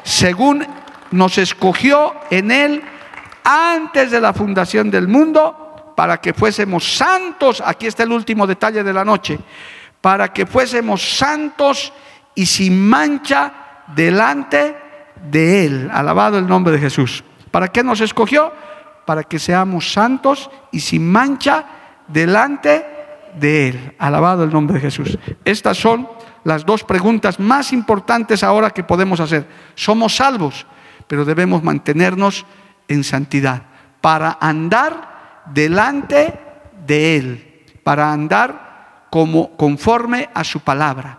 Según 0.03 0.65
nos 1.11 1.37
escogió 1.39 2.13
en 2.29 2.51
él 2.51 2.83
antes 3.43 4.11
de 4.11 4.21
la 4.21 4.31
fundación 4.31 4.91
del 4.91 5.07
mundo 5.07 5.93
para 5.97 6.21
que 6.21 6.33
fuésemos 6.33 6.95
santos. 6.95 7.61
Aquí 7.65 7.87
está 7.87 8.03
el 8.03 8.11
último 8.11 8.45
detalle 8.45 8.83
de 8.83 8.93
la 8.93 9.03
noche 9.03 9.39
para 10.01 10.31
que 10.33 10.45
fuésemos 10.45 11.17
santos 11.17 11.93
y 12.35 12.45
sin 12.45 12.87
mancha 12.87 13.83
delante 13.95 14.75
de 15.29 15.65
Él. 15.65 15.89
Alabado 15.91 16.37
el 16.37 16.47
nombre 16.47 16.73
de 16.73 16.79
Jesús. 16.79 17.23
¿Para 17.51 17.67
qué 17.67 17.83
nos 17.83 18.01
escogió? 18.01 18.53
Para 19.05 19.23
que 19.23 19.39
seamos 19.39 19.91
santos 19.91 20.49
y 20.71 20.79
sin 20.79 21.09
mancha 21.11 21.65
delante 22.07 22.85
de 23.39 23.69
Él. 23.69 23.95
Alabado 23.97 24.43
el 24.43 24.51
nombre 24.51 24.75
de 24.75 24.81
Jesús. 24.81 25.17
Estas 25.43 25.77
son 25.77 26.07
las 26.43 26.65
dos 26.65 26.83
preguntas 26.83 27.39
más 27.39 27.73
importantes 27.73 28.43
ahora 28.43 28.69
que 28.69 28.83
podemos 28.83 29.19
hacer. 29.19 29.47
Somos 29.75 30.15
salvos, 30.15 30.65
pero 31.07 31.25
debemos 31.25 31.63
mantenernos 31.63 32.45
en 32.87 33.03
santidad 33.03 33.63
para 34.01 34.37
andar 34.39 35.43
delante 35.53 36.39
de 36.85 37.17
Él, 37.17 37.65
para 37.83 38.11
andar 38.11 38.68
como 39.09 39.55
conforme 39.55 40.29
a 40.33 40.43
su 40.43 40.59
palabra. 40.59 41.17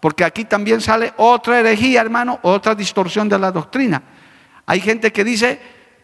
Porque 0.00 0.24
aquí 0.24 0.44
también 0.44 0.80
sale 0.80 1.12
otra 1.16 1.60
herejía, 1.60 2.00
hermano, 2.00 2.38
otra 2.42 2.74
distorsión 2.74 3.28
de 3.28 3.38
la 3.38 3.50
doctrina. 3.50 4.02
Hay 4.66 4.80
gente 4.80 5.12
que 5.12 5.24
dice, 5.24 5.60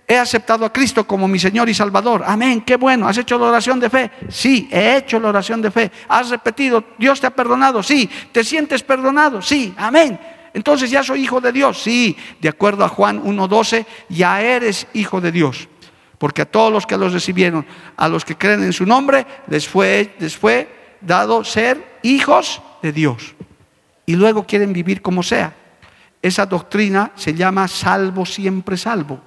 he 0.06 0.16
aceptado 0.18 0.64
a 0.64 0.72
Cristo 0.72 1.06
como 1.06 1.28
mi 1.28 1.38
Señor 1.38 1.68
y 1.68 1.74
Salvador. 1.74 2.22
Amén, 2.26 2.62
qué 2.62 2.76
bueno. 2.76 3.06
¿Has 3.08 3.18
hecho 3.18 3.38
la 3.38 3.46
oración 3.46 3.80
de 3.80 3.90
fe? 3.90 4.10
Sí, 4.28 4.68
he 4.70 4.96
hecho 4.96 5.20
la 5.20 5.28
oración 5.28 5.62
de 5.62 5.70
fe. 5.70 5.90
¿Has 6.08 6.30
repetido, 6.30 6.84
Dios 6.98 7.20
te 7.20 7.26
ha 7.26 7.30
perdonado? 7.30 7.82
Sí. 7.82 8.08
¿Te 8.30 8.44
sientes 8.44 8.82
perdonado? 8.82 9.42
Sí, 9.42 9.74
amén. 9.76 10.18
Entonces 10.54 10.90
ya 10.90 11.02
soy 11.02 11.22
hijo 11.22 11.40
de 11.40 11.52
Dios. 11.52 11.82
Sí, 11.82 12.16
de 12.40 12.48
acuerdo 12.48 12.84
a 12.84 12.88
Juan 12.88 13.22
1.12, 13.22 13.86
ya 14.08 14.42
eres 14.42 14.86
hijo 14.94 15.20
de 15.20 15.32
Dios. 15.32 15.68
Porque 16.18 16.42
a 16.42 16.46
todos 16.46 16.72
los 16.72 16.86
que 16.86 16.96
los 16.96 17.12
recibieron, 17.12 17.66
a 17.96 18.08
los 18.08 18.24
que 18.24 18.36
creen 18.36 18.62
en 18.62 18.72
su 18.72 18.86
nombre, 18.86 19.26
les 19.48 19.66
fue, 19.66 20.14
les 20.18 20.36
fue 20.36 20.81
dado 21.06 21.44
ser 21.44 21.98
hijos 22.02 22.62
de 22.82 22.92
Dios. 22.92 23.34
Y 24.06 24.16
luego 24.16 24.46
quieren 24.46 24.72
vivir 24.72 25.02
como 25.02 25.22
sea. 25.22 25.54
Esa 26.20 26.46
doctrina 26.46 27.12
se 27.16 27.34
llama 27.34 27.66
salvo 27.68 28.24
siempre 28.24 28.76
salvo. 28.76 29.20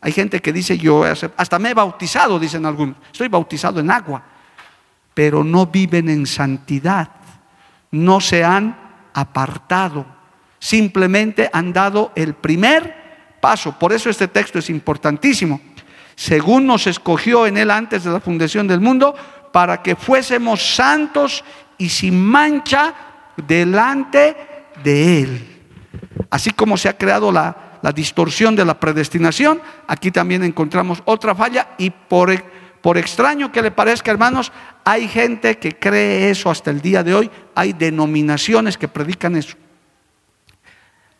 Hay 0.00 0.12
gente 0.12 0.40
que 0.40 0.52
dice, 0.52 0.78
yo 0.78 1.04
hasta 1.36 1.58
me 1.58 1.70
he 1.70 1.74
bautizado, 1.74 2.38
dicen 2.38 2.64
algunos, 2.64 2.96
estoy 3.10 3.28
bautizado 3.28 3.80
en 3.80 3.90
agua, 3.90 4.22
pero 5.14 5.42
no 5.42 5.66
viven 5.66 6.08
en 6.08 6.26
santidad, 6.26 7.08
no 7.90 8.20
se 8.20 8.44
han 8.44 8.78
apartado, 9.14 10.06
simplemente 10.58 11.50
han 11.52 11.72
dado 11.72 12.12
el 12.14 12.34
primer 12.34 12.94
paso. 13.40 13.76
Por 13.78 13.92
eso 13.92 14.10
este 14.10 14.28
texto 14.28 14.58
es 14.58 14.70
importantísimo. 14.70 15.60
Según 16.14 16.66
nos 16.66 16.86
escogió 16.86 17.46
en 17.46 17.56
él 17.56 17.70
antes 17.70 18.04
de 18.04 18.10
la 18.10 18.20
fundación 18.20 18.68
del 18.68 18.80
mundo, 18.80 19.14
para 19.56 19.82
que 19.82 19.96
fuésemos 19.96 20.60
santos 20.76 21.42
y 21.78 21.88
sin 21.88 22.22
mancha 22.22 22.92
delante 23.38 24.36
de 24.84 25.22
él. 25.22 25.62
Así 26.28 26.50
como 26.50 26.76
se 26.76 26.90
ha 26.90 26.98
creado 26.98 27.32
la 27.32 27.66
la 27.86 27.92
distorsión 27.92 28.56
de 28.56 28.64
la 28.64 28.80
predestinación, 28.80 29.62
aquí 29.86 30.10
también 30.10 30.42
encontramos 30.42 31.00
otra 31.04 31.36
falla 31.36 31.68
y 31.78 31.90
por, 31.90 32.34
por 32.80 32.98
extraño 32.98 33.52
que 33.52 33.62
le 33.62 33.70
parezca, 33.70 34.10
hermanos, 34.10 34.50
hay 34.84 35.06
gente 35.06 35.56
que 35.58 35.78
cree 35.78 36.28
eso 36.28 36.50
hasta 36.50 36.72
el 36.72 36.80
día 36.80 37.04
de 37.04 37.14
hoy, 37.14 37.30
hay 37.54 37.72
denominaciones 37.72 38.76
que 38.76 38.88
predican 38.88 39.36
eso. 39.36 39.56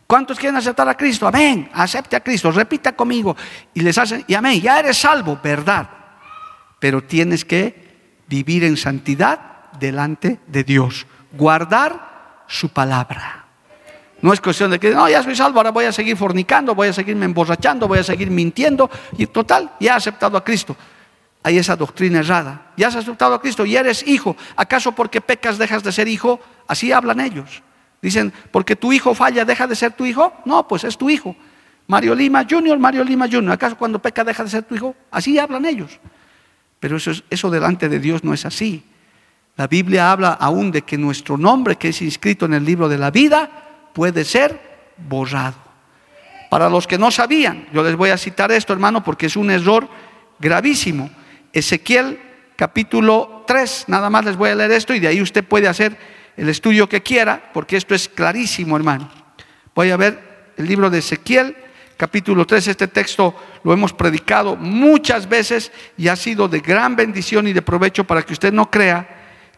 ¿Cuántos 0.08 0.40
quieren 0.40 0.56
aceptar 0.56 0.88
a 0.88 0.96
Cristo? 0.96 1.28
Amén, 1.28 1.70
acepte 1.72 2.16
a 2.16 2.20
Cristo, 2.20 2.50
repita 2.50 2.96
conmigo 2.96 3.36
y 3.72 3.82
les 3.82 3.96
hacen, 3.96 4.24
y 4.26 4.34
amén, 4.34 4.60
ya 4.60 4.80
eres 4.80 4.98
salvo, 4.98 5.38
verdad, 5.40 5.88
pero 6.80 7.00
tienes 7.00 7.44
que 7.44 7.85
vivir 8.28 8.64
en 8.64 8.76
santidad 8.76 9.72
delante 9.78 10.40
de 10.46 10.64
Dios, 10.64 11.06
guardar 11.32 12.44
su 12.46 12.68
palabra. 12.68 13.44
No 14.22 14.32
es 14.32 14.40
cuestión 14.40 14.70
de 14.70 14.78
que, 14.78 14.90
no, 14.90 15.08
ya 15.08 15.22
soy 15.22 15.36
salvo, 15.36 15.58
ahora 15.58 15.70
voy 15.70 15.84
a 15.84 15.92
seguir 15.92 16.16
fornicando, 16.16 16.74
voy 16.74 16.88
a 16.88 16.92
seguirme 16.92 17.26
emborrachando, 17.26 17.86
voy 17.86 17.98
a 17.98 18.02
seguir 18.02 18.30
mintiendo. 18.30 18.90
Y 19.18 19.26
total, 19.26 19.72
ya 19.78 19.96
has 19.96 20.02
aceptado 20.02 20.38
a 20.38 20.44
Cristo. 20.44 20.76
Hay 21.42 21.58
esa 21.58 21.76
doctrina 21.76 22.20
errada. 22.20 22.72
Ya 22.76 22.88
has 22.88 22.96
aceptado 22.96 23.34
a 23.34 23.40
Cristo 23.40 23.64
y 23.66 23.76
eres 23.76 24.06
hijo. 24.06 24.36
¿Acaso 24.56 24.92
porque 24.92 25.20
pecas 25.20 25.58
dejas 25.58 25.82
de 25.84 25.92
ser 25.92 26.08
hijo? 26.08 26.40
Así 26.66 26.90
hablan 26.92 27.20
ellos. 27.20 27.62
Dicen, 28.02 28.32
porque 28.50 28.74
tu 28.74 28.92
hijo 28.92 29.14
falla, 29.14 29.44
deja 29.44 29.66
de 29.66 29.76
ser 29.76 29.92
tu 29.92 30.06
hijo. 30.06 30.32
No, 30.44 30.66
pues 30.66 30.84
es 30.84 30.96
tu 30.96 31.08
hijo. 31.10 31.36
Mario 31.86 32.14
Lima 32.14 32.44
Junior, 32.48 32.78
Mario 32.78 33.04
Lima 33.04 33.26
Junior. 33.30 33.52
¿Acaso 33.52 33.76
cuando 33.76 34.00
peca 34.00 34.24
deja 34.24 34.42
de 34.42 34.50
ser 34.50 34.64
tu 34.64 34.74
hijo? 34.74 34.96
Así 35.10 35.38
hablan 35.38 35.64
ellos. 35.66 36.00
Pero 36.86 36.98
eso, 36.98 37.10
eso 37.28 37.50
delante 37.50 37.88
de 37.88 37.98
Dios 37.98 38.22
no 38.22 38.32
es 38.32 38.46
así. 38.46 38.84
La 39.56 39.66
Biblia 39.66 40.12
habla 40.12 40.34
aún 40.34 40.70
de 40.70 40.82
que 40.82 40.96
nuestro 40.96 41.36
nombre, 41.36 41.74
que 41.74 41.88
es 41.88 42.00
inscrito 42.00 42.46
en 42.46 42.54
el 42.54 42.64
libro 42.64 42.88
de 42.88 42.96
la 42.96 43.10
vida, 43.10 43.50
puede 43.92 44.24
ser 44.24 44.94
borrado. 44.96 45.56
Para 46.48 46.70
los 46.70 46.86
que 46.86 46.96
no 46.96 47.10
sabían, 47.10 47.66
yo 47.72 47.82
les 47.82 47.96
voy 47.96 48.10
a 48.10 48.16
citar 48.16 48.52
esto, 48.52 48.72
hermano, 48.72 49.02
porque 49.02 49.26
es 49.26 49.34
un 49.34 49.50
error 49.50 49.88
gravísimo. 50.38 51.10
Ezequiel 51.52 52.20
capítulo 52.54 53.42
3, 53.48 53.86
nada 53.88 54.08
más 54.08 54.24
les 54.24 54.36
voy 54.36 54.50
a 54.50 54.54
leer 54.54 54.70
esto 54.70 54.94
y 54.94 55.00
de 55.00 55.08
ahí 55.08 55.20
usted 55.20 55.42
puede 55.42 55.66
hacer 55.66 55.98
el 56.36 56.48
estudio 56.48 56.88
que 56.88 57.02
quiera, 57.02 57.50
porque 57.52 57.76
esto 57.76 57.96
es 57.96 58.08
clarísimo, 58.08 58.76
hermano. 58.76 59.10
Voy 59.74 59.90
a 59.90 59.96
ver 59.96 60.52
el 60.56 60.68
libro 60.68 60.88
de 60.88 60.98
Ezequiel, 60.98 61.56
capítulo 61.96 62.46
3, 62.46 62.68
este 62.68 62.88
texto 62.88 63.34
lo 63.64 63.72
hemos 63.72 63.92
predicado 63.92 64.56
muchas 64.56 65.28
veces 65.28 65.72
y 65.96 66.08
ha 66.08 66.16
sido 66.16 66.48
de 66.48 66.60
gran 66.60 66.96
bendición 66.96 67.48
y 67.48 67.52
de 67.52 67.62
provecho 67.62 68.04
para 68.04 68.22
que 68.22 68.32
usted 68.32 68.52
no 68.52 68.70
crea 68.70 69.08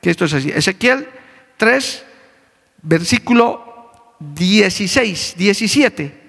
que 0.01 0.11
esto 0.11 0.25
es 0.25 0.35
así. 0.35 0.51
Ezequiel 0.51 1.09
3, 1.57 2.05
versículo 2.83 4.15
16, 4.21 5.35
17, 5.37 6.21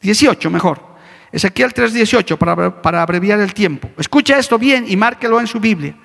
18 0.00 0.50
mejor. 0.50 0.94
Ezequiel 1.34 1.74
3:18 1.74 2.38
para, 2.38 2.80
para 2.80 3.02
abreviar 3.02 3.40
el 3.40 3.52
tiempo. 3.52 3.90
Escucha 3.98 4.38
esto 4.38 4.56
bien 4.56 4.84
y 4.86 4.96
márquelo 4.96 5.40
en 5.40 5.48
su 5.48 5.58
Biblia. 5.58 5.96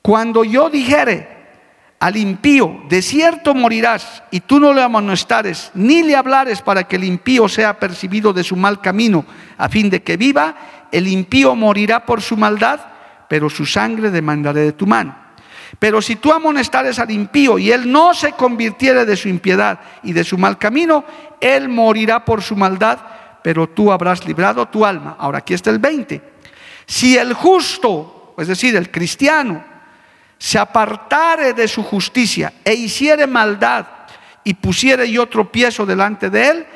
Cuando 0.00 0.44
yo 0.44 0.70
dijere 0.70 1.33
al 2.04 2.18
impío, 2.18 2.82
de 2.90 3.00
cierto 3.00 3.54
morirás, 3.54 4.22
y 4.30 4.40
tú 4.40 4.60
no 4.60 4.74
le 4.74 4.82
amonestares, 4.82 5.70
ni 5.72 6.02
le 6.02 6.14
hablares 6.14 6.60
para 6.60 6.84
que 6.84 6.96
el 6.96 7.04
impío 7.04 7.48
sea 7.48 7.80
percibido 7.80 8.34
de 8.34 8.44
su 8.44 8.56
mal 8.56 8.82
camino, 8.82 9.24
a 9.56 9.70
fin 9.70 9.88
de 9.88 10.02
que 10.02 10.18
viva, 10.18 10.54
el 10.92 11.08
impío 11.08 11.54
morirá 11.54 12.04
por 12.04 12.20
su 12.20 12.36
maldad, 12.36 12.78
pero 13.26 13.48
su 13.48 13.64
sangre 13.64 14.10
demandaré 14.10 14.60
de 14.60 14.72
tu 14.72 14.86
mano. 14.86 15.16
Pero 15.78 16.02
si 16.02 16.16
tú 16.16 16.30
amonestares 16.30 16.98
al 16.98 17.10
impío 17.10 17.58
y 17.58 17.72
él 17.72 17.90
no 17.90 18.12
se 18.12 18.32
convirtiere 18.32 19.06
de 19.06 19.16
su 19.16 19.30
impiedad 19.30 19.80
y 20.02 20.12
de 20.12 20.24
su 20.24 20.36
mal 20.36 20.58
camino, 20.58 21.06
él 21.40 21.70
morirá 21.70 22.22
por 22.22 22.42
su 22.42 22.54
maldad, 22.54 22.98
pero 23.42 23.66
tú 23.66 23.90
habrás 23.90 24.26
librado 24.26 24.68
tu 24.68 24.84
alma. 24.84 25.16
Ahora 25.18 25.38
aquí 25.38 25.54
está 25.54 25.70
el 25.70 25.78
20. 25.78 26.20
Si 26.84 27.16
el 27.16 27.32
justo, 27.32 28.34
es 28.36 28.48
decir, 28.48 28.76
el 28.76 28.90
cristiano, 28.90 29.72
se 30.44 30.58
apartare 30.58 31.54
de 31.54 31.66
su 31.66 31.82
justicia 31.82 32.52
e 32.62 32.74
hiciere 32.74 33.26
maldad 33.26 33.86
y 34.44 34.52
pusiere 34.52 35.10
yo 35.10 35.26
tropiezo 35.26 35.86
delante 35.86 36.28
de 36.28 36.48
él, 36.50 36.66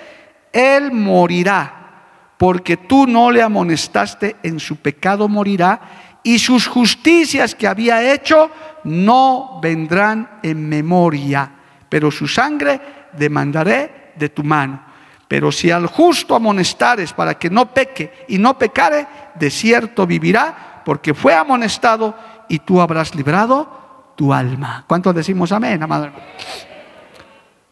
él 0.51 0.91
morirá, 0.91 2.33
porque 2.39 2.79
tú 2.79 3.07
no 3.07 3.31
le 3.31 3.43
amonestaste 3.43 4.37
en 4.43 4.59
su 4.59 4.77
pecado 4.77 5.29
morirá 5.29 6.19
y 6.23 6.39
sus 6.39 6.67
justicias 6.67 7.55
que 7.55 7.69
había 7.69 8.11
hecho 8.11 8.51
no 8.85 9.61
vendrán 9.61 10.39
en 10.43 10.67
memoria, 10.67 11.53
pero 11.91 12.11
su 12.11 12.27
sangre 12.27 12.81
demandaré 13.13 14.13
de 14.17 14.31
tu 14.31 14.43
mano. 14.43 14.83
Pero 15.29 15.53
si 15.53 15.71
al 15.71 15.89
justo 15.89 16.35
amonestares 16.35 17.13
para 17.13 17.35
que 17.35 17.51
no 17.51 17.75
peque 17.75 18.25
y 18.29 18.39
no 18.39 18.59
pecare, 18.59 19.07
de 19.35 19.51
cierto 19.51 20.07
vivirá, 20.07 20.81
porque 20.87 21.13
fue 21.13 21.35
amonestado 21.35 22.38
y 22.49 22.61
tú 22.61 22.81
habrás 22.81 23.15
librado 23.15 24.13
tu 24.17 24.33
alma. 24.33 24.85
¿Cuántos 24.87 25.15
decimos 25.15 25.53
amén, 25.53 25.83
amado 25.83 26.11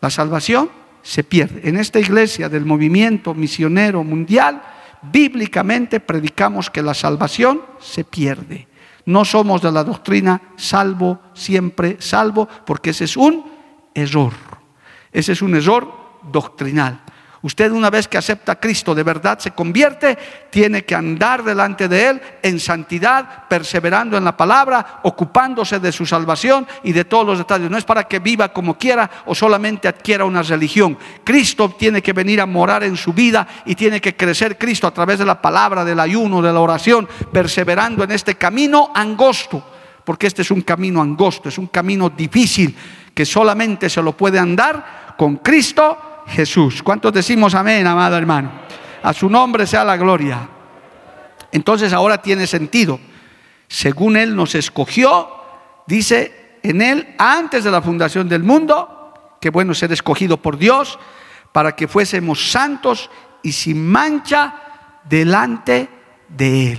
La 0.00 0.10
salvación 0.10 0.70
se 1.02 1.24
pierde. 1.24 1.68
En 1.68 1.76
esta 1.76 1.98
iglesia 1.98 2.48
del 2.48 2.64
movimiento 2.64 3.34
misionero 3.34 4.02
mundial, 4.02 4.62
bíblicamente 5.02 6.00
predicamos 6.00 6.70
que 6.70 6.82
la 6.82 6.94
salvación 6.94 7.62
se 7.78 8.04
pierde. 8.04 8.68
No 9.04 9.24
somos 9.24 9.62
de 9.62 9.70
la 9.70 9.84
doctrina 9.84 10.40
salvo, 10.56 11.20
siempre 11.32 11.96
salvo, 12.00 12.48
porque 12.66 12.90
ese 12.90 13.04
es 13.04 13.16
un 13.16 13.44
error. 13.94 14.32
Ese 15.12 15.32
es 15.32 15.42
un 15.42 15.54
error 15.54 15.88
doctrinal. 16.30 17.00
Usted 17.46 17.70
una 17.70 17.90
vez 17.90 18.08
que 18.08 18.18
acepta 18.18 18.50
a 18.50 18.58
Cristo 18.58 18.92
de 18.92 19.04
verdad 19.04 19.38
se 19.38 19.52
convierte, 19.52 20.18
tiene 20.50 20.84
que 20.84 20.96
andar 20.96 21.44
delante 21.44 21.86
de 21.86 22.08
Él 22.08 22.20
en 22.42 22.58
santidad, 22.58 23.46
perseverando 23.48 24.16
en 24.16 24.24
la 24.24 24.36
palabra, 24.36 24.98
ocupándose 25.04 25.78
de 25.78 25.92
su 25.92 26.04
salvación 26.04 26.66
y 26.82 26.90
de 26.90 27.04
todos 27.04 27.24
los 27.24 27.38
detalles. 27.38 27.70
No 27.70 27.78
es 27.78 27.84
para 27.84 28.02
que 28.02 28.18
viva 28.18 28.52
como 28.52 28.76
quiera 28.76 29.08
o 29.26 29.34
solamente 29.36 29.86
adquiera 29.86 30.24
una 30.24 30.42
religión. 30.42 30.98
Cristo 31.22 31.72
tiene 31.78 32.02
que 32.02 32.12
venir 32.12 32.40
a 32.40 32.46
morar 32.46 32.82
en 32.82 32.96
su 32.96 33.12
vida 33.12 33.46
y 33.64 33.76
tiene 33.76 34.00
que 34.00 34.16
crecer 34.16 34.58
Cristo 34.58 34.88
a 34.88 34.94
través 34.94 35.20
de 35.20 35.24
la 35.24 35.40
palabra, 35.40 35.84
del 35.84 36.00
ayuno, 36.00 36.42
de 36.42 36.52
la 36.52 36.58
oración, 36.58 37.08
perseverando 37.30 38.02
en 38.02 38.10
este 38.10 38.34
camino 38.34 38.90
angosto, 38.92 39.64
porque 40.02 40.26
este 40.26 40.42
es 40.42 40.50
un 40.50 40.62
camino 40.62 41.00
angosto, 41.00 41.48
es 41.48 41.58
un 41.58 41.68
camino 41.68 42.10
difícil 42.10 42.76
que 43.14 43.24
solamente 43.24 43.88
se 43.88 44.02
lo 44.02 44.16
puede 44.16 44.40
andar 44.40 45.14
con 45.16 45.36
Cristo 45.36 46.15
Jesús. 46.28 46.82
¿Cuántos 46.82 47.12
decimos 47.12 47.54
amén, 47.54 47.86
amado 47.86 48.16
hermano? 48.16 48.50
A 49.02 49.12
su 49.12 49.28
nombre 49.28 49.66
sea 49.66 49.84
la 49.84 49.96
gloria. 49.96 50.48
Entonces 51.52 51.92
ahora 51.92 52.20
tiene 52.20 52.46
sentido. 52.46 52.98
Según 53.68 54.16
Él 54.16 54.34
nos 54.34 54.54
escogió, 54.54 55.28
dice 55.86 56.58
en 56.62 56.82
Él, 56.82 57.14
antes 57.18 57.64
de 57.64 57.70
la 57.70 57.82
fundación 57.82 58.28
del 58.28 58.42
mundo, 58.42 59.36
que 59.40 59.50
bueno 59.50 59.74
ser 59.74 59.92
escogido 59.92 60.36
por 60.36 60.58
Dios, 60.58 60.98
para 61.52 61.74
que 61.76 61.88
fuésemos 61.88 62.50
santos 62.50 63.10
y 63.42 63.52
sin 63.52 63.86
mancha 63.86 65.00
delante 65.08 65.88
de 66.28 66.72
Él. 66.72 66.78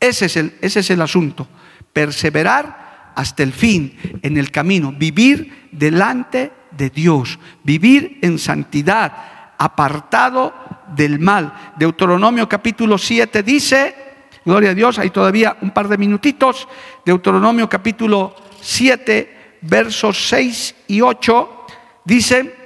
Ese 0.00 0.26
es 0.26 0.36
el, 0.36 0.56
ese 0.62 0.80
es 0.80 0.90
el 0.90 1.02
asunto. 1.02 1.46
Perseverar 1.92 3.12
hasta 3.14 3.42
el 3.42 3.52
fin 3.52 4.20
en 4.22 4.38
el 4.38 4.50
camino, 4.50 4.92
vivir 4.92 5.68
delante 5.72 6.52
de 6.80 6.88
Dios, 6.88 7.38
vivir 7.62 8.18
en 8.22 8.38
santidad, 8.38 9.12
apartado 9.58 10.54
del 10.96 11.18
mal. 11.18 11.74
Deuteronomio 11.76 12.48
capítulo 12.48 12.96
7 12.96 13.42
dice, 13.42 13.94
gloria 14.46 14.70
a 14.70 14.74
Dios, 14.74 14.98
hay 14.98 15.10
todavía 15.10 15.58
un 15.60 15.72
par 15.72 15.88
de 15.88 15.98
minutitos, 15.98 16.66
Deuteronomio 17.04 17.68
capítulo 17.68 18.34
7, 18.62 19.58
versos 19.60 20.28
6 20.30 20.74
y 20.88 21.02
8, 21.02 21.66
dice, 22.06 22.56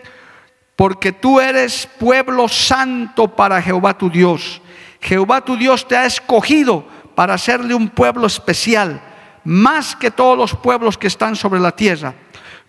porque 0.77 1.11
tú 1.11 1.41
eres 1.41 1.89
pueblo 1.99 2.47
santo 2.47 3.35
para 3.35 3.61
Jehová 3.61 3.99
tu 3.99 4.09
Dios. 4.09 4.62
Jehová 5.01 5.41
tu 5.41 5.57
Dios 5.57 5.89
te 5.89 5.97
ha 5.97 6.07
escogido 6.07 6.87
para 7.17 7.35
hacerle 7.35 7.75
un 7.75 7.89
pueblo 7.89 8.29
especial, 8.29 9.03
más 9.43 9.97
que 9.97 10.12
todos 10.12 10.39
los 10.39 10.55
pueblos 10.55 10.97
que 10.97 11.09
están 11.09 11.35
sobre 11.35 11.59
la 11.59 11.73
tierra. 11.73 12.15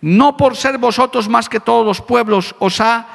No 0.00 0.36
por 0.36 0.56
ser 0.56 0.78
vosotros 0.78 1.28
más 1.28 1.48
que 1.48 1.60
todos 1.60 1.84
los 1.84 2.00
pueblos 2.00 2.54
os 2.58 2.80
ha 2.80 3.06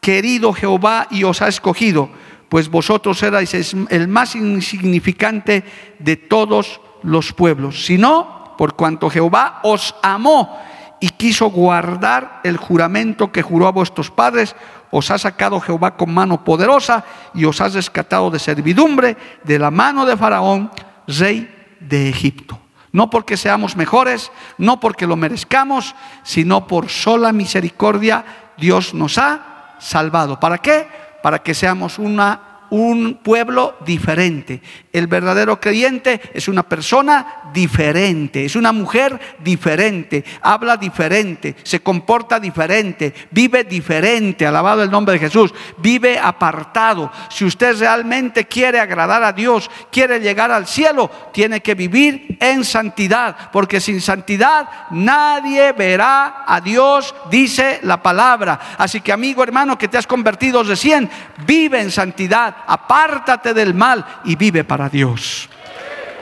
querido 0.00 0.52
Jehová 0.52 1.06
y 1.10 1.24
os 1.24 1.40
ha 1.40 1.48
escogido, 1.48 2.10
pues 2.48 2.68
vosotros 2.68 3.22
erais 3.22 3.54
el 3.88 4.08
más 4.08 4.36
insignificante 4.36 5.64
de 5.98 6.16
todos 6.16 6.80
los 7.02 7.32
pueblos, 7.32 7.86
sino 7.86 8.54
por 8.58 8.76
cuanto 8.76 9.10
Jehová 9.10 9.60
os 9.62 9.94
amó 10.02 10.58
y 11.00 11.10
quiso 11.10 11.50
guardar 11.50 12.40
el 12.44 12.56
juramento 12.56 13.32
que 13.32 13.42
juró 13.42 13.66
a 13.66 13.72
vuestros 13.72 14.10
padres, 14.10 14.54
os 14.90 15.10
ha 15.10 15.18
sacado 15.18 15.60
Jehová 15.60 15.96
con 15.96 16.14
mano 16.14 16.44
poderosa 16.44 17.04
y 17.34 17.44
os 17.44 17.60
ha 17.60 17.68
rescatado 17.68 18.30
de 18.30 18.38
servidumbre 18.38 19.16
de 19.42 19.58
la 19.58 19.70
mano 19.70 20.06
de 20.06 20.16
Faraón, 20.16 20.70
rey 21.06 21.76
de 21.80 22.08
Egipto. 22.08 22.63
No 22.94 23.10
porque 23.10 23.36
seamos 23.36 23.74
mejores, 23.74 24.30
no 24.56 24.78
porque 24.78 25.08
lo 25.08 25.16
merezcamos, 25.16 25.96
sino 26.22 26.68
por 26.68 26.88
sola 26.88 27.32
misericordia 27.32 28.24
Dios 28.56 28.94
nos 28.94 29.18
ha 29.18 29.74
salvado. 29.80 30.38
¿Para 30.38 30.58
qué? 30.58 30.86
Para 31.20 31.40
que 31.40 31.54
seamos 31.54 31.98
una 31.98 32.54
un 32.70 33.20
pueblo 33.22 33.76
diferente. 33.84 34.62
El 34.94 35.08
verdadero 35.08 35.60
creyente 35.60 36.20
es 36.32 36.48
una 36.48 36.62
persona 36.62 37.50
diferente, 37.52 38.44
es 38.44 38.56
una 38.56 38.72
mujer 38.72 39.18
diferente, 39.40 40.24
habla 40.40 40.76
diferente, 40.76 41.56
se 41.64 41.80
comporta 41.80 42.40
diferente, 42.40 43.12
vive 43.30 43.64
diferente, 43.64 44.46
alabado 44.46 44.82
el 44.82 44.90
nombre 44.90 45.14
de 45.14 45.18
Jesús, 45.18 45.52
vive 45.78 46.18
apartado. 46.18 47.10
Si 47.28 47.44
usted 47.44 47.78
realmente 47.78 48.46
quiere 48.46 48.80
agradar 48.80 49.22
a 49.24 49.32
Dios, 49.32 49.68
quiere 49.90 50.20
llegar 50.20 50.50
al 50.50 50.66
cielo, 50.66 51.10
tiene 51.32 51.60
que 51.60 51.74
vivir 51.74 52.38
en 52.40 52.64
santidad, 52.64 53.50
porque 53.52 53.80
sin 53.80 54.00
santidad 54.00 54.68
nadie 54.90 55.72
verá 55.72 56.44
a 56.46 56.60
Dios, 56.60 57.14
dice 57.30 57.80
la 57.82 58.00
palabra. 58.00 58.60
Así 58.78 59.00
que 59.00 59.12
amigo 59.12 59.42
hermano 59.42 59.76
que 59.76 59.88
te 59.88 59.98
has 59.98 60.06
convertido 60.06 60.62
recién, 60.62 61.10
vive 61.46 61.80
en 61.80 61.90
santidad 61.90 62.54
apártate 62.66 63.54
del 63.54 63.74
mal 63.74 64.04
y 64.24 64.36
vive 64.36 64.64
para 64.64 64.83
Dios. 64.88 65.48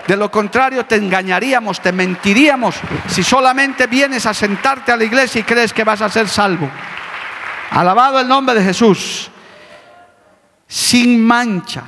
De 0.06 0.16
lo 0.16 0.30
contrario, 0.30 0.84
te 0.84 0.96
engañaríamos, 0.96 1.80
te 1.80 1.92
mentiríamos 1.92 2.76
si 3.06 3.22
solamente 3.22 3.86
vienes 3.86 4.26
a 4.26 4.34
sentarte 4.34 4.90
a 4.90 4.96
la 4.96 5.04
iglesia 5.04 5.40
y 5.40 5.44
crees 5.44 5.72
que 5.72 5.84
vas 5.84 6.02
a 6.02 6.08
ser 6.08 6.28
salvo. 6.28 6.68
Alabado 7.70 8.20
el 8.20 8.26
nombre 8.26 8.54
de 8.56 8.64
Jesús. 8.64 9.30
Sin 10.66 11.24
mancha, 11.24 11.84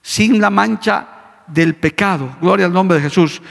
sin 0.00 0.40
la 0.40 0.48
mancha 0.48 1.06
del 1.46 1.74
pecado. 1.74 2.36
Gloria 2.40 2.66
al 2.66 2.72
nombre 2.72 2.98
de 2.98 3.04
Jesús. 3.04 3.42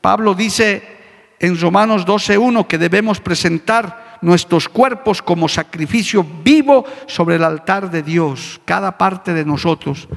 Pablo 0.00 0.34
dice 0.34 0.96
en 1.38 1.60
Romanos 1.60 2.06
12.1 2.06 2.66
que 2.66 2.78
debemos 2.78 3.20
presentar 3.20 4.18
nuestros 4.22 4.68
cuerpos 4.68 5.22
como 5.22 5.48
sacrificio 5.48 6.24
vivo 6.42 6.84
sobre 7.06 7.36
el 7.36 7.44
altar 7.44 7.90
de 7.90 8.02
Dios. 8.02 8.60
Cada 8.64 8.96
parte 8.96 9.34
de 9.34 9.44
nosotros 9.44 10.08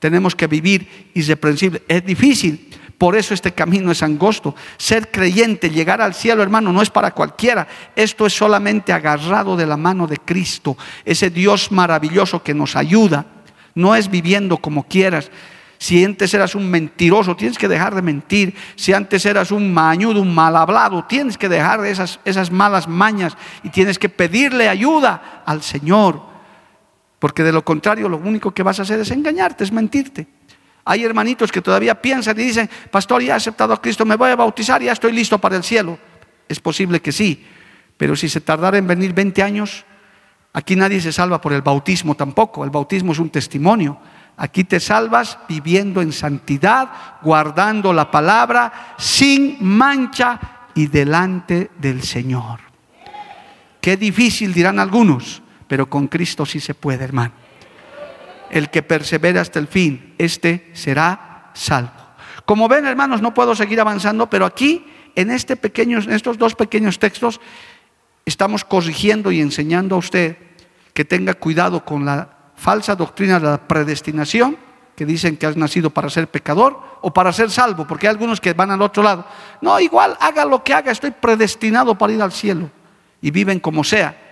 tenemos 0.00 0.34
que 0.34 0.48
vivir 0.48 1.10
irreprensible. 1.14 1.82
Es 1.86 2.04
difícil, 2.04 2.68
por 2.98 3.14
eso 3.14 3.32
este 3.32 3.52
camino 3.52 3.92
es 3.92 4.02
angosto. 4.02 4.56
Ser 4.76 5.12
creyente, 5.12 5.70
llegar 5.70 6.00
al 6.00 6.14
cielo, 6.14 6.42
hermano, 6.42 6.72
no 6.72 6.82
es 6.82 6.90
para 6.90 7.12
cualquiera. 7.12 7.68
Esto 7.94 8.26
es 8.26 8.32
solamente 8.32 8.92
agarrado 8.92 9.56
de 9.56 9.66
la 9.66 9.76
mano 9.76 10.08
de 10.08 10.16
Cristo, 10.16 10.76
ese 11.04 11.30
Dios 11.30 11.70
maravilloso 11.70 12.42
que 12.42 12.54
nos 12.54 12.74
ayuda. 12.74 13.26
No 13.76 13.94
es 13.94 14.10
viviendo 14.10 14.56
como 14.56 14.82
quieras, 14.88 15.30
si 15.80 16.04
antes 16.04 16.34
eras 16.34 16.54
un 16.54 16.70
mentiroso, 16.70 17.34
tienes 17.34 17.56
que 17.56 17.66
dejar 17.66 17.94
de 17.94 18.02
mentir. 18.02 18.54
Si 18.76 18.92
antes 18.92 19.24
eras 19.24 19.50
un 19.50 19.72
mañudo, 19.72 20.20
un 20.20 20.34
mal 20.34 20.54
hablado, 20.54 21.06
tienes 21.06 21.38
que 21.38 21.48
dejar 21.48 21.82
esas, 21.86 22.20
esas 22.26 22.50
malas 22.50 22.86
mañas 22.86 23.34
y 23.62 23.70
tienes 23.70 23.98
que 23.98 24.10
pedirle 24.10 24.68
ayuda 24.68 25.42
al 25.46 25.62
Señor. 25.62 26.29
Porque 27.20 27.44
de 27.44 27.52
lo 27.52 27.64
contrario, 27.64 28.08
lo 28.08 28.16
único 28.16 28.50
que 28.50 28.64
vas 28.64 28.80
a 28.80 28.82
hacer 28.82 28.98
es 28.98 29.10
engañarte, 29.12 29.62
es 29.62 29.70
mentirte. 29.70 30.26
Hay 30.84 31.04
hermanitos 31.04 31.52
que 31.52 31.60
todavía 31.60 32.00
piensan 32.00 32.40
y 32.40 32.44
dicen, 32.44 32.68
pastor, 32.90 33.22
ya 33.22 33.34
he 33.34 33.36
aceptado 33.36 33.74
a 33.74 33.80
Cristo, 33.80 34.04
me 34.04 34.16
voy 34.16 34.30
a 34.30 34.36
bautizar, 34.36 34.82
ya 34.82 34.92
estoy 34.92 35.12
listo 35.12 35.38
para 35.38 35.56
el 35.56 35.62
cielo. 35.62 35.98
Es 36.48 36.58
posible 36.58 37.00
que 37.00 37.12
sí, 37.12 37.46
pero 37.96 38.16
si 38.16 38.28
se 38.28 38.40
tardara 38.40 38.78
en 38.78 38.86
venir 38.86 39.12
20 39.12 39.42
años, 39.42 39.84
aquí 40.54 40.74
nadie 40.74 41.00
se 41.00 41.12
salva 41.12 41.40
por 41.40 41.52
el 41.52 41.60
bautismo 41.60 42.14
tampoco. 42.14 42.64
El 42.64 42.70
bautismo 42.70 43.12
es 43.12 43.18
un 43.18 43.28
testimonio. 43.28 44.00
Aquí 44.38 44.64
te 44.64 44.80
salvas 44.80 45.38
viviendo 45.46 46.00
en 46.00 46.12
santidad, 46.12 46.88
guardando 47.20 47.92
la 47.92 48.10
palabra 48.10 48.94
sin 48.96 49.58
mancha 49.60 50.40
y 50.74 50.86
delante 50.86 51.70
del 51.78 52.02
Señor. 52.02 52.60
Qué 53.82 53.98
difícil 53.98 54.54
dirán 54.54 54.78
algunos, 54.78 55.42
pero 55.70 55.88
con 55.88 56.08
Cristo 56.08 56.44
sí 56.44 56.58
se 56.58 56.74
puede, 56.74 57.04
hermano. 57.04 57.30
El 58.50 58.70
que 58.70 58.82
persevera 58.82 59.40
hasta 59.40 59.60
el 59.60 59.68
fin, 59.68 60.16
este 60.18 60.68
será 60.72 61.52
salvo. 61.54 61.92
Como 62.44 62.66
ven, 62.66 62.86
hermanos, 62.86 63.22
no 63.22 63.32
puedo 63.32 63.54
seguir 63.54 63.80
avanzando, 63.80 64.28
pero 64.28 64.46
aquí 64.46 64.84
en 65.14 65.30
este 65.30 65.54
pequeño, 65.54 66.00
en 66.00 66.10
estos 66.10 66.38
dos 66.38 66.56
pequeños 66.56 66.98
textos 66.98 67.40
estamos 68.26 68.64
corrigiendo 68.64 69.30
y 69.30 69.40
enseñando 69.40 69.94
a 69.94 69.98
usted 69.98 70.38
que 70.92 71.04
tenga 71.04 71.34
cuidado 71.34 71.84
con 71.84 72.04
la 72.04 72.28
falsa 72.56 72.96
doctrina 72.96 73.38
de 73.38 73.46
la 73.46 73.68
predestinación, 73.68 74.56
que 74.96 75.06
dicen 75.06 75.36
que 75.36 75.46
has 75.46 75.56
nacido 75.56 75.90
para 75.90 76.10
ser 76.10 76.26
pecador 76.26 76.80
o 77.00 77.12
para 77.12 77.32
ser 77.32 77.48
salvo, 77.48 77.86
porque 77.86 78.08
hay 78.08 78.10
algunos 78.10 78.40
que 78.40 78.54
van 78.54 78.72
al 78.72 78.82
otro 78.82 79.04
lado. 79.04 79.24
No, 79.60 79.78
igual 79.78 80.16
haga 80.18 80.44
lo 80.44 80.64
que 80.64 80.74
haga, 80.74 80.90
estoy 80.90 81.12
predestinado 81.12 81.96
para 81.96 82.12
ir 82.12 82.20
al 82.20 82.32
cielo 82.32 82.68
y 83.22 83.30
viven 83.30 83.60
como 83.60 83.84
sea. 83.84 84.29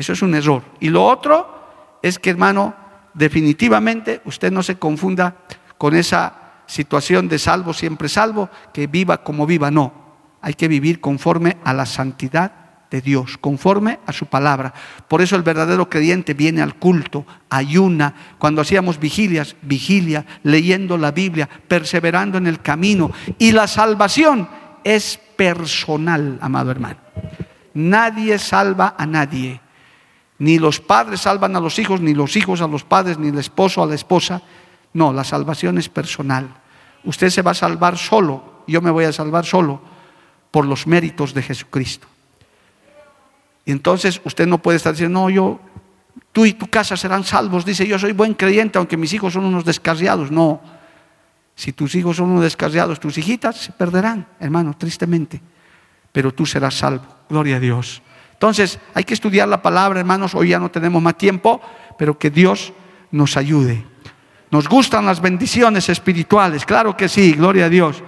Eso 0.00 0.14
es 0.14 0.22
un 0.22 0.34
error. 0.34 0.62
Y 0.80 0.88
lo 0.88 1.04
otro 1.04 1.98
es 2.00 2.18
que, 2.18 2.30
hermano, 2.30 2.74
definitivamente 3.12 4.22
usted 4.24 4.50
no 4.50 4.62
se 4.62 4.76
confunda 4.76 5.36
con 5.76 5.94
esa 5.94 6.62
situación 6.64 7.28
de 7.28 7.38
salvo, 7.38 7.74
siempre 7.74 8.08
salvo, 8.08 8.48
que 8.72 8.86
viva 8.86 9.22
como 9.22 9.44
viva. 9.44 9.70
No, 9.70 9.92
hay 10.40 10.54
que 10.54 10.68
vivir 10.68 11.02
conforme 11.02 11.58
a 11.64 11.74
la 11.74 11.84
santidad 11.84 12.50
de 12.90 13.02
Dios, 13.02 13.36
conforme 13.36 13.98
a 14.06 14.14
su 14.14 14.24
palabra. 14.24 14.72
Por 15.06 15.20
eso 15.20 15.36
el 15.36 15.42
verdadero 15.42 15.90
creyente 15.90 16.32
viene 16.32 16.62
al 16.62 16.76
culto, 16.76 17.26
ayuna, 17.50 18.14
cuando 18.38 18.62
hacíamos 18.62 18.98
vigilias, 18.98 19.54
vigilia, 19.60 20.24
leyendo 20.42 20.96
la 20.96 21.10
Biblia, 21.10 21.46
perseverando 21.68 22.38
en 22.38 22.46
el 22.46 22.62
camino. 22.62 23.10
Y 23.36 23.52
la 23.52 23.66
salvación 23.66 24.48
es 24.82 25.20
personal, 25.36 26.38
amado 26.40 26.70
hermano. 26.70 26.96
Nadie 27.74 28.38
salva 28.38 28.94
a 28.96 29.04
nadie. 29.04 29.60
Ni 30.40 30.58
los 30.58 30.80
padres 30.80 31.20
salvan 31.20 31.54
a 31.54 31.60
los 31.60 31.78
hijos, 31.78 32.00
ni 32.00 32.14
los 32.14 32.34
hijos 32.34 32.62
a 32.62 32.66
los 32.66 32.82
padres, 32.82 33.18
ni 33.18 33.28
el 33.28 33.38
esposo 33.38 33.82
a 33.82 33.86
la 33.86 33.94
esposa. 33.94 34.40
No, 34.94 35.12
la 35.12 35.22
salvación 35.22 35.76
es 35.76 35.90
personal. 35.90 36.48
Usted 37.04 37.28
se 37.28 37.42
va 37.42 37.50
a 37.50 37.54
salvar 37.54 37.98
solo, 37.98 38.62
yo 38.66 38.80
me 38.80 38.90
voy 38.90 39.04
a 39.04 39.12
salvar 39.12 39.44
solo 39.44 39.82
por 40.50 40.64
los 40.64 40.86
méritos 40.86 41.34
de 41.34 41.42
Jesucristo. 41.42 42.06
Y 43.66 43.72
entonces 43.72 44.20
usted 44.24 44.46
no 44.46 44.58
puede 44.62 44.78
estar 44.78 44.94
diciendo, 44.94 45.20
no, 45.20 45.30
yo, 45.30 45.60
tú 46.32 46.46
y 46.46 46.54
tu 46.54 46.68
casa 46.68 46.96
serán 46.96 47.22
salvos. 47.22 47.66
Dice, 47.66 47.86
yo 47.86 47.98
soy 47.98 48.12
buen 48.12 48.32
creyente, 48.32 48.78
aunque 48.78 48.96
mis 48.96 49.12
hijos 49.12 49.34
son 49.34 49.44
unos 49.44 49.66
descarriados. 49.66 50.30
No, 50.30 50.62
si 51.54 51.74
tus 51.74 51.94
hijos 51.94 52.16
son 52.16 52.30
unos 52.30 52.44
descarriados, 52.44 52.98
tus 52.98 53.18
hijitas 53.18 53.56
se 53.58 53.72
perderán, 53.72 54.26
hermano, 54.40 54.74
tristemente. 54.78 55.42
Pero 56.12 56.32
tú 56.32 56.46
serás 56.46 56.78
salvo. 56.78 57.04
Gloria 57.28 57.56
a 57.56 57.60
Dios. 57.60 58.02
Entonces, 58.40 58.78
hay 58.94 59.04
que 59.04 59.12
estudiar 59.12 59.46
la 59.48 59.60
palabra, 59.60 60.00
hermanos. 60.00 60.34
Hoy 60.34 60.48
ya 60.48 60.58
no 60.58 60.70
tenemos 60.70 61.02
más 61.02 61.18
tiempo, 61.18 61.60
pero 61.98 62.18
que 62.18 62.30
Dios 62.30 62.72
nos 63.10 63.36
ayude. 63.36 63.84
Nos 64.50 64.66
gustan 64.66 65.04
las 65.04 65.20
bendiciones 65.20 65.90
espirituales, 65.90 66.64
claro 66.64 66.96
que 66.96 67.10
sí, 67.10 67.34
gloria 67.34 67.66
a 67.66 67.68
Dios. 67.68 68.02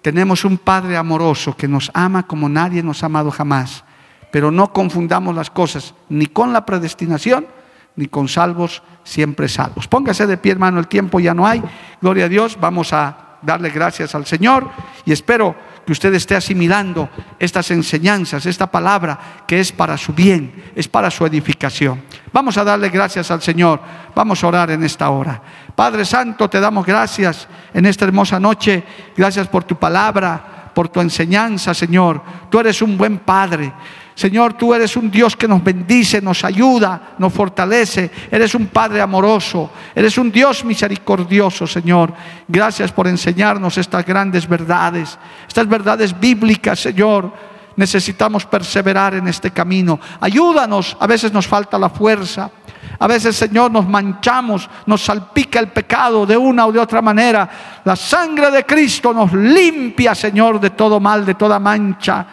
Tenemos 0.00 0.46
un 0.46 0.56
Padre 0.56 0.96
amoroso 0.96 1.54
que 1.54 1.68
nos 1.68 1.90
ama 1.92 2.26
como 2.26 2.48
nadie 2.48 2.82
nos 2.82 3.02
ha 3.02 3.06
amado 3.06 3.30
jamás. 3.30 3.84
Pero 4.32 4.50
no 4.50 4.72
confundamos 4.72 5.34
las 5.34 5.50
cosas 5.50 5.94
ni 6.08 6.24
con 6.24 6.54
la 6.54 6.64
predestinación 6.64 7.46
ni 7.94 8.06
con 8.06 8.26
salvos, 8.26 8.82
siempre 9.04 9.48
salvos. 9.48 9.86
Póngase 9.86 10.26
de 10.26 10.38
pie, 10.38 10.52
hermano, 10.52 10.80
el 10.80 10.88
tiempo 10.88 11.20
ya 11.20 11.34
no 11.34 11.46
hay. 11.46 11.62
Gloria 12.00 12.24
a 12.24 12.28
Dios, 12.30 12.56
vamos 12.58 12.94
a 12.94 13.36
darle 13.42 13.68
gracias 13.68 14.14
al 14.14 14.24
Señor 14.24 14.70
y 15.04 15.12
espero 15.12 15.54
que 15.88 15.92
usted 15.92 16.12
esté 16.12 16.36
asimilando 16.36 17.08
estas 17.38 17.70
enseñanzas, 17.70 18.44
esta 18.44 18.70
palabra 18.70 19.18
que 19.46 19.58
es 19.58 19.72
para 19.72 19.96
su 19.96 20.12
bien, 20.12 20.70
es 20.76 20.86
para 20.86 21.10
su 21.10 21.24
edificación. 21.24 22.02
Vamos 22.30 22.58
a 22.58 22.64
darle 22.64 22.90
gracias 22.90 23.30
al 23.30 23.40
Señor, 23.40 23.80
vamos 24.14 24.44
a 24.44 24.48
orar 24.48 24.70
en 24.70 24.84
esta 24.84 25.08
hora. 25.08 25.40
Padre 25.74 26.04
Santo, 26.04 26.50
te 26.50 26.60
damos 26.60 26.84
gracias 26.84 27.48
en 27.72 27.86
esta 27.86 28.04
hermosa 28.04 28.38
noche, 28.38 28.84
gracias 29.16 29.48
por 29.48 29.64
tu 29.64 29.76
palabra, 29.76 30.72
por 30.74 30.90
tu 30.90 31.00
enseñanza, 31.00 31.72
Señor. 31.72 32.20
Tú 32.50 32.60
eres 32.60 32.82
un 32.82 32.98
buen 32.98 33.20
Padre. 33.20 33.72
Señor, 34.18 34.54
tú 34.54 34.74
eres 34.74 34.96
un 34.96 35.12
Dios 35.12 35.36
que 35.36 35.46
nos 35.46 35.62
bendice, 35.62 36.20
nos 36.20 36.42
ayuda, 36.42 37.14
nos 37.18 37.32
fortalece. 37.32 38.10
Eres 38.28 38.52
un 38.56 38.66
Padre 38.66 39.00
amoroso. 39.00 39.70
Eres 39.94 40.18
un 40.18 40.32
Dios 40.32 40.64
misericordioso, 40.64 41.68
Señor. 41.68 42.12
Gracias 42.48 42.90
por 42.90 43.06
enseñarnos 43.06 43.78
estas 43.78 44.04
grandes 44.04 44.48
verdades, 44.48 45.16
estas 45.46 45.68
verdades 45.68 46.18
bíblicas, 46.18 46.80
Señor. 46.80 47.32
Necesitamos 47.76 48.44
perseverar 48.44 49.14
en 49.14 49.28
este 49.28 49.52
camino. 49.52 50.00
Ayúdanos. 50.20 50.96
A 50.98 51.06
veces 51.06 51.32
nos 51.32 51.46
falta 51.46 51.78
la 51.78 51.88
fuerza. 51.88 52.50
A 52.98 53.06
veces, 53.06 53.36
Señor, 53.36 53.70
nos 53.70 53.88
manchamos, 53.88 54.68
nos 54.86 55.00
salpica 55.00 55.60
el 55.60 55.68
pecado 55.68 56.26
de 56.26 56.36
una 56.36 56.66
o 56.66 56.72
de 56.72 56.80
otra 56.80 57.00
manera. 57.00 57.48
La 57.84 57.94
sangre 57.94 58.50
de 58.50 58.66
Cristo 58.66 59.14
nos 59.14 59.32
limpia, 59.32 60.12
Señor, 60.16 60.58
de 60.58 60.70
todo 60.70 60.98
mal, 60.98 61.24
de 61.24 61.36
toda 61.36 61.60
mancha 61.60 62.26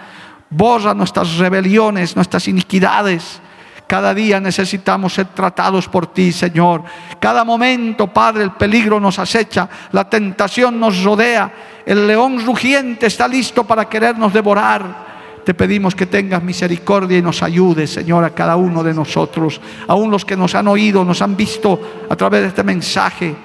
borra 0.50 0.94
nuestras 0.94 1.38
rebeliones, 1.38 2.16
nuestras 2.16 2.48
iniquidades. 2.48 3.42
Cada 3.88 4.14
día 4.14 4.40
necesitamos 4.40 5.14
ser 5.14 5.28
tratados 5.28 5.88
por 5.88 6.08
ti, 6.08 6.32
Señor. 6.32 6.84
Cada 7.20 7.44
momento, 7.44 8.08
Padre, 8.08 8.44
el 8.44 8.52
peligro 8.52 9.00
nos 9.00 9.20
acecha, 9.20 9.70
la 9.92 10.10
tentación 10.10 10.80
nos 10.80 11.04
rodea, 11.04 11.52
el 11.86 12.08
león 12.08 12.44
rugiente 12.44 13.06
está 13.06 13.28
listo 13.28 13.64
para 13.64 13.88
querernos 13.88 14.34
devorar. 14.34 15.06
Te 15.46 15.54
pedimos 15.54 15.94
que 15.94 16.08
tengas 16.08 16.42
misericordia 16.42 17.20
y 17.20 17.22
nos 17.22 17.44
ayudes, 17.44 17.92
Señor, 17.92 18.24
a 18.24 18.32
cada 18.32 18.56
uno 18.56 18.82
de 18.82 18.96
nosotros, 18.96 19.62
aún 19.88 20.10
los 20.10 20.26
que 20.26 20.36
nos 20.36 20.56
han 20.56 20.68
oído, 20.68 21.06
nos 21.06 21.22
han 21.22 21.38
visto 21.38 22.08
a 22.10 22.16
través 22.16 22.42
de 22.42 22.48
este 22.48 22.64
mensaje. 22.64 23.36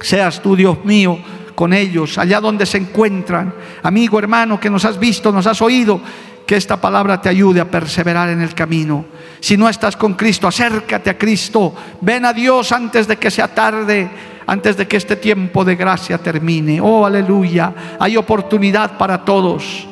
Seas 0.00 0.42
tú, 0.42 0.56
Dios 0.56 0.84
mío, 0.84 1.16
con 1.58 1.72
ellos, 1.72 2.18
allá 2.18 2.40
donde 2.40 2.64
se 2.66 2.78
encuentran. 2.78 3.52
Amigo, 3.82 4.16
hermano, 4.20 4.60
que 4.60 4.70
nos 4.70 4.84
has 4.84 4.96
visto, 4.96 5.32
nos 5.32 5.44
has 5.48 5.60
oído, 5.60 6.00
que 6.46 6.54
esta 6.54 6.80
palabra 6.80 7.20
te 7.20 7.28
ayude 7.28 7.60
a 7.60 7.68
perseverar 7.68 8.28
en 8.28 8.40
el 8.40 8.54
camino. 8.54 9.06
Si 9.40 9.56
no 9.56 9.68
estás 9.68 9.96
con 9.96 10.14
Cristo, 10.14 10.46
acércate 10.46 11.10
a 11.10 11.18
Cristo. 11.18 11.74
Ven 12.00 12.24
a 12.26 12.32
Dios 12.32 12.70
antes 12.70 13.08
de 13.08 13.16
que 13.16 13.28
sea 13.32 13.52
tarde, 13.52 14.08
antes 14.46 14.76
de 14.76 14.86
que 14.86 14.98
este 14.98 15.16
tiempo 15.16 15.64
de 15.64 15.74
gracia 15.74 16.18
termine. 16.18 16.80
Oh, 16.80 17.04
aleluya. 17.04 17.74
Hay 17.98 18.16
oportunidad 18.16 18.96
para 18.96 19.24
todos. 19.24 19.84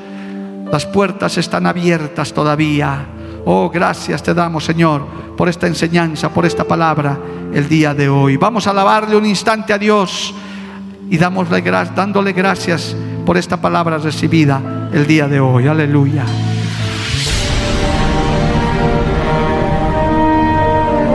Las 0.71 0.87
puertas 0.87 1.37
están 1.37 1.67
abiertas 1.67 2.33
todavía. 2.33 3.07
Oh, 3.45 3.69
gracias 3.71 4.23
te 4.23 4.35
damos, 4.35 4.65
Señor, 4.65 5.05
por 5.37 5.49
esta 5.49 5.67
enseñanza, 5.67 6.33
por 6.33 6.47
esta 6.47 6.63
palabra 6.63 7.19
el 7.53 7.69
día 7.69 7.93
de 7.93 8.09
hoy. 8.09 8.37
Vamos 8.37 8.69
a 8.69 8.71
alabarle 8.71 9.17
un 9.17 9.27
instante 9.27 9.73
a 9.73 9.79
Dios 9.79 10.33
y 11.09 11.19
dándole 11.95 12.33
gracias 12.33 12.97
por 13.25 13.37
esta 13.37 13.61
palabra 13.61 13.99
recibida 13.99 14.89
el 14.93 15.07
día 15.07 15.29
de 15.29 15.41
hoy. 15.41 15.67
Aleluya. 15.67 16.25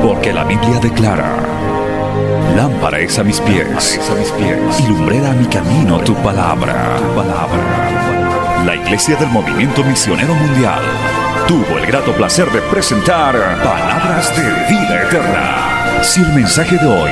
Porque 0.02 0.34
la 0.34 0.44
Biblia 0.44 0.80
declara, 0.82 1.36
lámpara 2.56 3.00
es 3.00 3.20
a 3.20 3.24
mis 3.24 3.40
pies, 3.40 4.00
a 4.00 4.82
y 4.82 4.88
lumbrera 4.88 5.32
a 5.32 5.34
mi 5.34 5.46
camino 5.46 6.00
tu 6.00 6.16
palabra. 6.16 6.98
La 8.66 8.76
Iglesia 8.76 9.16
del 9.16 9.30
Movimiento 9.30 9.84
Misionero 9.84 10.34
Mundial 10.34 10.82
tuvo 11.48 11.78
el 11.78 11.86
grato 11.86 12.14
placer 12.14 12.50
de 12.52 12.62
presentar 12.62 13.36
Palabras 13.64 14.36
de 14.36 14.44
Vida 14.74 15.04
Eterna. 15.04 16.04
Si 16.04 16.22
el 16.22 16.34
mensaje 16.34 16.78
de 16.78 16.88
hoy 16.88 17.12